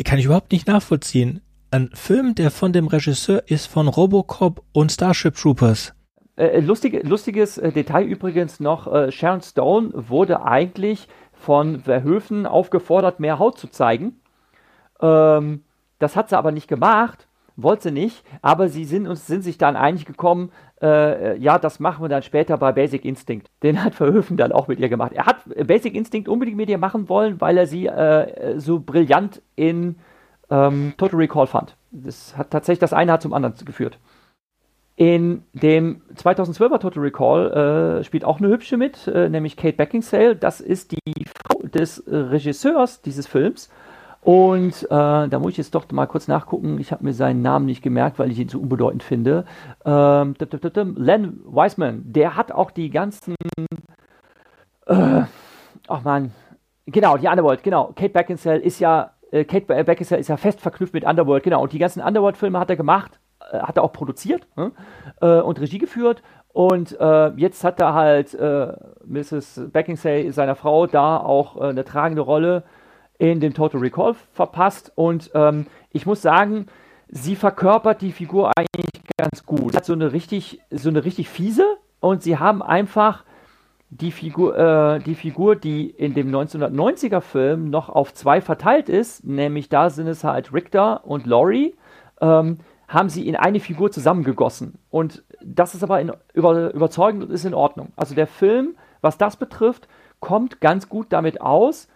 Kann 0.04 0.20
ich 0.20 0.26
überhaupt 0.26 0.52
nicht 0.52 0.68
nachvollziehen. 0.68 1.42
Ein 1.72 1.90
Film, 1.94 2.36
der 2.36 2.52
von 2.52 2.74
dem 2.74 2.88
Regisseur 2.88 3.44
ist 3.48 3.66
von 3.66 3.88
Robocop 3.88 4.62
und 4.74 4.92
Starship 4.92 5.36
Troopers. 5.36 5.94
Äh, 6.36 6.60
lustige, 6.60 7.00
lustiges 7.00 7.58
äh, 7.58 7.72
Detail 7.72 8.04
übrigens 8.04 8.60
noch, 8.60 8.92
äh, 8.92 9.12
Sharon 9.12 9.42
Stone 9.42 9.92
wurde 9.94 10.44
eigentlich 10.44 11.08
von 11.34 11.80
Verhöfen 11.80 12.46
aufgefordert, 12.46 13.20
mehr 13.20 13.40
Haut 13.40 13.58
zu 13.58 13.68
zeigen. 13.68 14.22
Ähm, 15.02 15.64
das 16.00 16.16
hat 16.16 16.30
sie 16.30 16.38
aber 16.38 16.52
nicht 16.52 16.68
gemacht, 16.68 17.28
wollte 17.56 17.84
sie 17.84 17.92
nicht, 17.92 18.24
aber 18.42 18.70
sie 18.70 18.86
sind 18.86 19.08
uns 19.08 19.28
sind 19.28 19.44
sich 19.44 19.58
dann 19.58 19.76
einig 19.76 20.06
gekommen, 20.06 20.52
äh, 20.82 21.38
ja, 21.38 21.60
das 21.60 21.80
machen 21.80 22.04
wir 22.04 22.10
dann 22.10 22.24
später 22.24 22.58
bei 22.58 22.72
Basic 22.72 23.06
Instinct. 23.06 23.50
Den 23.62 23.84
hat 23.84 23.94
Verhöfen 23.96 24.38
dann 24.38 24.52
auch 24.52 24.68
mit 24.68 24.80
ihr 24.80 24.90
gemacht. 24.90 25.12
Er 25.14 25.26
hat 25.26 25.38
Basic 25.68 25.94
Instinct 25.94 26.28
unbedingt 26.28 26.58
mit 26.58 26.70
ihr 26.70 26.78
machen 26.78 27.08
wollen, 27.10 27.40
weil 27.40 27.58
er 27.58 27.68
sie 27.68 27.88
äh, 27.88 28.60
so 28.60 28.80
brillant 28.80 29.42
in 29.56 29.96
ähm, 30.50 30.94
Total 30.98 31.20
Recall 31.20 31.48
fand. 31.48 31.76
Das 31.92 32.38
hat 32.38 32.52
tatsächlich 32.52 32.80
das 32.80 32.94
eine 32.94 33.12
hat 33.12 33.22
zum 33.22 33.34
anderen 33.34 33.56
geführt. 33.66 34.00
In 34.96 35.44
dem 35.54 36.02
2012er 36.16 36.80
Total 36.80 37.04
Recall 37.04 38.00
äh, 38.00 38.04
spielt 38.04 38.26
auch 38.26 38.40
eine 38.40 38.50
hübsche 38.50 38.78
mit, 38.78 39.08
äh, 39.08 39.30
nämlich 39.30 39.58
Kate 39.58 39.78
Beckinsale. 39.78 40.36
Das 40.36 40.62
ist 40.62 40.92
die 40.92 41.26
Frau 41.26 41.62
des 41.68 42.04
Regisseurs 42.08 43.02
dieses 43.02 43.28
Films. 43.28 43.70
Und 44.22 44.84
äh, 44.84 44.88
da 44.90 45.40
muss 45.40 45.52
ich 45.52 45.58
jetzt 45.58 45.74
doch 45.74 45.90
mal 45.92 46.06
kurz 46.06 46.28
nachgucken. 46.28 46.80
Ich 46.80 46.92
habe 46.92 47.04
mir 47.04 47.14
seinen 47.14 47.42
Namen 47.42 47.66
nicht 47.66 47.82
gemerkt, 47.82 48.20
weil 48.20 48.32
ich 48.32 48.38
ihn 48.38 48.50
so 48.50 48.60
unbedeutend 48.60 49.02
finde. 49.02 49.46
Ähm, 49.84 50.36
Len 50.96 51.40
Wiseman, 51.46 52.04
der 52.06 52.36
hat 52.36 52.52
auch 52.52 52.70
die 52.70 52.92
ganzen. 52.92 53.36
Äh, 54.86 55.24
ach 55.88 56.04
man, 56.04 56.32
genau, 56.86 57.18
die 57.18 57.28
Underworld, 57.28 57.64
genau. 57.64 57.94
Kate 57.96 58.14
Beckinsale 58.14 58.60
ist 58.60 58.80
ja. 58.80 59.12
Äh, 59.32 59.44
Kate 59.44 59.84
Beckinsale 59.84 60.22
ist 60.22 60.28
ja 60.28 60.38
fest 60.38 60.62
verknüpft 60.62 60.94
mit 60.94 61.04
Underworld, 61.04 61.44
genau. 61.44 61.64
Und 61.64 61.74
die 61.74 61.80
ganzen 61.80 62.02
Underworld-Filme 62.04 62.60
hat 62.60 62.70
er 62.70 62.76
gemacht, 62.76 63.20
äh, 63.52 63.58
hat 63.60 63.78
er 63.78 63.84
auch 63.84 63.94
produziert 63.94 64.48
hm? 64.56 64.72
äh, 65.22 65.40
und 65.40 65.60
Regie 65.60 65.80
geführt. 65.80 66.22
Und 66.54 67.00
äh, 67.00 67.30
jetzt 67.38 67.64
hat 67.64 67.80
er 67.80 67.96
halt 67.96 68.36
äh, 68.36 68.74
Mrs. 69.06 69.70
Beckinsale, 69.72 70.32
seiner 70.32 70.56
Frau, 70.56 70.86
da 70.86 71.18
auch 71.18 71.56
äh, 71.56 71.70
eine 71.70 71.86
tragende 71.86 72.22
Rolle 72.22 72.64
in 73.22 73.40
dem 73.40 73.54
Total 73.54 73.80
Recall 73.80 74.16
verpasst. 74.34 74.92
Und 74.96 75.30
ähm, 75.36 75.68
ich 75.92 76.08
muss 76.08 76.24
sagen, 76.24 76.66
sie 77.08 77.36
verkörpert 77.36 78.02
die 78.02 78.12
Figur 78.12 78.52
eigentlich 78.58 79.04
ganz 79.16 79.46
gut. 79.46 79.74
Sie 79.74 79.78
hat 79.78 79.86
so 79.86 79.94
eine 79.94 80.12
richtig, 80.12 80.60
so 80.72 80.90
eine 80.90 81.06
richtig 81.06 81.30
fiese 81.30 81.78
und 82.00 82.24
sie 82.24 82.40
haben 82.40 82.64
einfach 82.64 83.24
die 83.92 84.12
Figur, 84.12 84.58
äh, 84.58 85.00
die 85.02 85.14
Figur, 85.14 85.56
die 85.56 85.88
in 85.88 86.16
dem 86.16 86.32
1990er 86.32 87.22
Film 87.22 87.70
noch 87.70 87.90
auf 87.90 88.12
zwei 88.16 88.42
verteilt 88.42 88.90
ist, 88.90 89.24
nämlich 89.24 89.70
da 89.70 89.92
sind 89.92 90.08
es 90.08 90.24
halt 90.24 90.52
Richter 90.52 91.06
und 91.06 91.28
Laurie, 91.28 91.76
ähm, 92.22 92.58
haben 92.88 93.10
sie 93.10 93.28
in 93.28 93.36
eine 93.36 93.60
Figur 93.60 93.92
zusammengegossen. 93.92 94.80
Und 94.90 95.24
das 95.44 95.76
ist 95.76 95.84
aber 95.84 96.02
in, 96.02 96.12
über, 96.34 96.74
überzeugend 96.74 97.26
und 97.26 97.32
ist 97.32 97.46
in 97.46 97.54
Ordnung. 97.54 97.94
Also 97.96 98.16
der 98.16 98.28
Film, 98.28 98.76
was 99.02 99.20
das 99.20 99.36
betrifft, 99.36 99.88
kommt 100.20 100.60
ganz 100.60 100.90
gut 100.90 101.08
damit 101.10 101.40
aus, 101.40 101.88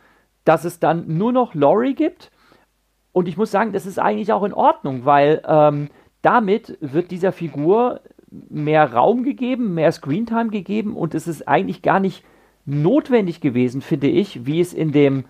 dass 0.46 0.64
es 0.64 0.80
dann 0.80 1.18
nur 1.18 1.32
noch 1.32 1.54
Laurie 1.54 1.96
gibt. 1.96 2.32
Und 3.12 3.28
ich 3.28 3.38
muss 3.38 3.52
sagen, 3.52 3.74
das 3.74 3.86
ist 3.86 4.00
eigentlich 4.00 4.32
auch 4.32 4.44
in 4.44 4.54
Ordnung, 4.54 5.06
weil 5.06 5.42
ähm, 5.48 5.90
damit 6.22 6.78
wird 6.82 7.12
dieser 7.12 7.32
Figur 7.32 8.02
mehr 8.50 8.94
Raum 8.94 9.24
gegeben, 9.24 9.74
mehr 9.74 9.92
Screentime 9.92 10.50
gegeben 10.50 10.96
und 10.96 11.14
es 11.16 11.28
ist 11.28 11.48
eigentlich 11.48 11.82
gar 11.82 12.00
nicht 12.00 12.24
notwendig 12.66 13.42
gewesen, 13.42 13.82
finde 13.82 14.08
ich, 14.08 14.46
wie 14.46 14.60
es 14.60 14.74
in 14.74 14.92
dem 14.92 15.26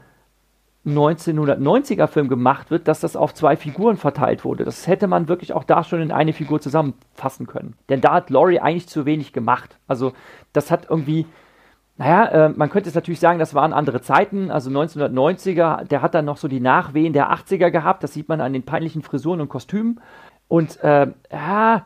1990er 0.85 2.07
Film 2.07 2.29
gemacht 2.29 2.69
wird, 2.69 2.87
dass 2.87 2.99
das 2.99 3.15
auf 3.15 3.33
zwei 3.33 3.55
Figuren 3.55 3.97
verteilt 3.97 4.45
wurde. 4.45 4.65
Das 4.65 4.85
hätte 4.85 5.07
man 5.07 5.27
wirklich 5.27 5.53
auch 5.53 5.63
da 5.63 5.83
schon 5.83 5.99
in 5.99 6.11
eine 6.11 6.31
Figur 6.31 6.61
zusammenfassen 6.61 7.47
können. 7.47 7.73
Denn 7.89 8.01
da 8.01 8.13
hat 8.13 8.29
Laurie 8.29 8.59
eigentlich 8.59 8.87
zu 8.87 9.05
wenig 9.05 9.33
gemacht. 9.33 9.79
Also 9.87 10.13
das 10.53 10.69
hat 10.69 10.87
irgendwie, 10.89 11.25
naja, 11.97 12.25
äh, 12.25 12.49
man 12.49 12.69
könnte 12.69 12.89
es 12.89 12.95
natürlich 12.95 13.21
sagen, 13.21 13.39
das 13.39 13.53
waren 13.53 13.71
andere 13.71 14.01
Zeiten. 14.01 14.51
Also 14.51 14.69
1990er, 14.69 15.85
der 15.85 16.01
hat 16.01 16.13
dann 16.13 16.25
noch 16.25 16.37
so 16.37 16.47
die 16.47 16.59
Nachwehen 16.59 17.13
der 17.13 17.31
80er 17.31 17.71
gehabt. 17.71 18.03
Das 18.03 18.13
sieht 18.13 18.27
man 18.27 18.41
an 18.41 18.53
den 18.53 18.63
peinlichen 18.63 19.01
Frisuren 19.01 19.39
und 19.39 19.49
Kostümen. 19.49 20.01
Und 20.47 20.83
äh, 20.83 21.07
ja, 21.31 21.85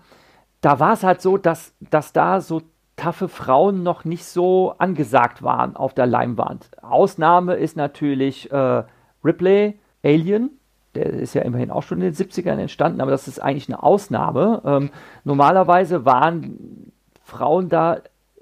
da 0.61 0.79
war 0.79 0.93
es 0.93 1.03
halt 1.03 1.21
so, 1.21 1.37
dass, 1.37 1.73
dass 1.79 2.11
da 2.11 2.41
so 2.41 2.63
taffe 2.95 3.29
Frauen 3.29 3.83
noch 3.83 4.03
nicht 4.03 4.25
so 4.25 4.73
angesagt 4.77 5.43
waren 5.43 5.75
auf 5.75 5.93
der 5.93 6.07
Leinwand. 6.07 6.69
Ausnahme 6.81 7.53
ist 7.55 7.77
natürlich 7.77 8.51
äh, 8.51 8.83
Ripley, 9.23 9.79
Alien. 10.03 10.51
Der 10.95 11.05
ist 11.05 11.35
ja 11.35 11.43
immerhin 11.43 11.69
auch 11.69 11.83
schon 11.83 12.01
in 12.01 12.11
den 12.11 12.13
70ern 12.13 12.57
entstanden, 12.57 12.99
aber 12.99 13.11
das 13.11 13.27
ist 13.27 13.39
eigentlich 13.39 13.69
eine 13.69 13.83
Ausnahme. 13.83 14.61
Ähm, 14.65 14.89
normalerweise 15.23 16.03
waren 16.03 16.91
Frauen 17.23 17.69
da 17.69 17.99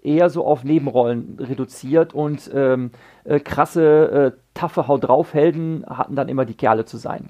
eher 0.08 0.30
so 0.30 0.46
auf 0.46 0.64
Nebenrollen 0.64 1.38
reduziert 1.40 2.14
und 2.14 2.50
ähm, 2.54 2.92
äh, 3.26 3.40
krasse, 3.40 4.34
äh, 4.36 4.40
taffe 4.54 4.88
Haut 4.88 5.04
drauf 5.04 5.34
Helden 5.34 5.86
hatten 5.88 6.16
dann 6.16 6.30
immer 6.30 6.46
die 6.46 6.56
Kerle 6.56 6.86
zu 6.86 6.98
sein. 6.98 7.30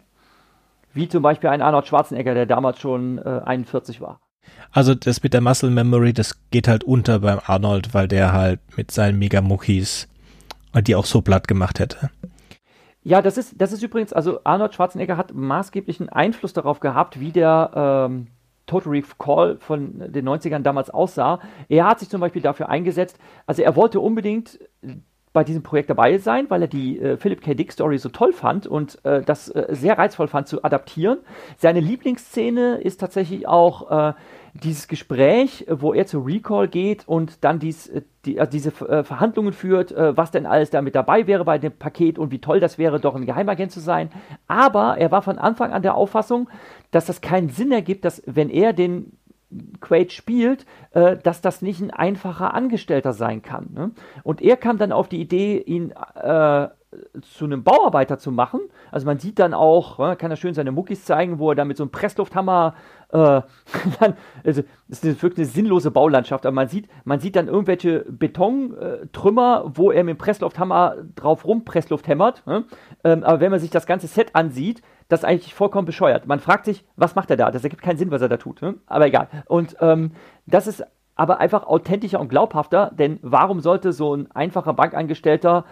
Wie 0.93 1.09
zum 1.09 1.23
Beispiel 1.23 1.49
ein 1.49 1.61
Arnold 1.61 1.88
Schwarzenegger, 1.88 2.34
der 2.34 2.45
damals 2.45 2.80
schon 2.80 3.17
äh, 3.17 3.41
41 3.43 4.01
war. 4.01 4.19
Also 4.71 4.95
das 4.95 5.21
mit 5.21 5.34
der 5.34 5.41
Muscle 5.41 5.69
Memory, 5.69 6.13
das 6.13 6.39
geht 6.51 6.67
halt 6.67 6.84
unter 6.84 7.19
beim 7.19 7.39
Arnold, 7.45 7.93
weil 7.93 8.07
der 8.07 8.32
halt 8.32 8.59
mit 8.78 8.91
seinen 8.91 9.19
Megamuckis 9.19 10.07
die 10.82 10.95
auch 10.95 11.05
so 11.05 11.21
platt 11.21 11.47
gemacht 11.47 11.80
hätte. 11.80 12.11
Ja, 13.03 13.21
das 13.21 13.38
ist, 13.38 13.59
das 13.59 13.71
ist 13.71 13.82
übrigens, 13.82 14.13
also 14.13 14.41
Arnold 14.43 14.75
Schwarzenegger 14.75 15.17
hat 15.17 15.34
maßgeblichen 15.34 16.09
Einfluss 16.09 16.53
darauf 16.53 16.80
gehabt, 16.80 17.19
wie 17.19 17.32
der 17.32 17.71
ähm, 18.09 18.28
Total 18.68 18.91
Recall 18.91 19.57
von 19.57 20.11
den 20.11 20.28
90ern 20.28 20.59
damals 20.59 20.91
aussah. 20.91 21.39
Er 21.70 21.88
hat 21.88 21.99
sich 21.99 22.09
zum 22.09 22.22
Beispiel 22.22 22.41
dafür 22.41 22.70
eingesetzt, 22.70 23.18
also 23.47 23.63
er 23.63 23.76
wollte 23.76 23.99
unbedingt 23.99 24.59
bei 25.34 25.43
diesem 25.43 25.61
Projekt 25.61 25.89
dabei 25.89 26.18
sein, 26.18 26.49
weil 26.49 26.63
er 26.63 26.68
die 26.68 26.99
äh, 26.99 27.15
Philip 27.15 27.41
K. 27.41 27.53
Dick 27.53 27.72
Story 27.72 27.99
so 27.99 28.09
toll 28.09 28.34
fand 28.34 28.65
und 28.65 29.03
äh, 29.05 29.22
das 29.22 29.49
äh, 29.49 29.68
sehr 29.70 29.97
reizvoll 29.97 30.28
fand 30.28 30.47
zu 30.47 30.63
adaptieren. 30.63 31.20
Seine 31.57 31.80
Lieblingsszene 31.80 32.78
ist 32.78 32.99
tatsächlich 32.99 33.47
auch 33.47 33.91
äh, 33.91 34.13
dieses 34.64 34.88
Gespräch, 34.88 35.66
wo 35.70 35.93
er 35.93 36.05
zu 36.05 36.20
Recall 36.20 36.68
geht 36.68 37.08
und 37.08 37.43
dann 37.43 37.60
dies, 37.60 37.88
äh, 37.88 38.01
die, 38.26 38.39
also 38.39 38.51
diese 38.51 38.70
äh, 38.88 39.03
Verhandlungen 39.03 39.53
führt, 39.53 39.91
äh, 39.91 40.16
was 40.16 40.32
denn 40.32 40.45
alles 40.45 40.70
da 40.70 40.82
mit 40.82 40.95
dabei 40.95 41.28
wäre 41.28 41.45
bei 41.45 41.58
dem 41.58 41.72
Paket 41.72 42.20
und 42.20 42.32
wie 42.32 42.39
toll 42.39 42.60
das 42.60 42.78
wäre, 42.78 42.99
doch 42.99 43.16
ein 43.16 43.26
Geheimagent 43.26 43.72
zu 43.72 43.80
sein. 43.80 44.10
Aber 44.47 44.97
er 44.97 45.12
war 45.12 45.22
von 45.22 45.38
Anfang 45.38 45.72
an 45.72 45.82
der 45.82 45.95
Auffassung, 45.95 46.49
dass 46.91 47.05
das 47.05 47.22
keinen 47.22 47.49
Sinn 47.49 47.72
ergibt, 47.72 48.05
dass 48.05 48.24
wenn 48.26 48.49
er 48.49 48.74
den 48.74 49.14
Quaid 49.80 50.12
spielt, 50.12 50.66
äh, 50.91 51.18
dass 51.18 51.41
das 51.41 51.62
nicht 51.62 51.82
ein 51.82 51.91
einfacher 51.91 52.53
Angestellter 52.53 53.14
sein 53.14 53.41
kann. 53.41 53.70
Ne? 53.74 53.91
Und 54.24 54.41
er 54.41 54.58
kam 54.58 54.78
dann 54.78 54.91
auf 54.91 55.08
die 55.08 55.22
Idee, 55.22 55.60
ihn 55.60 55.91
äh, 56.16 56.68
zu 57.22 57.45
einem 57.45 57.64
Bauarbeiter 57.64 58.18
zu 58.18 58.32
machen. 58.32 58.62
Also 58.91 59.05
man 59.05 59.20
sieht 59.20 59.39
dann 59.39 59.53
auch, 59.53 59.99
äh, 59.99 60.16
kann 60.16 60.32
er 60.32 60.38
schön 60.38 60.53
seine 60.53 60.72
Muckis 60.72 61.05
zeigen, 61.05 61.39
wo 61.39 61.51
er 61.51 61.55
dann 61.55 61.68
mit 61.68 61.78
so 61.78 61.84
einem 61.84 61.91
Presslufthammer 61.91 62.76
äh, 63.10 63.18
dann, 63.99 64.16
also 64.43 64.64
das 64.88 65.03
ist 65.03 65.24
wirklich 65.24 65.47
eine 65.47 65.53
sinnlose 65.53 65.91
Baulandschaft, 65.91 66.45
aber 66.45 66.53
man 66.53 66.68
sieht, 66.68 66.88
man 67.03 67.20
sieht 67.20 67.36
dann 67.36 67.47
irgendwelche 67.47 68.05
Betontrümmer, 68.08 69.72
wo 69.76 69.91
er 69.91 70.03
mit 70.03 70.16
dem 70.16 70.18
Presslufthammer 70.18 70.95
drauf 71.16 71.45
rum 71.45 71.66
Pressluft 71.66 72.08
hämmert. 72.08 72.45
Ne? 72.45 72.66
Ähm, 73.03 73.24
aber 73.24 73.39
wenn 73.39 73.51
man 73.51 73.60
sich 73.60 73.70
das 73.70 73.86
ganze 73.86 74.08
Set 74.08 74.36
ansieht, 74.36 74.82
das 75.10 75.22
ist 75.22 75.26
eigentlich 75.26 75.53
vollkommen 75.53 75.86
bescheuert. 75.86 76.28
Man 76.28 76.39
fragt 76.39 76.66
sich, 76.66 76.86
was 76.95 77.16
macht 77.16 77.30
er 77.30 77.38
da? 77.38 77.51
Das 77.51 77.64
ergibt 77.64 77.82
keinen 77.82 77.97
Sinn, 77.97 78.12
was 78.12 78.22
er 78.22 78.30
da 78.30 78.38
tut. 78.38 78.62
Ne? 78.62 78.76
Aber 78.88 79.08
egal. 79.08 79.30
Und 79.45 79.78
ähm, 79.80 80.12
das 80.45 80.68
ist 80.68 80.84
aber 81.16 81.39
einfach 81.39 81.66
authentischer 81.66 82.20
und 82.20 82.30
glaubhafter, 82.30 82.91
denn 82.97 83.20
warum 83.22 83.60
sollte 83.62 83.91
so 83.91 84.16
ein 84.16 84.30
einfacher 84.32 84.74
Bankangestellter 84.74 85.66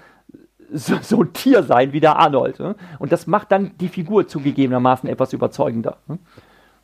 so, 0.73 0.95
so 1.01 1.21
ein 1.21 1.33
Tier 1.33 1.63
sein 1.63 1.93
wie 1.93 1.99
der 1.99 2.17
Arnold? 2.17 2.59
Ne? 2.59 2.75
Und 2.97 3.11
das 3.11 3.27
macht 3.27 3.51
dann 3.51 3.77
die 3.79 3.89
Figur 3.89 4.27
zugegebenermaßen 4.27 5.07
etwas 5.07 5.33
überzeugender. 5.33 5.97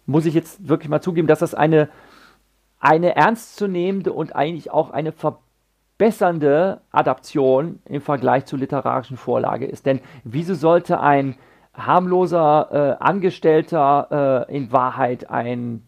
Muss 0.06 0.26
ich 0.26 0.34
jetzt 0.34 0.68
wirklich 0.68 0.90
mal 0.90 1.02
zugeben, 1.02 1.28
dass 1.28 1.40
das 1.40 1.54
eine, 1.54 1.90
eine 2.80 3.16
ernstzunehmende 3.16 4.14
und 4.14 4.36
eigentlich 4.36 4.72
auch 4.72 4.92
eine 4.92 5.12
verbessernde 5.12 6.82
Adaption 6.92 7.80
im 7.86 8.02
Vergleich 8.02 8.46
zur 8.46 8.60
literarischen 8.60 9.18
Vorlage 9.18 9.66
ist. 9.66 9.86
Denn 9.86 10.00
wieso 10.24 10.56
sollte 10.56 11.00
ein 11.00 11.36
harmloser 11.74 12.98
äh, 13.00 13.04
Angestellter 13.04 14.48
äh, 14.50 14.56
in 14.56 14.72
Wahrheit 14.72 15.30
ein 15.30 15.84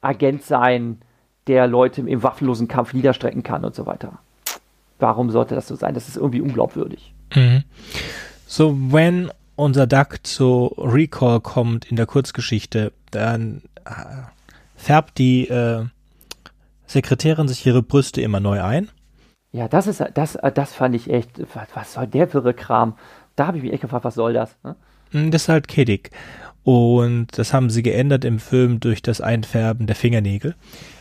Agent 0.00 0.44
sein, 0.44 1.02
der 1.46 1.66
Leute 1.66 2.02
im 2.02 2.22
waffenlosen 2.22 2.68
Kampf 2.68 2.92
niederstrecken 2.92 3.42
kann 3.42 3.64
und 3.64 3.74
so 3.74 3.86
weiter? 3.86 4.18
Warum 4.98 5.30
sollte 5.30 5.54
das 5.54 5.68
so 5.68 5.76
sein? 5.76 5.94
Das 5.94 6.08
ist 6.08 6.16
irgendwie 6.16 6.40
unglaubwürdig. 6.40 7.14
Mhm. 7.34 7.64
So, 8.46 8.76
wenn 8.92 9.30
unser 9.58 9.86
Duck 9.88 10.20
zu 10.22 10.72
Recall 10.78 11.40
kommt 11.40 11.86
in 11.90 11.96
der 11.96 12.06
Kurzgeschichte, 12.06 12.92
dann 13.10 13.62
äh, 13.84 13.90
färbt 14.76 15.18
die 15.18 15.48
äh, 15.48 15.84
Sekretärin 16.86 17.48
sich 17.48 17.66
ihre 17.66 17.82
Brüste 17.82 18.20
immer 18.20 18.40
neu 18.40 18.62
ein. 18.62 18.88
Ja, 19.50 19.66
das 19.66 19.86
ist 19.86 20.04
das, 20.14 20.38
das 20.54 20.72
fand 20.72 20.94
ich 20.94 21.10
echt. 21.10 21.42
Was 21.74 21.94
soll 21.94 22.06
der 22.06 22.32
wirre 22.32 22.54
Kram? 22.54 22.94
Da 23.34 23.48
habe 23.48 23.56
ich 23.56 23.64
mich 23.64 23.72
echt 23.72 23.82
gefragt, 23.82 24.04
was 24.04 24.14
soll 24.14 24.32
das? 24.32 24.56
Ne? 24.62 24.76
Hm, 25.10 25.30
das 25.30 25.42
ist 25.42 25.48
halt 25.48 25.66
kiddig. 25.66 26.10
Und 26.62 27.36
das 27.36 27.52
haben 27.52 27.70
sie 27.70 27.82
geändert 27.82 28.24
im 28.24 28.38
Film 28.38 28.78
durch 28.78 29.02
das 29.02 29.20
Einfärben 29.20 29.86
der 29.86 29.96
Fingernägel. 29.96 30.54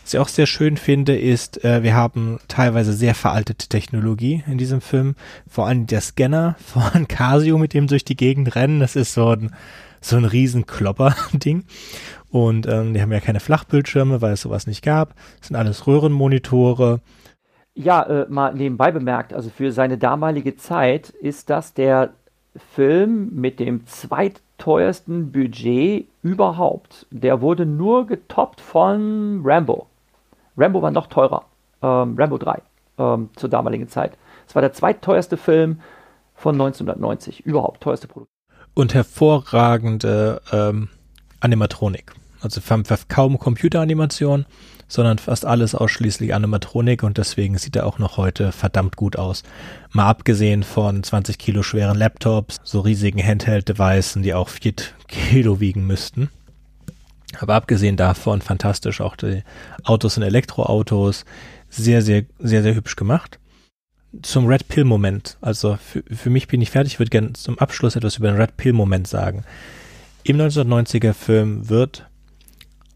Was 0.08 0.14
ich 0.14 0.20
auch 0.22 0.30
sehr 0.30 0.45
schön 0.45 0.78
finde, 0.78 1.18
ist, 1.18 1.66
äh, 1.66 1.84
wir 1.84 1.93
haben 1.93 2.39
teilweise 2.47 2.93
sehr 2.93 3.14
veraltete 3.14 3.68
Technologie 3.68 4.41
in 4.47 4.58
diesem 4.58 4.80
Film. 4.80 5.16
Vor 5.49 5.68
allem 5.68 5.86
der 5.86 5.99
Scanner 5.99 6.55
von 6.60 7.08
Casio, 7.10 7.58
mit 7.58 7.74
dem 7.74 7.88
durch 7.88 8.05
die 8.05 8.16
Gegend 8.16 8.55
rennen. 8.55 8.80
Das 8.80 8.95
ist 8.95 9.14
so 9.14 9.32
ein, 9.32 9.53
so 9.99 10.16
ein 10.16 10.24
riesen 10.24 10.66
Klopper-Ding. 10.66 11.66
Und 12.32 12.68
ähm, 12.68 12.93
die 12.93 13.01
haben 13.01 13.12
ja 13.12 13.20
keine 13.20 13.41
Flachbildschirme, 13.41 14.22
weil 14.22 14.32
es 14.32 14.43
sowas 14.43 14.66
nicht 14.66 14.82
gab. 14.82 15.14
Das 15.39 15.49
sind 15.49 15.58
alles 15.58 15.86
Röhrenmonitore. 15.88 17.01
Ja, 17.76 18.03
äh, 18.03 18.28
mal 18.30 18.53
nebenbei 18.53 18.93
bemerkt, 18.93 19.34
also 19.34 19.49
für 19.49 19.74
seine 19.74 19.97
damalige 19.97 20.55
Zeit 20.55 21.10
ist 21.10 21.49
das 21.49 21.74
der 21.74 22.12
Film 22.76 23.32
mit 23.34 23.60
dem 23.60 23.86
zweitteuersten 23.86 25.34
Budget 25.34 26.08
überhaupt. 26.24 27.08
Der 27.12 27.41
wurde 27.41 27.66
nur 27.66 28.08
getoppt 28.08 28.62
von 28.62 29.41
Rambo. 29.43 29.88
Rambo 30.58 30.82
war 30.82 30.91
noch 30.91 31.08
teurer. 31.08 31.45
Ähm, 31.82 32.16
Rambo 32.18 32.38
3 32.38 32.62
ähm, 32.97 33.30
zur 33.36 33.49
damaligen 33.49 33.88
Zeit. 33.88 34.18
Es 34.47 34.55
war 34.55 34.62
der 34.62 34.74
zweitteuerste 34.74 35.38
Film 35.38 35.80
von 36.36 36.55
1990. 36.55 37.45
Überhaupt 37.45 37.82
teuerste 37.82 38.08
Produktion. 38.08 38.34
Und 38.74 38.93
hervorragende 38.93 40.41
ähm, 40.51 40.89
Animatronik. 41.39 42.14
Also 42.41 42.62
kaum 43.10 43.39
Computeranimation, 43.39 44.45
sondern 44.88 45.18
fast 45.18 45.45
alles 45.45 45.74
ausschließlich 45.74 46.36
Animatronik 46.36 47.01
und 47.01 47.18
deswegen 47.18 47.58
sieht 47.58 47.76
er 47.76 47.86
auch 47.86 47.97
noch 47.97 48.18
heute 48.18 48.51
verdammt 48.51 48.95
gut 48.95 49.18
aus. 49.18 49.43
Mal 49.91 50.08
abgesehen 50.08 50.64
von 50.64 51.03
20 51.03 51.39
Kilo 51.39 51.64
schweren 51.64 51.97
Laptops, 51.97 52.58
so 52.64 52.82
riesigen 52.82 53.24
Handheld-Devices, 53.24 54.22
die 54.22 54.36
auch 54.36 54.49
4 54.49 54.74
Kilo 55.08 55.60
wiegen 55.60 55.88
müssten. 55.88 56.30
Aber 57.40 57.56
abgesehen 57.56 57.98
davon 57.98 58.42
fantastisch 58.42 59.02
auch 59.02 59.16
die 59.16 59.44
Autos 59.84 60.18
und 60.18 60.24
Elektroautos. 60.24 61.26
Sehr, 61.70 62.02
sehr, 62.02 62.24
sehr, 62.40 62.64
sehr 62.64 62.76
hübsch 62.76 62.96
gemacht. 62.96 63.40
Zum 64.22 64.48
Red 64.48 64.68
Pill 64.70 64.86
Moment. 64.86 65.38
Also 65.42 65.78
für, 65.78 66.04
für 66.04 66.30
mich 66.30 66.48
bin 66.48 66.62
ich 66.62 66.72
fertig. 66.72 66.94
Ich 66.94 67.00
würde 67.00 67.10
gerne 67.10 67.34
zum 67.34 67.60
Abschluss 67.60 67.96
etwas 67.96 68.18
über 68.18 68.30
den 68.30 68.40
Red 68.40 68.56
Pill 68.58 68.74
Moment 68.74 69.08
sagen. 69.08 69.44
Im 70.24 70.38
1990er 70.38 71.14
Film 71.14 71.70
wird 71.70 72.08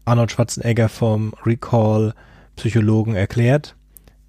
Arnold 0.04 0.32
Schwarzenegger 0.32 0.88
vom 0.88 1.34
Recall 1.44 2.14
Psychologen 2.56 3.14
erklärt, 3.14 3.76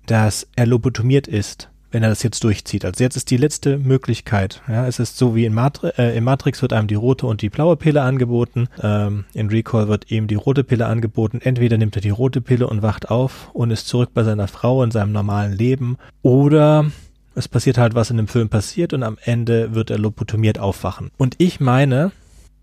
dass 0.06 0.47
er 0.56 0.66
lobotomiert 0.66 1.28
ist, 1.28 1.70
wenn 1.93 2.01
er 2.01 2.09
das 2.09 2.23
jetzt 2.23 2.43
durchzieht. 2.43 2.85
Also 2.85 3.03
jetzt 3.03 3.15
ist 3.15 3.29
die 3.29 3.37
letzte 3.37 3.77
Möglichkeit. 3.77 4.61
Ja, 4.67 4.87
es 4.87 4.97
ist 4.97 5.15
so 5.15 5.35
wie 5.35 5.45
in 5.45 5.53
Matri 5.53 5.91
äh, 5.97 6.17
in 6.17 6.23
Matrix 6.23 6.63
wird 6.63 6.73
einem 6.73 6.87
die 6.87 6.95
rote 6.95 7.27
und 7.27 7.43
die 7.43 7.51
blaue 7.51 7.77
Pille 7.77 8.01
angeboten. 8.01 8.67
Ähm, 8.81 9.25
in 9.33 9.49
Recall 9.49 9.87
wird 9.87 10.09
ihm 10.09 10.25
die 10.25 10.35
rote 10.35 10.63
Pille 10.63 10.87
angeboten. 10.87 11.39
Entweder 11.41 11.77
nimmt 11.77 11.95
er 11.95 12.01
die 12.01 12.09
rote 12.09 12.41
Pille 12.41 12.67
und 12.67 12.81
wacht 12.81 13.11
auf 13.11 13.51
und 13.53 13.69
ist 13.69 13.87
zurück 13.87 14.09
bei 14.13 14.23
seiner 14.23 14.47
Frau 14.47 14.83
in 14.83 14.89
seinem 14.89 15.11
normalen 15.11 15.53
Leben. 15.53 15.97
Oder 16.23 16.87
es 17.35 17.47
passiert 17.47 17.77
halt, 17.77 17.93
was 17.93 18.09
in 18.09 18.17
dem 18.17 18.27
Film 18.27 18.49
passiert 18.49 18.93
und 18.93 19.03
am 19.03 19.19
Ende 19.23 19.75
wird 19.75 19.91
er 19.91 19.99
lobotomiert 19.99 20.57
aufwachen. 20.57 21.11
Und 21.17 21.35
ich 21.37 21.59
meine, 21.59 22.11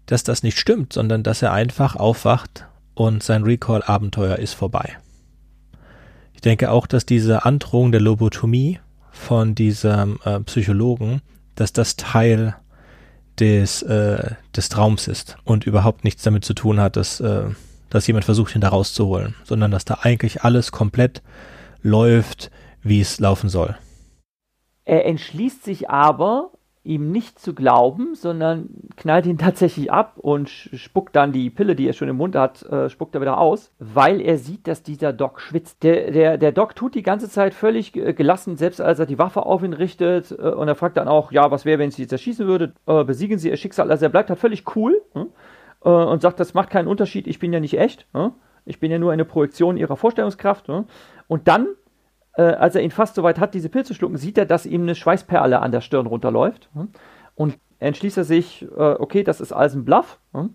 dass 0.07 0.25
das 0.25 0.43
nicht 0.43 0.59
stimmt, 0.59 0.93
sondern 0.93 1.23
dass 1.23 1.41
er 1.41 1.53
einfach 1.53 1.95
aufwacht 1.95 2.67
und 2.95 3.23
sein 3.23 3.45
Recall-Abenteuer 3.45 4.37
ist 4.37 4.55
vorbei. 4.55 4.97
Ich 6.35 6.41
denke 6.41 6.73
auch, 6.73 6.89
dass 6.89 7.07
diese 7.07 7.45
Androhung 7.45 7.93
der 7.93 8.01
Lobotomie 8.01 8.81
von 9.21 9.55
diesem 9.55 10.19
äh, 10.25 10.41
Psychologen, 10.41 11.21
dass 11.55 11.73
das 11.73 11.97
Teil 11.97 12.57
des, 13.39 13.83
äh, 13.83 14.35
des 14.57 14.69
Traums 14.69 15.07
ist 15.09 15.37
und 15.45 15.67
überhaupt 15.67 16.05
nichts 16.05 16.23
damit 16.23 16.45
zu 16.45 16.55
tun 16.55 16.81
hat, 16.81 16.97
dass, 16.97 17.21
äh, 17.21 17.45
dass 17.91 18.07
jemand 18.07 18.25
versucht, 18.25 18.55
ihn 18.55 18.61
da 18.61 18.71
rauszuholen, 18.71 19.35
sondern 19.45 19.71
dass 19.71 19.85
da 19.85 19.99
eigentlich 20.03 20.43
alles 20.43 20.73
komplett 20.73 21.23
läuft, 21.83 22.51
wie 22.83 23.01
es 23.01 23.21
laufen 23.21 23.49
soll. 23.49 23.77
Er 24.85 25.07
entschließt 25.07 25.65
sich 25.65 25.91
aber, 25.91 26.51
ihm 26.83 27.13
nicht 27.13 27.39
zu 27.39 27.55
glauben, 27.55 28.15
sondern 28.15 28.71
knallt 28.97 29.27
ihn 29.27 29.37
tatsächlich 29.37 29.93
ab 29.93 30.15
und 30.17 30.49
spuckt 30.49 31.15
dann 31.15 31.31
die 31.31 31.51
Pille, 31.51 31.77
die 31.77 31.87
er 31.87 31.93
schon 31.93 32.09
im 32.09 32.17
Mund 32.17 32.35
hat, 32.35 32.63
äh, 32.63 32.89
spuckt 32.89 33.15
er 33.15 33.21
wieder 33.21 33.39
aus, 33.39 33.73
weil 33.79 34.21
er 34.21 34.39
sieht, 34.39 34.67
dass 34.67 34.83
dieser 34.83 35.13
Doc 35.13 35.41
schwitzt. 35.41 35.83
Der, 35.83 36.11
der, 36.11 36.39
der 36.39 36.53
Doc 36.53 36.75
tut 36.75 36.95
die 36.95 37.03
ganze 37.03 37.29
Zeit 37.29 37.53
völlig 37.53 37.93
gelassen, 37.93 38.57
selbst 38.57 38.81
als 38.81 38.99
er 38.99 39.07
die 39.07 39.19
Waffe 39.19 39.45
auf 39.45 39.63
ihn 39.63 39.75
richtet 39.75 40.31
äh, 40.33 40.35
und 40.35 40.69
er 40.69 40.75
fragt 40.75 40.97
dann 40.97 41.09
auch, 41.09 41.33
ja, 41.33 41.51
was 41.51 41.67
wäre, 41.67 41.79
wenn 41.79 41.91
sie 41.91 42.03
jetzt 42.03 42.13
erschießen 42.13 42.47
würde, 42.47 42.73
äh, 42.87 43.05
besiegen 43.05 43.39
sie 43.39 43.51
ihr 43.51 43.57
Schicksal. 43.57 43.91
Also 43.91 44.07
er 44.07 44.11
bleibt 44.11 44.31
halt 44.31 44.39
völlig 44.39 44.65
cool 44.75 45.03
hm? 45.13 45.27
äh, 45.85 45.89
und 45.91 46.23
sagt, 46.23 46.41
das 46.41 46.55
macht 46.55 46.71
keinen 46.71 46.89
Unterschied, 46.89 47.27
ich 47.27 47.39
bin 47.39 47.53
ja 47.53 47.61
nicht 47.61 47.79
echt, 47.79 48.07
hm? 48.15 48.33
ich 48.65 48.81
bin 48.81 48.91
ja 48.91 48.99
nur 48.99 49.13
eine 49.13 49.27
Projektion 49.27 49.77
ihrer 49.77 49.97
Vorstellungskraft. 49.97 50.69
Hm? 50.69 50.87
Und 51.29 51.47
dann 51.47 51.69
äh, 52.41 52.55
als 52.55 52.75
er 52.75 52.83
ihn 52.83 52.91
fast 52.91 53.15
so 53.15 53.23
weit 53.23 53.39
hat, 53.39 53.53
diese 53.53 53.69
Pille 53.69 53.85
zu 53.85 53.95
schlucken, 53.95 54.17
sieht 54.17 54.39
er, 54.39 54.47
dass 54.47 54.65
ihm 54.65 54.83
eine 54.83 54.95
Schweißperle 54.95 55.61
an 55.61 55.73
der 55.73 55.83
Stirn 55.83 56.07
runterläuft. 56.07 56.71
Hm? 56.73 56.89
Und 57.35 57.59
entschließt 57.79 58.17
er 58.17 58.25
sich, 58.25 58.63
äh, 58.63 58.95
okay, 58.99 59.23
das 59.23 59.41
ist 59.41 59.53
alles 59.53 59.75
ein 59.75 59.85
Bluff 59.85 60.19
hm? 60.33 60.55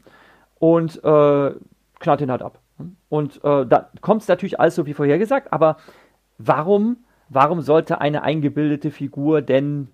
und 0.56 0.98
äh, 1.04 1.52
knallt 2.00 2.22
ihn 2.22 2.32
halt 2.32 2.42
ab. 2.42 2.60
Hm? 2.78 2.96
Und 3.08 3.38
äh, 3.44 3.66
da 3.68 3.92
kommt 4.02 4.24
es 4.24 4.28
natürlich 4.28 4.60
alles 4.60 4.76
so 4.76 4.88
wie 4.88 4.94
vorhergesagt, 4.94 5.54
aber 5.54 5.78
warum, 6.40 6.98
warum 7.30 7.62
sollte 7.62 8.02
eine 8.02 8.24
eingebildete 8.24 8.90
Figur 8.90 9.44
denn. 9.44 9.90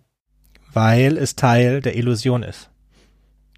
Weil 0.74 1.18
es 1.18 1.36
Teil 1.36 1.82
der 1.82 1.98
Illusion 1.98 2.44
ist. 2.44 2.70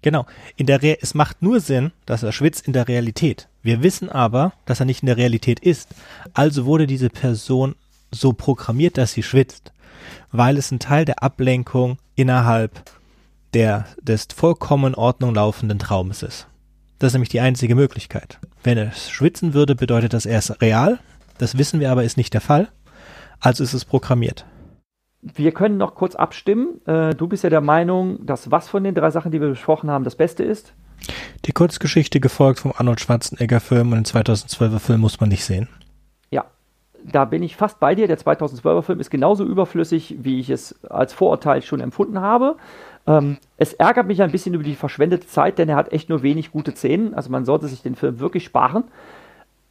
Genau. 0.02 0.26
In 0.56 0.66
der 0.66 0.82
Re 0.82 0.98
es 1.00 1.14
macht 1.14 1.40
nur 1.40 1.60
Sinn, 1.60 1.92
dass 2.04 2.24
er 2.24 2.32
schwitzt 2.32 2.66
in 2.66 2.72
der 2.72 2.88
Realität. 2.88 3.48
Wir 3.62 3.82
wissen 3.82 4.10
aber, 4.10 4.52
dass 4.66 4.80
er 4.80 4.86
nicht 4.86 5.02
in 5.02 5.06
der 5.06 5.16
Realität 5.16 5.60
ist. 5.60 5.94
Also 6.34 6.66
wurde 6.66 6.86
diese 6.86 7.08
Person 7.08 7.76
so 8.14 8.32
programmiert, 8.32 8.98
dass 8.98 9.12
sie 9.12 9.22
schwitzt, 9.22 9.72
weil 10.32 10.56
es 10.56 10.70
ein 10.70 10.78
Teil 10.78 11.04
der 11.04 11.22
Ablenkung 11.22 11.98
innerhalb 12.14 12.82
der, 13.52 13.86
des 14.02 14.28
vollkommen 14.34 14.92
in 14.92 14.94
Ordnung 14.94 15.34
laufenden 15.34 15.78
Traumes 15.78 16.22
ist. 16.22 16.48
Das 16.98 17.08
ist 17.08 17.14
nämlich 17.14 17.28
die 17.28 17.40
einzige 17.40 17.74
Möglichkeit. 17.74 18.38
Wenn 18.62 18.78
es 18.78 19.10
schwitzen 19.10 19.54
würde, 19.54 19.74
bedeutet 19.74 20.12
das 20.12 20.26
erst 20.26 20.60
real. 20.60 20.98
Das 21.38 21.58
wissen 21.58 21.80
wir 21.80 21.90
aber 21.90 22.04
ist 22.04 22.16
nicht 22.16 22.34
der 22.34 22.40
Fall. 22.40 22.68
Also 23.40 23.62
ist 23.62 23.74
es 23.74 23.84
programmiert. 23.84 24.46
Wir 25.20 25.52
können 25.52 25.76
noch 25.76 25.94
kurz 25.94 26.14
abstimmen. 26.14 26.84
Äh, 26.86 27.14
du 27.14 27.26
bist 27.26 27.44
ja 27.44 27.50
der 27.50 27.60
Meinung, 27.60 28.24
dass 28.26 28.50
was 28.50 28.68
von 28.68 28.84
den 28.84 28.94
drei 28.94 29.10
Sachen, 29.10 29.32
die 29.32 29.40
wir 29.40 29.48
besprochen 29.48 29.90
haben, 29.90 30.04
das 30.04 30.16
Beste 30.16 30.44
ist? 30.44 30.74
Die 31.44 31.52
Kurzgeschichte 31.52 32.20
gefolgt 32.20 32.60
vom 32.60 32.72
Arnold 32.76 33.00
Schwarzenegger 33.00 33.60
Film 33.60 33.92
und 33.92 33.96
den 33.96 34.04
2012er 34.04 34.78
Film 34.78 35.00
muss 35.00 35.20
man 35.20 35.28
nicht 35.28 35.44
sehen 35.44 35.68
da 37.04 37.24
bin 37.26 37.42
ich 37.42 37.56
fast 37.56 37.80
bei 37.80 37.94
dir. 37.94 38.08
Der 38.08 38.18
2012er 38.18 38.82
Film 38.82 39.00
ist 39.00 39.10
genauso 39.10 39.44
überflüssig, 39.44 40.16
wie 40.20 40.40
ich 40.40 40.50
es 40.50 40.82
als 40.84 41.12
Vorurteil 41.12 41.62
schon 41.62 41.80
empfunden 41.80 42.20
habe. 42.20 42.56
Ähm, 43.06 43.38
es 43.58 43.74
ärgert 43.74 44.06
mich 44.06 44.22
ein 44.22 44.32
bisschen 44.32 44.54
über 44.54 44.64
die 44.64 44.74
verschwendete 44.74 45.26
Zeit, 45.26 45.58
denn 45.58 45.68
er 45.68 45.76
hat 45.76 45.92
echt 45.92 46.08
nur 46.08 46.22
wenig 46.22 46.50
gute 46.50 46.72
Szenen. 46.72 47.14
Also 47.14 47.30
man 47.30 47.44
sollte 47.44 47.68
sich 47.68 47.82
den 47.82 47.94
Film 47.94 48.20
wirklich 48.20 48.44
sparen. 48.44 48.84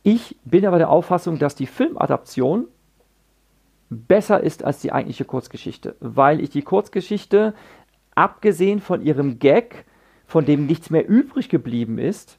Ich 0.03 0.37
bin 0.45 0.65
aber 0.65 0.77
der 0.77 0.89
Auffassung, 0.89 1.39
dass 1.39 1.55
die 1.55 1.65
Filmadaption 1.65 2.67
besser 3.89 4.41
ist 4.41 4.63
als 4.63 4.81
die 4.81 4.91
eigentliche 4.91 5.25
Kurzgeschichte, 5.25 5.95
weil 5.99 6.39
ich 6.39 6.49
die 6.49 6.61
Kurzgeschichte, 6.61 7.53
abgesehen 8.15 8.79
von 8.79 9.01
ihrem 9.01 9.39
Gag, 9.39 9.85
von 10.25 10.45
dem 10.45 10.65
nichts 10.65 10.89
mehr 10.89 11.07
übrig 11.07 11.49
geblieben 11.49 11.97
ist, 11.97 12.37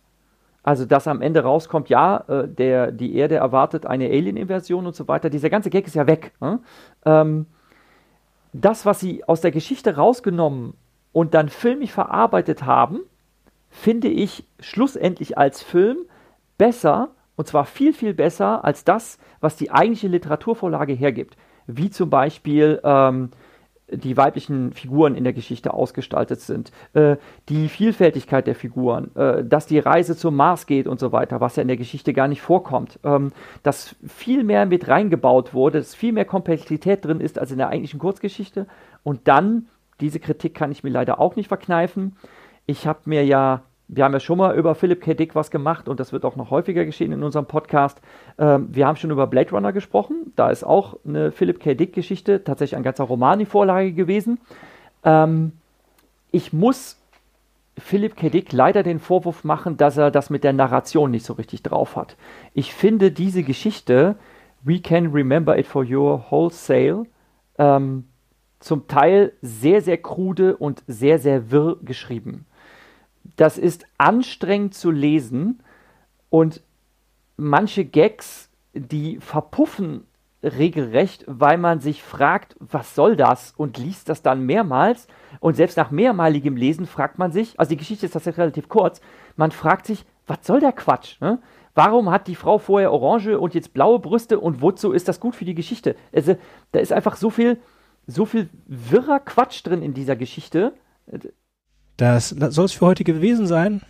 also, 0.64 0.86
dass 0.86 1.06
am 1.06 1.20
Ende 1.20 1.42
rauskommt, 1.42 1.90
ja, 1.90 2.24
äh, 2.26 2.48
der, 2.48 2.90
die 2.90 3.14
Erde 3.14 3.36
erwartet 3.36 3.84
eine 3.84 4.06
Alien-Inversion 4.06 4.86
und 4.86 4.96
so 4.96 5.06
weiter. 5.06 5.28
Dieser 5.28 5.50
ganze 5.50 5.68
Gag 5.68 5.86
ist 5.86 5.94
ja 5.94 6.06
weg. 6.06 6.32
Ne? 6.40 6.58
Ähm, 7.04 7.46
das, 8.54 8.86
was 8.86 8.98
sie 8.98 9.22
aus 9.24 9.42
der 9.42 9.50
Geschichte 9.50 9.96
rausgenommen 9.96 10.72
und 11.12 11.34
dann 11.34 11.50
filmisch 11.50 11.92
verarbeitet 11.92 12.64
haben, 12.64 13.00
finde 13.68 14.08
ich 14.08 14.44
schlussendlich 14.58 15.36
als 15.36 15.62
Film 15.62 15.98
besser, 16.56 17.10
und 17.36 17.46
zwar 17.46 17.66
viel, 17.66 17.92
viel 17.92 18.14
besser 18.14 18.64
als 18.64 18.84
das, 18.84 19.18
was 19.40 19.56
die 19.56 19.70
eigentliche 19.70 20.08
Literaturvorlage 20.08 20.94
hergibt. 20.94 21.36
Wie 21.66 21.90
zum 21.90 22.08
Beispiel 22.08 22.80
ähm, 22.84 23.32
die 23.90 24.16
weiblichen 24.16 24.72
Figuren 24.72 25.14
in 25.14 25.24
der 25.24 25.32
Geschichte 25.32 25.74
ausgestaltet 25.74 26.40
sind, 26.40 26.72
äh, 26.94 27.16
die 27.48 27.68
Vielfältigkeit 27.68 28.46
der 28.46 28.54
Figuren, 28.54 29.14
äh, 29.14 29.44
dass 29.44 29.66
die 29.66 29.78
Reise 29.78 30.16
zum 30.16 30.36
Mars 30.36 30.66
geht 30.66 30.86
und 30.86 30.98
so 30.98 31.12
weiter, 31.12 31.40
was 31.40 31.56
ja 31.56 31.62
in 31.62 31.68
der 31.68 31.76
Geschichte 31.76 32.12
gar 32.12 32.28
nicht 32.28 32.40
vorkommt, 32.40 32.98
ähm, 33.04 33.32
dass 33.62 33.94
viel 34.06 34.42
mehr 34.42 34.64
mit 34.66 34.88
reingebaut 34.88 35.52
wurde, 35.52 35.78
dass 35.78 35.94
viel 35.94 36.12
mehr 36.12 36.24
Komplexität 36.24 37.04
drin 37.04 37.20
ist 37.20 37.38
als 37.38 37.50
in 37.50 37.58
der 37.58 37.68
eigentlichen 37.68 38.00
Kurzgeschichte. 38.00 38.66
Und 39.02 39.28
dann, 39.28 39.68
diese 40.00 40.18
Kritik 40.18 40.54
kann 40.54 40.72
ich 40.72 40.82
mir 40.82 40.90
leider 40.90 41.20
auch 41.20 41.36
nicht 41.36 41.48
verkneifen. 41.48 42.16
Ich 42.66 42.86
habe 42.86 43.00
mir 43.04 43.24
ja 43.24 43.62
wir 43.88 44.04
haben 44.04 44.12
ja 44.12 44.20
schon 44.20 44.38
mal 44.38 44.56
über 44.56 44.74
Philip 44.74 45.00
K. 45.00 45.14
Dick 45.14 45.34
was 45.34 45.50
gemacht 45.50 45.88
und 45.88 46.00
das 46.00 46.12
wird 46.12 46.24
auch 46.24 46.36
noch 46.36 46.50
häufiger 46.50 46.84
geschehen 46.84 47.12
in 47.12 47.22
unserem 47.22 47.46
Podcast. 47.46 48.00
Ähm, 48.38 48.68
wir 48.70 48.86
haben 48.86 48.96
schon 48.96 49.10
über 49.10 49.26
Blade 49.26 49.50
Runner 49.50 49.72
gesprochen. 49.72 50.32
Da 50.36 50.50
ist 50.50 50.64
auch 50.64 50.98
eine 51.06 51.32
Philip 51.32 51.60
K. 51.60 51.74
Dick-Geschichte, 51.74 52.44
tatsächlich 52.44 52.76
ein 52.76 52.82
ganzer 52.82 53.04
Roman 53.04 53.38
die 53.38 53.46
Vorlage 53.46 53.92
gewesen. 53.92 54.38
Ähm, 55.04 55.52
ich 56.30 56.52
muss 56.52 56.98
Philip 57.76 58.16
K. 58.16 58.30
Dick 58.30 58.52
leider 58.52 58.82
den 58.82 59.00
Vorwurf 59.00 59.44
machen, 59.44 59.76
dass 59.76 59.96
er 59.96 60.10
das 60.10 60.30
mit 60.30 60.44
der 60.44 60.52
Narration 60.52 61.10
nicht 61.10 61.26
so 61.26 61.34
richtig 61.34 61.62
drauf 61.62 61.96
hat. 61.96 62.16
Ich 62.54 62.72
finde 62.72 63.10
diese 63.10 63.42
Geschichte, 63.42 64.16
We 64.62 64.80
Can 64.80 65.08
Remember 65.08 65.58
It 65.58 65.66
for 65.66 65.84
Your 65.84 66.24
Wholesale, 66.30 67.04
ähm, 67.58 68.04
zum 68.60 68.88
Teil 68.88 69.32
sehr, 69.42 69.82
sehr 69.82 69.98
krude 69.98 70.56
und 70.56 70.82
sehr, 70.86 71.18
sehr 71.18 71.50
wirr 71.50 71.76
geschrieben 71.82 72.46
das 73.36 73.58
ist 73.58 73.86
anstrengend 73.98 74.74
zu 74.74 74.90
lesen 74.90 75.62
und 76.30 76.62
manche 77.36 77.84
Gags, 77.84 78.50
die 78.72 79.18
verpuffen 79.20 80.06
regelrecht, 80.42 81.24
weil 81.26 81.56
man 81.58 81.80
sich 81.80 82.02
fragt, 82.02 82.54
was 82.60 82.94
soll 82.94 83.16
das 83.16 83.54
und 83.56 83.78
liest 83.78 84.08
das 84.08 84.22
dann 84.22 84.44
mehrmals 84.44 85.06
und 85.40 85.56
selbst 85.56 85.76
nach 85.76 85.90
mehrmaligem 85.90 86.56
Lesen 86.56 86.86
fragt 86.86 87.18
man 87.18 87.32
sich, 87.32 87.58
also 87.58 87.70
die 87.70 87.76
Geschichte 87.78 88.06
ist 88.06 88.12
tatsächlich 88.12 88.40
relativ 88.40 88.68
kurz, 88.68 89.00
man 89.36 89.50
fragt 89.52 89.86
sich, 89.86 90.04
was 90.26 90.38
soll 90.42 90.60
der 90.60 90.72
Quatsch? 90.72 91.20
Ne? 91.20 91.38
Warum 91.74 92.10
hat 92.10 92.28
die 92.28 92.34
Frau 92.34 92.58
vorher 92.58 92.92
orange 92.92 93.38
und 93.38 93.54
jetzt 93.54 93.74
blaue 93.74 93.98
Brüste 93.98 94.38
und 94.38 94.62
wozu 94.62 94.92
ist 94.92 95.08
das 95.08 95.18
gut 95.18 95.34
für 95.34 95.44
die 95.44 95.54
Geschichte? 95.54 95.96
Also 96.12 96.36
da 96.72 96.80
ist 96.80 96.92
einfach 96.92 97.16
so 97.16 97.30
viel, 97.30 97.58
so 98.06 98.26
viel 98.26 98.48
wirrer 98.66 99.20
Quatsch 99.20 99.66
drin 99.66 99.82
in 99.82 99.94
dieser 99.94 100.16
Geschichte. 100.16 100.72
Das 101.96 102.30
soll 102.30 102.64
es 102.64 102.72
für 102.72 102.86
heute 102.86 103.04
gewesen 103.04 103.46
sein. 103.46 103.82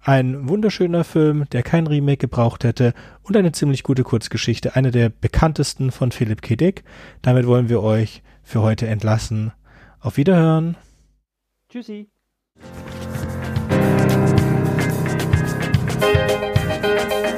Ein 0.00 0.48
wunderschöner 0.48 1.02
Film, 1.02 1.46
der 1.50 1.62
kein 1.64 1.88
Remake 1.88 2.18
gebraucht 2.18 2.62
hätte 2.62 2.94
und 3.22 3.36
eine 3.36 3.50
ziemlich 3.52 3.82
gute 3.82 4.04
Kurzgeschichte, 4.04 4.76
eine 4.76 4.92
der 4.92 5.08
bekanntesten 5.08 5.90
von 5.90 6.12
Philip 6.12 6.42
K. 6.42 6.54
Dick. 6.54 6.84
Damit 7.22 7.46
wollen 7.46 7.68
wir 7.68 7.82
euch 7.82 8.22
für 8.44 8.62
heute 8.62 8.86
entlassen. 8.86 9.52
Auf 9.98 10.16
Wiederhören. 10.16 10.76
Tschüssi. 11.68 12.08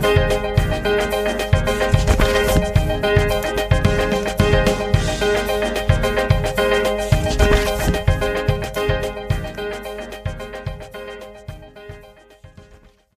Thank 0.00 0.32
you. 0.32 0.37